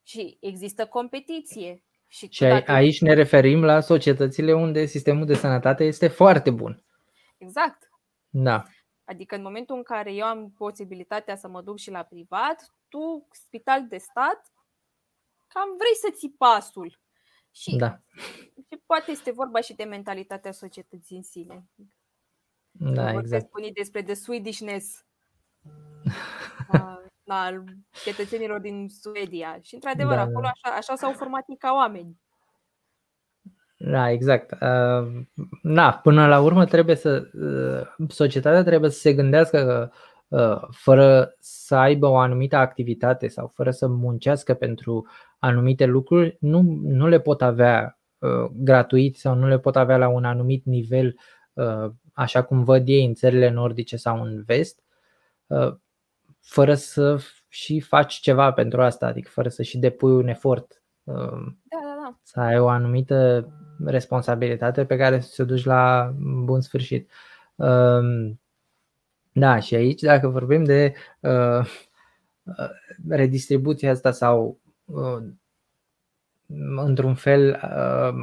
Și 0.03 0.36
există 0.40 0.86
competiție. 0.86 1.82
Și, 2.07 2.28
și 2.30 2.44
aici 2.44 3.00
ne 3.00 3.14
referim 3.14 3.64
la 3.64 3.80
societățile 3.80 4.53
unde 4.53 4.84
sistemul 4.84 5.26
de 5.26 5.34
sănătate 5.34 5.84
este 5.84 6.09
foarte 6.09 6.50
bun. 6.50 6.84
Exact. 7.38 7.90
Da. 8.28 8.62
Adică 9.05 9.34
în 9.34 9.42
momentul 9.42 9.76
în 9.76 9.82
care 9.82 10.12
eu 10.12 10.24
am 10.24 10.50
posibilitatea 10.50 11.36
să 11.36 11.48
mă 11.48 11.62
duc 11.62 11.78
și 11.78 11.90
la 11.90 12.03
privat, 12.03 12.74
tu, 12.88 13.28
spital 13.30 13.86
de 13.88 13.96
stat, 13.96 14.53
cam 15.48 15.68
vrei 15.76 15.94
să 16.00 16.16
ții 16.16 16.34
pasul. 16.38 17.00
Și, 17.50 17.76
da. 17.76 18.00
și 18.55 18.82
poate 18.86 19.11
este 19.11 19.30
vorba 19.30 19.61
și 19.61 19.74
de 19.74 19.84
mentalitatea 19.84 20.53
societății 20.53 21.16
în 21.16 21.22
sine. 21.22 21.64
Da, 22.70 23.03
Vorbesc 23.03 23.24
exact. 23.24 23.50
Vorbesc 23.50 23.74
despre 23.74 24.03
the 24.03 24.14
Swedishness 24.14 25.05
al 27.27 27.64
cetățenilor 28.05 28.61
din 28.61 28.89
Suedia. 28.89 29.59
Și 29.62 29.75
într-adevăr, 29.75 30.14
da, 30.14 30.20
acolo 30.20 30.43
da. 30.43 30.49
așa, 30.49 30.77
așa 30.77 30.95
s-au 30.95 31.12
format 31.12 31.45
ca 31.59 31.73
oameni. 31.73 32.20
Da, 33.85 34.11
exact. 34.11 34.53
Uh, 34.53 35.23
na, 35.62 35.93
până 35.93 36.27
la 36.27 36.41
urmă 36.41 36.64
trebuie 36.64 36.97
să 36.97 37.29
uh, 37.41 38.07
societatea 38.09 38.62
trebuie 38.62 38.91
să 38.91 38.99
se 38.99 39.12
gândească 39.12 39.64
că 39.64 39.91
uh, 40.37 40.68
fără 40.70 41.35
să 41.39 41.75
aibă 41.75 42.07
o 42.07 42.16
anumită 42.16 42.57
activitate 42.57 43.29
sau 43.29 43.47
fără 43.47 43.70
să 43.70 43.87
muncească 43.87 44.55
pentru 44.55 45.07
anumite 45.39 45.85
lucruri, 45.87 46.37
nu, 46.41 46.61
nu 46.83 47.09
le 47.09 47.20
pot 47.20 47.43
avea 47.43 47.97
gratuit 48.53 49.16
sau 49.16 49.35
nu 49.35 49.47
le 49.47 49.59
pot 49.59 49.77
avea 49.77 49.97
la 49.97 50.09
un 50.09 50.25
anumit 50.25 50.64
nivel, 50.64 51.16
așa 52.12 52.43
cum 52.43 52.64
văd 52.64 52.89
ei 52.89 53.05
în 53.05 53.14
țările 53.14 53.51
nordice 53.51 53.97
sau 53.97 54.23
în 54.23 54.43
vest, 54.47 54.83
fără 56.43 56.74
să 56.74 57.20
și 57.49 57.80
faci 57.80 58.14
ceva 58.14 58.53
pentru 58.53 58.82
asta, 58.82 59.07
adică 59.07 59.30
fără 59.32 59.49
să 59.49 59.62
și 59.62 59.78
depui 59.78 60.12
un 60.12 60.28
efort. 60.28 60.82
Da, 61.03 61.14
da, 61.70 61.97
da. 62.03 62.18
Să 62.22 62.40
ai 62.40 62.59
o 62.59 62.68
anumită 62.68 63.49
responsabilitate 63.84 64.84
pe 64.84 64.97
care 64.97 65.20
să 65.20 65.43
o 65.43 65.45
duci 65.45 65.64
la 65.64 66.14
bun 66.45 66.61
sfârșit. 66.61 67.11
Um, 67.55 68.40
da, 69.32 69.59
și 69.59 69.74
aici 69.74 70.01
dacă 70.01 70.28
vorbim 70.28 70.64
de 70.64 70.95
uh, 71.20 71.66
uh, 72.43 72.70
redistribuția 73.09 73.90
asta 73.90 74.11
sau 74.11 74.61
uh, 74.84 75.22
într-un 76.76 77.14
fel 77.14 77.55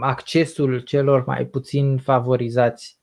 accesul 0.02 0.80
celor 0.80 1.26
mai 1.26 1.46
puțin 1.46 1.98
favorizați 1.98 3.00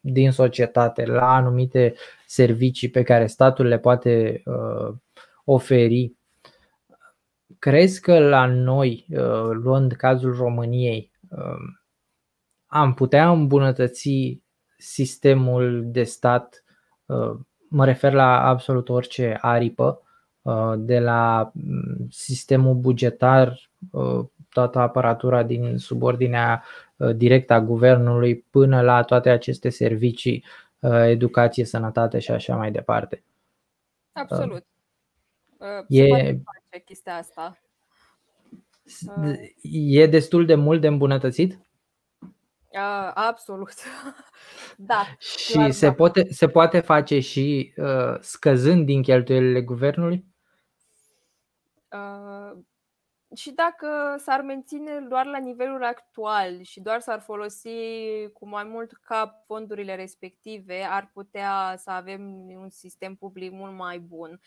din 0.00 0.30
societate 0.30 1.06
la 1.06 1.34
anumite 1.34 1.94
servicii 2.26 2.88
pe 2.88 3.02
care 3.02 3.26
statul 3.26 3.66
le 3.66 3.78
poate 3.78 4.42
oferi. 5.44 6.12
Crezi 7.58 8.00
că 8.00 8.18
la 8.18 8.46
noi, 8.46 9.06
luând 9.52 9.92
cazul 9.92 10.34
României, 10.36 11.10
Um, 11.28 11.80
am 12.66 12.94
putea 12.94 13.30
îmbunătăți 13.30 14.40
sistemul 14.76 15.82
de 15.86 16.02
stat, 16.02 16.64
uh, 17.06 17.38
mă 17.68 17.84
refer 17.84 18.12
la 18.12 18.46
absolut 18.46 18.88
orice 18.88 19.38
aripă, 19.40 20.02
uh, 20.42 20.74
de 20.76 20.98
la 20.98 21.50
mm, 21.54 22.06
sistemul 22.10 22.74
bugetar, 22.74 23.70
uh, 23.90 24.24
toată 24.56 24.78
aparatura 24.78 25.42
din 25.42 25.78
subordinea 25.78 26.64
directă 27.16 27.52
a 27.52 27.60
guvernului 27.60 28.36
până 28.36 28.80
la 28.80 29.02
toate 29.02 29.30
aceste 29.30 29.68
servicii, 29.68 30.44
educație, 31.06 31.64
sănătate 31.64 32.18
și 32.18 32.30
așa 32.30 32.56
mai 32.56 32.70
departe. 32.70 33.22
Absolut. 34.12 34.64
Se 35.88 36.02
e... 36.02 36.08
poate 36.08 36.42
face 36.44 36.84
chestia 36.84 37.16
asta. 37.16 37.58
E 39.62 40.06
destul 40.06 40.46
de 40.46 40.54
mult 40.54 40.80
de 40.80 40.86
îmbunătățit? 40.86 41.58
Uh, 42.76 43.10
absolut. 43.14 43.74
da. 44.76 45.06
Și 45.18 45.72
se, 45.72 45.86
da. 45.86 45.94
Poate, 45.94 46.32
se 46.32 46.48
poate 46.48 46.80
face 46.80 47.20
și 47.20 47.72
uh, 47.76 48.16
scăzând 48.20 48.86
din 48.86 49.02
cheltuielile 49.02 49.62
guvernului? 49.62 50.24
Uh, 51.92 52.58
și 53.34 53.50
dacă 53.50 54.16
s-ar 54.18 54.40
menține 54.40 55.00
doar 55.00 55.26
la 55.26 55.38
nivelul 55.38 55.84
actual 55.84 56.62
și 56.62 56.80
doar 56.80 57.00
s-ar 57.00 57.20
folosi 57.20 57.68
cu 58.32 58.48
mai 58.48 58.64
mult 58.64 58.92
ca 58.92 59.42
fondurile 59.46 59.94
respective, 59.94 60.82
ar 60.82 61.10
putea 61.12 61.74
să 61.78 61.90
avem 61.90 62.22
un 62.48 62.70
sistem 62.70 63.14
public 63.14 63.52
mult 63.52 63.74
mai 63.74 63.98
bun. 63.98 64.40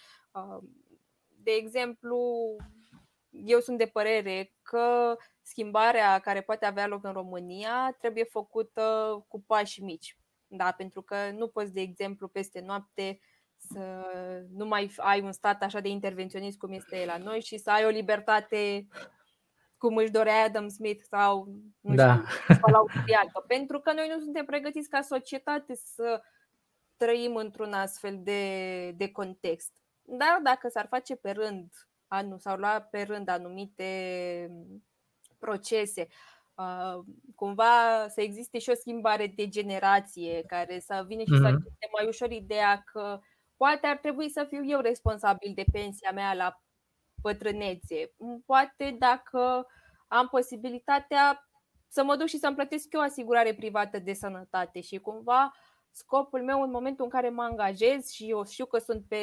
De 1.44 1.52
exemplu, 1.52 2.56
eu 3.30 3.60
sunt 3.60 3.78
de 3.78 3.86
părere 3.86 4.54
că 4.62 5.18
schimbarea 5.42 6.20
care 6.20 6.42
poate 6.42 6.66
avea 6.66 6.88
loc 6.88 7.04
în 7.04 7.12
România 7.12 7.96
trebuie 8.00 8.24
făcută 8.24 9.16
cu 9.28 9.42
pași 9.42 9.84
mici. 9.84 10.18
Da, 10.48 10.72
pentru 10.72 11.02
că 11.02 11.16
nu 11.32 11.48
poți, 11.48 11.74
de 11.74 11.82
exemplu, 11.82 12.28
peste 12.28 12.60
noapte 12.60 13.20
să 13.60 14.04
nu 14.52 14.66
mai 14.66 14.92
ai 14.98 15.22
un 15.22 15.32
stat 15.32 15.64
așa 15.64 15.80
de 15.80 15.90
intervenționist 15.90 16.58
cum 16.58 16.72
este 16.72 17.04
la 17.06 17.18
noi 17.18 17.42
și 17.42 17.58
să 17.58 17.72
ai 17.72 17.86
o 17.86 17.90
libertate 17.90 18.88
cum 19.78 19.98
își 19.98 20.12
dorea 20.12 20.44
Adam 20.44 20.68
Smith 20.68 21.04
sau 21.10 21.48
nu 21.80 21.96
da. 21.96 22.22
știu, 22.40 22.56
Pentru 23.48 23.80
că 23.80 23.94
noi 23.94 24.12
nu 24.16 24.20
suntem 24.20 24.46
pregătiți 24.46 24.90
ca 24.90 25.02
societate 25.02 25.76
să 25.76 26.22
trăim 26.98 27.36
într-un 27.36 27.74
astfel 27.74 28.20
de, 28.24 28.92
de 28.92 29.12
context. 29.12 29.72
Dar 30.02 30.40
dacă 30.44 30.68
s-ar 30.70 30.88
face 30.90 31.16
pe 31.16 31.32
rând 31.32 31.74
anu, 32.08 32.38
s-au 32.38 32.58
luat 32.58 32.90
pe 32.90 33.02
rând 33.02 33.30
anumite 33.30 33.88
mm, 34.50 34.84
procese, 35.38 36.08
uh, 36.56 37.04
cumva 37.36 38.08
să 38.08 38.22
existe 38.22 38.60
și 38.60 38.70
o 38.70 38.76
schimbare 38.76 39.28
de 39.36 39.48
generație 39.48 40.44
care 40.48 40.80
să 40.80 41.04
vină 41.08 41.22
și 41.22 41.34
mm-hmm. 41.34 41.42
să 41.42 41.48
accepte 41.48 41.88
mai 41.98 42.08
ușor 42.08 42.32
ideea 42.32 42.84
că 42.86 43.20
poate 43.60 43.88
ar 43.88 43.98
trebui 43.98 44.30
să 44.30 44.46
fiu 44.50 44.66
eu 44.66 44.80
responsabil 44.80 45.52
de 45.56 45.64
pensia 45.72 46.12
mea 46.12 46.34
la 46.34 46.62
bătrânețe. 47.22 48.12
Poate 48.46 48.96
dacă 49.00 49.68
am 50.08 50.28
posibilitatea 50.28 51.50
să 51.88 52.04
mă 52.04 52.16
duc 52.16 52.28
și 52.28 52.38
să-mi 52.38 52.56
plătesc 52.56 52.94
eu 52.94 53.00
o 53.00 53.04
asigurare 53.04 53.54
privată 53.54 54.00
de 54.00 54.14
sănătate 54.14 54.82
și 54.82 54.98
cumva 54.98 55.44
uh, 55.44 55.70
scopul 55.92 56.44
meu 56.44 56.62
în 56.62 56.70
momentul 56.70 57.04
în 57.04 57.10
care 57.10 57.30
mă 57.30 57.42
angajez 57.42 58.10
și 58.10 58.30
eu 58.30 58.46
știu 58.46 58.66
că 58.66 58.78
sunt 58.78 59.06
pe 59.08 59.18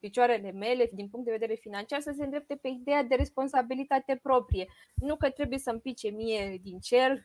picioarele 0.00 0.50
mele 0.50 0.90
din 0.92 1.08
punct 1.08 1.26
de 1.26 1.32
vedere 1.32 1.54
financiar 1.54 2.00
să 2.00 2.12
se 2.16 2.24
îndrepte 2.24 2.56
pe 2.56 2.68
ideea 2.68 3.02
de 3.02 3.14
responsabilitate 3.14 4.18
proprie. 4.22 4.66
Nu 4.94 5.16
că 5.16 5.30
trebuie 5.30 5.58
să-mi 5.58 5.80
pice 5.80 6.08
mie 6.08 6.58
din 6.62 6.78
cer, 6.78 7.24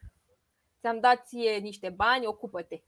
ți-am 0.79 0.99
dat 0.99 1.25
ție 1.25 1.57
niște 1.57 1.89
bani, 1.89 2.25
ocupă-te. 2.25 2.81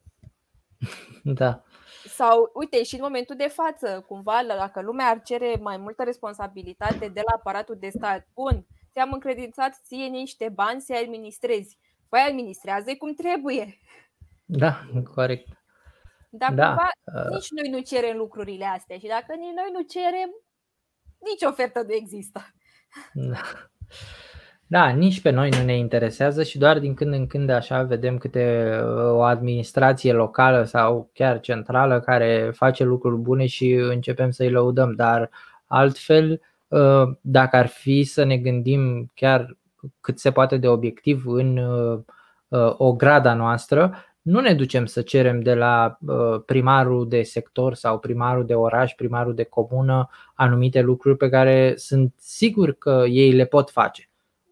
Da. 1.23 1.63
Sau, 2.05 2.51
uite, 2.53 2.83
și 2.83 2.95
în 2.95 3.01
momentul 3.01 3.35
de 3.35 3.47
față, 3.47 4.05
cumva, 4.07 4.41
dacă 4.47 4.81
lumea 4.81 5.07
ar 5.07 5.21
cere 5.21 5.55
mai 5.61 5.77
multă 5.77 6.03
responsabilitate 6.03 7.07
de 7.07 7.21
la 7.25 7.35
aparatul 7.35 7.77
de 7.79 7.89
stat, 7.89 8.27
bun, 8.33 8.65
ți-am 8.91 9.11
încredințat 9.11 9.79
ție 9.83 10.05
niște 10.05 10.49
bani 10.49 10.81
să 10.81 10.93
administrezi. 10.93 11.77
Păi 12.09 12.19
administrează 12.19 12.95
cum 12.97 13.13
trebuie. 13.13 13.77
Da, 14.45 14.79
corect. 15.13 15.47
Dar 16.29 16.53
da. 16.53 16.67
cumva 16.67 16.89
uh. 17.03 17.29
nici 17.29 17.49
noi 17.49 17.69
nu 17.69 17.79
cerem 17.79 18.17
lucrurile 18.17 18.65
astea 18.65 18.97
și 18.97 19.07
dacă 19.07 19.35
nici 19.35 19.55
noi 19.55 19.69
nu 19.71 19.81
cerem, 19.81 20.29
nici 21.19 21.43
ofertă 21.43 21.81
nu 21.81 21.93
există. 21.93 22.41
Da. 23.13 23.41
Da, 24.69 24.87
nici 24.87 25.21
pe 25.21 25.29
noi 25.29 25.49
nu 25.49 25.63
ne 25.63 25.77
interesează 25.77 26.43
și 26.43 26.57
doar 26.57 26.79
din 26.79 26.93
când 26.93 27.13
în 27.13 27.27
când 27.27 27.49
așa 27.49 27.83
vedem 27.83 28.17
câte 28.17 28.71
uh, 28.83 29.11
o 29.11 29.21
administrație 29.21 30.13
locală 30.13 30.63
sau 30.63 31.09
chiar 31.13 31.39
centrală 31.39 31.99
care 31.99 32.51
face 32.55 32.83
lucruri 32.83 33.17
bune 33.17 33.45
și 33.45 33.71
începem 33.71 34.31
să-i 34.31 34.49
lăudăm, 34.49 34.93
dar 34.95 35.29
altfel 35.65 36.41
uh, 36.67 37.03
dacă 37.21 37.55
ar 37.55 37.67
fi 37.67 38.03
să 38.03 38.23
ne 38.23 38.37
gândim 38.37 39.11
chiar 39.15 39.57
cât 40.01 40.19
se 40.19 40.31
poate 40.31 40.57
de 40.57 40.67
obiectiv 40.67 41.23
în 41.25 41.57
uh, 41.57 41.99
o 42.77 42.93
grada 42.93 43.33
noastră, 43.33 43.95
nu 44.21 44.39
ne 44.39 44.53
ducem 44.53 44.85
să 44.85 45.01
cerem 45.01 45.41
de 45.41 45.53
la 45.53 45.97
uh, 46.07 46.41
primarul 46.45 47.07
de 47.09 47.21
sector 47.21 47.73
sau 47.73 47.99
primarul 47.99 48.45
de 48.45 48.53
oraș, 48.53 48.93
primarul 48.93 49.35
de 49.35 49.43
comună 49.43 50.09
anumite 50.33 50.81
lucruri 50.81 51.17
pe 51.17 51.29
care 51.29 51.73
sunt 51.75 52.13
sigur 52.17 52.71
că 52.71 53.03
ei 53.07 53.31
le 53.31 53.45
pot 53.45 53.69
face. 53.69 54.06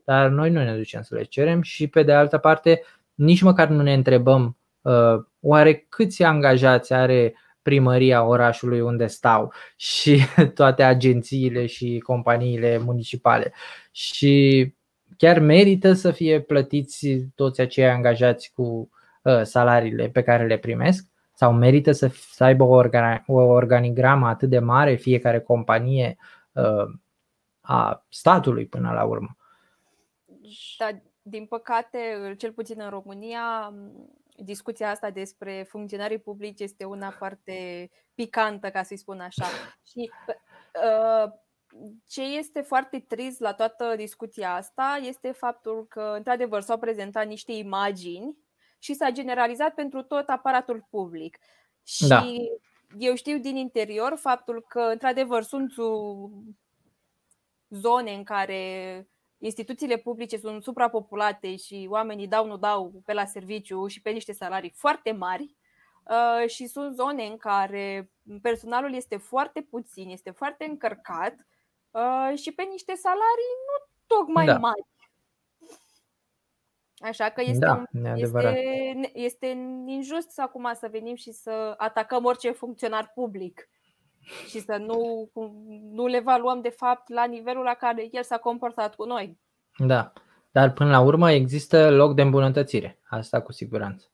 Dar 0.05 0.29
noi 0.29 0.49
nu 0.49 0.63
ne 0.63 0.75
ducem 0.75 1.01
să 1.01 1.15
le 1.15 1.23
cerem 1.23 1.61
și 1.61 1.87
pe 1.87 2.03
de 2.03 2.13
altă 2.13 2.37
parte 2.37 2.81
nici 3.13 3.41
măcar 3.41 3.67
nu 3.67 3.81
ne 3.81 3.93
întrebăm 3.93 4.57
uh, 4.81 5.23
oare 5.39 5.85
câți 5.89 6.23
angajați 6.23 6.93
are 6.93 7.35
primăria 7.61 8.23
orașului 8.23 8.81
unde 8.81 9.07
stau 9.07 9.53
și 9.75 10.21
toate 10.53 10.83
agențiile 10.83 11.65
și 11.65 11.99
companiile 11.99 12.77
municipale. 12.77 13.53
Și 13.91 14.73
chiar 15.17 15.39
merită 15.39 15.93
să 15.93 16.11
fie 16.11 16.41
plătiți 16.41 17.07
toți 17.35 17.61
acei 17.61 17.89
angajați 17.89 18.51
cu 18.53 18.89
uh, 19.21 19.41
salariile 19.41 20.07
pe 20.07 20.21
care 20.21 20.45
le 20.45 20.57
primesc? 20.57 21.05
Sau 21.33 21.53
merită 21.53 21.91
să, 21.91 22.11
să 22.31 22.43
aibă 22.43 22.63
o, 22.63 22.83
o 23.25 23.33
organigramă 23.33 24.27
atât 24.27 24.49
de 24.49 24.59
mare 24.59 24.95
fiecare 24.95 25.39
companie 25.39 26.17
uh, 26.51 26.93
a 27.61 28.05
statului 28.09 28.65
până 28.65 28.91
la 28.91 29.03
urmă? 29.03 29.37
Da, 30.77 30.89
din 31.21 31.45
păcate, 31.45 32.33
cel 32.37 32.53
puțin 32.53 32.81
în 32.81 32.89
România, 32.89 33.73
discuția 34.37 34.89
asta 34.89 35.09
despre 35.09 35.65
funcționarii 35.69 36.19
publici 36.19 36.59
este 36.59 36.83
una 36.83 37.11
foarte 37.11 37.89
picantă, 38.13 38.69
ca 38.69 38.83
să-i 38.83 38.97
spun 38.97 39.19
așa. 39.19 39.45
Și 39.91 40.11
uh, 40.73 41.31
ce 42.07 42.21
este 42.21 42.61
foarte 42.61 42.99
trist 42.99 43.39
la 43.39 43.53
toată 43.53 43.93
discuția 43.95 44.53
asta 44.53 44.99
este 45.03 45.31
faptul 45.31 45.85
că, 45.87 46.13
într-adevăr, 46.17 46.61
s-au 46.61 46.77
prezentat 46.77 47.27
niște 47.27 47.51
imagini 47.51 48.37
și 48.79 48.93
s-a 48.93 49.09
generalizat 49.09 49.73
pentru 49.73 50.03
tot 50.03 50.27
aparatul 50.27 50.87
public. 50.89 51.37
Și 51.83 52.07
da. 52.07 52.25
eu 52.97 53.15
știu 53.15 53.37
din 53.37 53.55
interior 53.55 54.15
faptul 54.19 54.65
că, 54.67 54.79
într-adevăr, 54.79 55.43
sunt 55.43 55.73
zone 57.69 58.13
în 58.13 58.23
care 58.23 59.07
instituțiile 59.45 59.97
publice 59.97 60.37
sunt 60.37 60.63
suprapopulate 60.63 61.55
și 61.55 61.87
oamenii 61.89 62.27
dau 62.27 62.45
nu 62.45 62.57
dau 62.57 63.01
pe 63.05 63.13
la 63.13 63.25
serviciu 63.25 63.87
și 63.87 64.01
pe 64.01 64.09
niște 64.09 64.33
salarii 64.33 64.73
foarte 64.75 65.11
mari 65.11 65.55
uh, 66.03 66.49
și 66.49 66.67
sunt 66.67 66.95
zone 66.95 67.25
în 67.25 67.37
care 67.37 68.11
personalul 68.41 68.93
este 68.93 69.17
foarte 69.17 69.61
puțin, 69.61 70.09
este 70.09 70.31
foarte 70.31 70.65
încărcat 70.65 71.35
uh, 71.91 72.37
și 72.37 72.51
pe 72.51 72.63
niște 72.63 72.93
salarii 72.95 73.53
nu 73.67 73.87
tocmai 74.07 74.45
da. 74.45 74.57
mari. 74.57 74.85
Așa 76.97 77.29
că 77.29 77.41
este, 77.41 77.65
da, 77.91 78.13
este, 78.15 79.11
este 79.13 79.47
injust 79.85 80.39
acum 80.39 80.69
să 80.73 80.87
venim 80.91 81.15
și 81.15 81.31
să 81.31 81.73
atacăm 81.77 82.25
orice 82.25 82.51
funcționar 82.51 83.11
public 83.13 83.69
și 84.47 84.59
să 84.59 84.75
nu, 84.79 85.29
nu 85.91 86.07
le 86.07 86.17
evaluăm 86.17 86.61
de 86.61 86.69
fapt 86.69 87.09
la 87.09 87.25
nivelul 87.25 87.63
la 87.63 87.73
care 87.73 88.07
el 88.11 88.23
s-a 88.23 88.37
comportat 88.37 88.95
cu 88.95 89.05
noi. 89.05 89.39
Da, 89.77 90.13
dar 90.51 90.73
până 90.73 90.89
la 90.89 90.99
urmă 90.99 91.31
există 91.31 91.89
loc 91.89 92.15
de 92.15 92.21
îmbunătățire, 92.21 92.99
asta 93.03 93.41
cu 93.41 93.51
siguranță. 93.51 94.05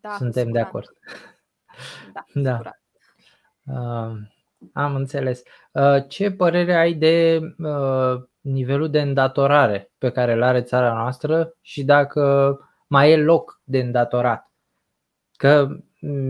Da, 0.00 0.10
Suntem 0.10 0.50
de 0.50 0.60
acord. 0.60 0.92
Da, 2.34 2.60
da. 2.62 2.70
Uh, 3.64 4.16
am 4.72 4.94
înțeles. 4.94 5.42
Uh, 5.72 6.04
ce 6.08 6.30
părere 6.30 6.74
ai 6.74 6.94
de 6.94 7.40
uh, 7.58 8.22
nivelul 8.40 8.90
de 8.90 9.00
îndatorare 9.00 9.92
pe 9.98 10.10
care 10.10 10.32
îl 10.32 10.42
are 10.42 10.62
țara 10.62 10.92
noastră 10.92 11.56
și 11.60 11.84
dacă 11.84 12.58
mai 12.86 13.10
e 13.10 13.16
loc 13.16 13.60
de 13.64 13.78
îndatorat? 13.78 14.52
Că 15.36 15.68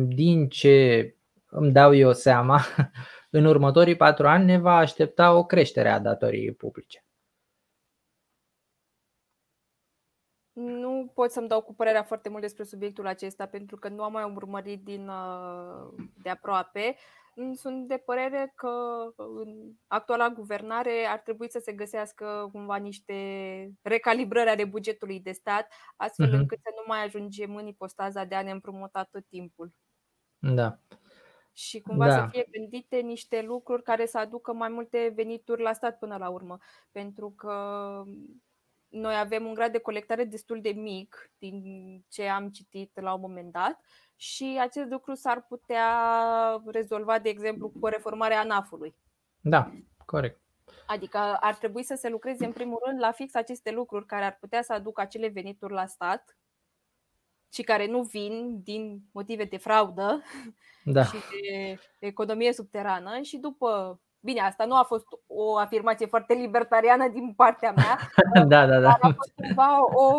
din 0.06 0.48
ce 0.48 1.14
îmi 1.48 1.72
dau 1.72 1.94
eu 1.94 2.12
seama, 2.12 2.60
în 3.34 3.44
următorii 3.44 3.96
patru 3.96 4.26
ani 4.26 4.44
ne 4.44 4.58
va 4.58 4.76
aștepta 4.76 5.36
o 5.36 5.44
creștere 5.44 5.88
a 5.88 5.98
datoriei 5.98 6.54
publice. 6.54 7.04
Nu 10.52 11.10
pot 11.14 11.30
să-mi 11.30 11.48
dau 11.48 11.62
cu 11.62 11.74
părerea 11.74 12.02
foarte 12.02 12.28
mult 12.28 12.42
despre 12.42 12.64
subiectul 12.64 13.06
acesta 13.06 13.46
pentru 13.46 13.76
că 13.76 13.88
nu 13.88 14.02
am 14.02 14.12
mai 14.12 14.32
urmărit 14.34 14.84
din, 14.84 15.08
uh, 15.08 16.04
de 16.22 16.30
aproape. 16.30 16.96
Sunt 17.54 17.88
de 17.88 17.96
părere 17.96 18.52
că 18.54 18.68
în 19.16 19.72
actuala 19.86 20.28
guvernare 20.28 21.06
ar 21.10 21.18
trebui 21.18 21.50
să 21.50 21.60
se 21.62 21.72
găsească 21.72 22.48
cumva 22.52 22.76
niște 22.76 23.14
recalibrări 23.82 24.48
ale 24.48 24.64
bugetului 24.64 25.20
de 25.20 25.32
stat, 25.32 25.72
astfel 25.96 26.28
uh-huh. 26.28 26.38
încât 26.38 26.58
să 26.62 26.70
nu 26.74 26.82
mai 26.86 27.04
ajungem 27.04 27.56
în 27.56 27.66
ipostaza 27.66 28.24
de 28.24 28.34
a 28.34 28.42
ne 28.42 28.50
împrumuta 28.50 29.08
tot 29.10 29.26
timpul. 29.28 29.72
Da 30.38 30.78
și 31.52 31.80
cumva 31.80 32.06
da. 32.06 32.12
să 32.12 32.26
fie 32.30 32.46
gândite 32.50 32.96
niște 32.96 33.42
lucruri 33.42 33.82
care 33.82 34.06
să 34.06 34.18
aducă 34.18 34.52
mai 34.52 34.68
multe 34.68 35.12
venituri 35.14 35.62
la 35.62 35.72
stat 35.72 35.98
până 35.98 36.16
la 36.16 36.28
urmă. 36.28 36.58
Pentru 36.90 37.30
că 37.30 37.54
noi 38.88 39.18
avem 39.18 39.46
un 39.46 39.54
grad 39.54 39.72
de 39.72 39.78
colectare 39.78 40.24
destul 40.24 40.60
de 40.60 40.70
mic 40.70 41.32
din 41.38 41.64
ce 42.08 42.28
am 42.28 42.48
citit 42.48 43.00
la 43.00 43.14
un 43.14 43.20
moment 43.20 43.52
dat 43.52 43.80
și 44.16 44.58
acest 44.60 44.90
lucru 44.90 45.14
s-ar 45.14 45.46
putea 45.48 45.88
rezolva, 46.66 47.18
de 47.18 47.28
exemplu, 47.28 47.72
cu 47.80 47.86
reformarea 47.86 48.40
ANAF-ului. 48.40 48.96
Da, 49.40 49.70
corect. 50.04 50.40
Adică 50.86 51.18
ar 51.18 51.54
trebui 51.54 51.82
să 51.82 51.94
se 51.94 52.08
lucreze 52.08 52.44
în 52.44 52.52
primul 52.52 52.82
rând 52.86 53.00
la 53.00 53.12
fix 53.12 53.34
aceste 53.34 53.70
lucruri 53.70 54.06
care 54.06 54.24
ar 54.24 54.36
putea 54.40 54.62
să 54.62 54.72
aducă 54.72 55.00
acele 55.00 55.28
venituri 55.28 55.72
la 55.72 55.86
stat 55.86 56.36
și 57.52 57.62
care 57.62 57.86
nu 57.86 58.02
vin 58.02 58.60
din 58.64 59.00
motive 59.12 59.44
de 59.44 59.56
fraudă 59.56 60.22
da. 60.84 61.04
și 61.10 61.16
de 61.30 61.78
economie 61.98 62.52
subterană 62.52 63.20
și 63.22 63.36
după 63.36 64.00
Bine, 64.24 64.40
asta 64.40 64.64
nu 64.64 64.74
a 64.74 64.82
fost 64.82 65.04
o 65.26 65.56
afirmație 65.56 66.06
foarte 66.06 66.34
libertariană 66.34 67.08
din 67.08 67.32
partea 67.36 67.72
mea. 67.76 67.98
da, 68.52 68.66
da, 68.66 68.80
da. 68.80 68.98
a 69.00 69.12
fost 69.14 69.32
cumva 69.34 69.78
o 69.94 70.12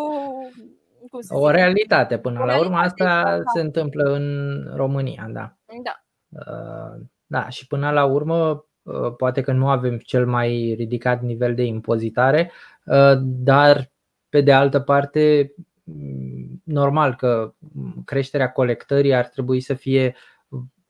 cum 1.09 1.19
o 1.29 1.47
zice? 1.47 1.57
realitate 1.57 2.17
până 2.17 2.41
o 2.41 2.45
la 2.45 2.59
urmă. 2.59 2.77
Asta 2.77 3.37
da. 3.37 3.41
se 3.53 3.61
întâmplă 3.61 4.13
în 4.13 4.57
România, 4.75 5.27
da. 5.29 5.55
Da. 5.83 6.03
Uh, 6.29 7.01
da, 7.25 7.49
și 7.49 7.67
până 7.67 7.91
la 7.91 8.05
urmă, 8.05 8.65
uh, 8.81 9.15
poate 9.17 9.41
că 9.41 9.51
nu 9.51 9.69
avem 9.69 9.97
cel 9.97 10.27
mai 10.27 10.73
ridicat 10.77 11.21
nivel 11.21 11.55
de 11.55 11.63
impozitare, 11.63 12.51
uh, 12.85 13.17
dar 13.21 13.91
pe 14.29 14.41
de 14.41 14.53
altă 14.53 14.79
parte 14.79 15.53
normal 16.63 17.15
că 17.15 17.53
creșterea 18.05 18.51
colectării 18.51 19.13
ar 19.13 19.25
trebui 19.25 19.59
să 19.59 19.73
fie 19.73 20.15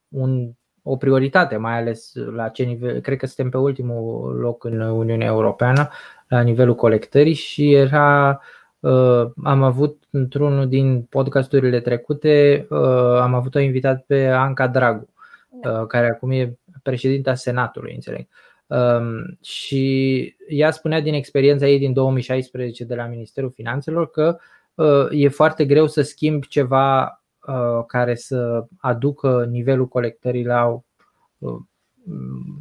un, 0.07 0.51
o 0.83 0.95
prioritate, 0.95 1.57
mai 1.57 1.77
ales 1.77 2.13
la 2.35 2.49
ce 2.49 2.63
nivel, 2.63 2.99
cred 2.99 3.17
că 3.17 3.25
suntem 3.25 3.49
pe 3.49 3.57
ultimul 3.57 4.35
loc 4.35 4.63
în 4.63 4.79
Uniunea 4.79 5.27
Europeană 5.27 5.89
la 6.27 6.41
nivelul 6.41 6.75
colectării 6.75 7.33
și 7.33 7.73
era 7.73 8.41
uh, 8.79 9.25
am 9.43 9.63
avut 9.63 10.03
într-unul 10.09 10.67
din 10.67 11.03
podcasturile 11.03 11.79
trecute 11.79 12.65
uh, 12.69 13.19
am 13.19 13.33
avut 13.33 13.55
o 13.55 13.59
invitat 13.59 14.03
pe 14.07 14.27
Anca 14.27 14.67
Dragu, 14.67 15.13
da. 15.61 15.79
uh, 15.79 15.87
care 15.87 16.09
acum 16.09 16.31
e 16.31 16.57
președinta 16.83 17.33
Senatului, 17.33 17.93
înțeleg. 17.93 18.27
Um, 18.67 19.37
și 19.41 20.35
ea 20.47 20.71
spunea 20.71 21.01
din 21.01 21.13
experiența 21.13 21.67
ei 21.67 21.79
din 21.79 21.93
2016 21.93 22.83
de 22.83 22.95
la 22.95 23.05
Ministerul 23.05 23.51
Finanțelor 23.51 24.09
că 24.09 24.37
Uh, 24.37 24.41
e 25.09 25.27
foarte 25.27 25.65
greu 25.65 25.87
să 25.87 26.01
schimbi 26.01 26.47
ceva 26.47 27.23
uh, 27.47 27.85
care 27.87 28.15
să 28.15 28.65
aducă 28.77 29.45
nivelul 29.45 29.87
colectării 29.87 30.45
la, 30.45 30.81
uh, 31.37 31.59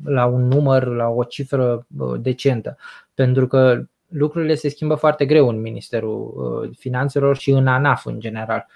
la 0.05 0.27
un 0.27 0.47
număr, 0.47 0.87
la 0.87 1.09
o 1.09 1.25
cifră 1.25 1.87
decentă. 2.21 2.77
Pentru 3.15 3.47
că 3.47 3.83
lucrurile 4.09 4.55
se 4.55 4.69
schimbă 4.69 4.95
foarte 4.95 5.27
greu 5.27 5.49
în 5.49 5.61
Ministerul 5.61 6.75
Finanțelor 6.79 7.37
și 7.37 7.51
în 7.51 7.67
ANAF 7.67 8.07
în 8.07 8.21
general. 8.21 8.67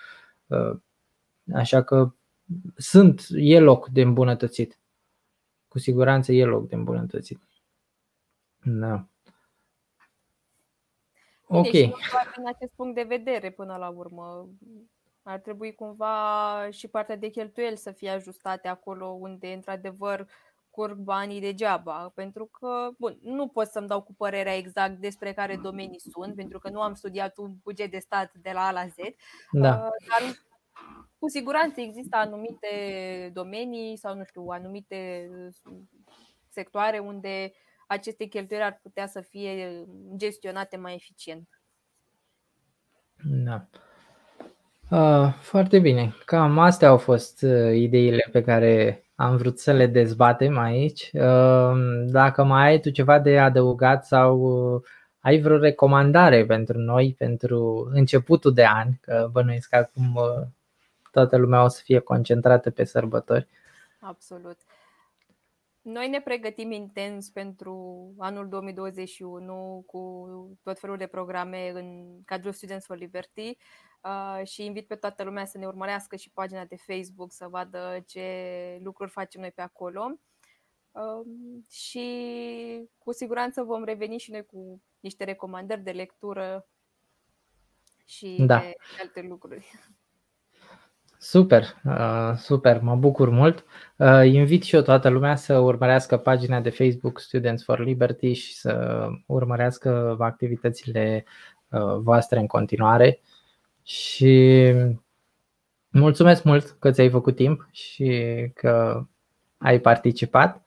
Așa 1.55 1.83
că 1.83 2.13
sunt, 2.77 3.27
e 3.31 3.61
loc 3.61 3.89
de 3.89 4.01
îmbunătățit. 4.01 4.79
Cu 5.69 5.79
siguranță 5.79 6.33
e 6.33 6.45
loc 6.45 6.69
de 6.69 6.75
îmbunătățit. 6.75 7.41
Da. 8.63 9.07
Ok. 11.47 11.71
Bine, 11.71 11.87
și 11.87 12.37
din 12.37 12.47
acest 12.47 12.73
punct 12.77 12.95
de 12.95 13.03
vedere 13.03 13.51
până 13.51 13.77
la 13.77 13.89
urmă. 13.89 14.49
Ar 15.23 15.39
trebui 15.39 15.75
cumva 15.75 16.69
și 16.71 16.89
partea 16.89 17.17
de 17.17 17.29
cheltuieli 17.29 17.77
să 17.77 17.91
fie 17.91 18.11
ajustate 18.11 18.69
acolo 18.69 19.07
unde 19.07 19.53
într-adevăr 19.53 20.27
curg 20.71 20.99
banii 20.99 21.41
degeaba, 21.41 22.13
pentru 22.15 22.47
că, 22.47 22.89
bun, 22.99 23.19
nu 23.23 23.49
pot 23.49 23.67
să-mi 23.67 23.87
dau 23.87 24.03
cu 24.03 24.15
părerea 24.15 24.57
exact 24.57 24.99
despre 24.99 25.33
care 25.33 25.57
domenii 25.57 26.01
sunt, 26.01 26.35
pentru 26.35 26.59
că 26.59 26.71
nu 26.71 26.81
am 26.81 26.95
studiat 26.95 27.37
un 27.37 27.53
buget 27.63 27.91
de 27.91 27.99
stat 27.99 28.33
de 28.35 28.51
la 28.55 28.67
A 28.67 28.71
la 28.71 28.87
Z, 28.87 28.95
da. 29.51 29.69
Uh, 29.69 29.91
dar 30.09 30.37
cu 31.19 31.29
siguranță 31.29 31.81
există 31.81 32.17
anumite 32.17 32.71
domenii 33.33 33.97
sau, 33.97 34.15
nu 34.15 34.25
știu, 34.25 34.47
anumite 34.49 35.31
sectoare 36.49 36.99
unde 36.99 37.53
aceste 37.87 38.25
cheltuieli 38.25 38.65
ar 38.65 38.79
putea 38.83 39.07
să 39.07 39.21
fie 39.21 39.85
gestionate 40.17 40.77
mai 40.77 40.95
eficient. 40.95 41.49
Da. 43.25 43.67
Uh, 44.91 45.33
foarte 45.41 45.79
bine. 45.79 46.15
Cam 46.25 46.59
astea 46.59 46.89
au 46.89 46.97
fost 46.97 47.43
uh, 47.43 47.75
ideile 47.75 48.29
pe 48.33 48.43
care 48.43 49.05
am 49.15 49.37
vrut 49.37 49.59
să 49.59 49.73
le 49.73 49.87
dezbatem 49.87 50.59
aici. 50.59 51.11
Uh, 51.13 51.73
dacă 52.05 52.45
mai 52.45 52.67
ai 52.67 52.81
tu 52.81 52.91
ceva 52.91 53.19
de 53.19 53.39
adăugat 53.39 54.07
sau 54.07 54.85
ai 55.21 55.41
vreo 55.41 55.59
recomandare 55.59 56.45
pentru 56.45 56.79
noi, 56.79 57.15
pentru 57.19 57.91
începutul 57.93 58.55
de 58.55 58.67
an, 58.67 58.89
că 59.01 59.29
bănuiesc 59.33 59.69
că 59.69 59.77
acum 59.77 60.21
toată 61.11 61.37
lumea 61.37 61.65
o 61.65 61.69
să 61.69 61.81
fie 61.85 61.99
concentrată 61.99 62.71
pe 62.71 62.85
sărbători. 62.85 63.47
Absolut. 64.01 64.57
Noi 65.89 66.09
ne 66.09 66.21
pregătim 66.21 66.71
intens 66.71 67.31
pentru 67.31 68.15
anul 68.19 68.49
2021 68.49 69.83
cu 69.87 70.29
tot 70.63 70.79
felul 70.79 70.97
de 70.97 71.07
programe 71.07 71.71
în 71.71 72.19
cadrul 72.25 72.53
Students 72.53 72.85
for 72.85 72.97
Liberty 72.97 73.57
uh, 74.03 74.47
și 74.47 74.65
invit 74.65 74.87
pe 74.87 74.95
toată 74.95 75.23
lumea 75.23 75.45
să 75.45 75.59
ne 75.59 75.67
urmărească 75.67 76.17
și 76.17 76.31
pagina 76.31 76.65
de 76.65 76.77
Facebook 76.77 77.33
să 77.33 77.47
vadă 77.49 78.05
ce 78.07 78.79
lucruri 78.83 79.11
facem 79.11 79.41
noi 79.41 79.51
pe 79.51 79.63
acolo. 79.63 80.21
Um, 80.91 81.65
și 81.71 82.89
cu 82.99 83.13
siguranță 83.13 83.63
vom 83.63 83.85
reveni 83.85 84.19
și 84.19 84.31
noi 84.31 84.47
cu 84.47 84.83
niște 85.01 85.25
recomandări 85.25 85.83
de 85.83 85.91
lectură 85.91 86.69
și 88.05 88.43
da. 88.47 88.59
de 88.59 88.75
alte 89.01 89.21
lucruri. 89.21 89.67
Super, 91.19 91.63
uh, 91.85 92.33
super, 92.37 92.81
mă 92.81 92.95
bucur 92.95 93.29
mult. 93.29 93.65
Uh, 93.97 94.25
invit 94.25 94.63
și 94.63 94.75
eu 94.75 94.83
toată 94.83 95.09
lumea 95.09 95.37
să 95.37 95.59
urmărească 95.59 96.17
pagina 96.17 96.61
de 96.61 96.71
Facebook 96.71 97.21
Students 97.21 97.65
for 97.65 97.79
Liberty 97.79 98.33
și 98.33 98.55
să 98.55 99.07
urmărească 99.27 100.17
activitățile 100.19 101.25
uh, 101.69 101.97
voastre 101.99 102.39
în 102.39 102.47
continuare. 102.47 103.21
Și 103.83 104.73
mulțumesc 105.89 106.43
mult 106.43 106.77
că 106.79 106.91
ți-ai 106.91 107.11
făcut 107.11 107.37
timp 107.37 107.69
și 107.71 108.51
că 108.55 109.05
ai 109.59 109.81
participat. 109.81 110.66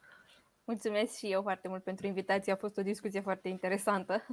Mulțumesc 0.69 1.17
și 1.17 1.25
eu 1.31 1.41
foarte 1.41 1.67
mult 1.67 1.83
pentru 1.83 2.07
invitație, 2.07 2.51
a 2.51 2.55
fost 2.55 2.77
o 2.77 2.81
discuție 2.81 3.21
foarte 3.21 3.47
interesantă. 3.47 4.25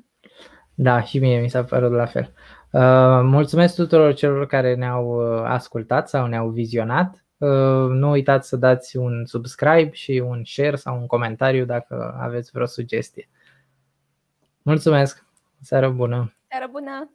Da, 0.75 1.03
și 1.03 1.19
mie 1.19 1.41
mi 1.41 1.51
s-a 1.51 1.65
părut 1.65 1.93
la 1.93 2.07
fel. 2.07 2.33
Uh, 2.73 3.21
mulțumesc 3.23 3.75
tuturor 3.75 4.15
celor 4.15 4.47
care 4.47 4.75
ne-au 4.75 5.07
uh, 5.07 5.43
ascultat 5.45 6.09
sau 6.09 6.27
ne-au 6.27 6.49
vizionat. 6.49 7.25
Uh, 7.37 7.89
nu 7.89 8.11
uitați 8.11 8.49
să 8.49 8.57
dați 8.57 8.97
un 8.97 9.27
subscribe 9.27 9.91
și 9.93 10.23
un 10.27 10.45
share 10.45 10.77
sau 10.77 10.99
un 10.99 11.07
comentariu 11.07 11.65
dacă 11.65 12.17
aveți 12.21 12.51
vreo 12.53 12.67
sugestie. 12.67 13.29
Mulțumesc! 14.63 15.25
Seară 15.61 15.91
bună! 15.91 16.35
Seară 16.49 16.69
bună! 16.71 17.11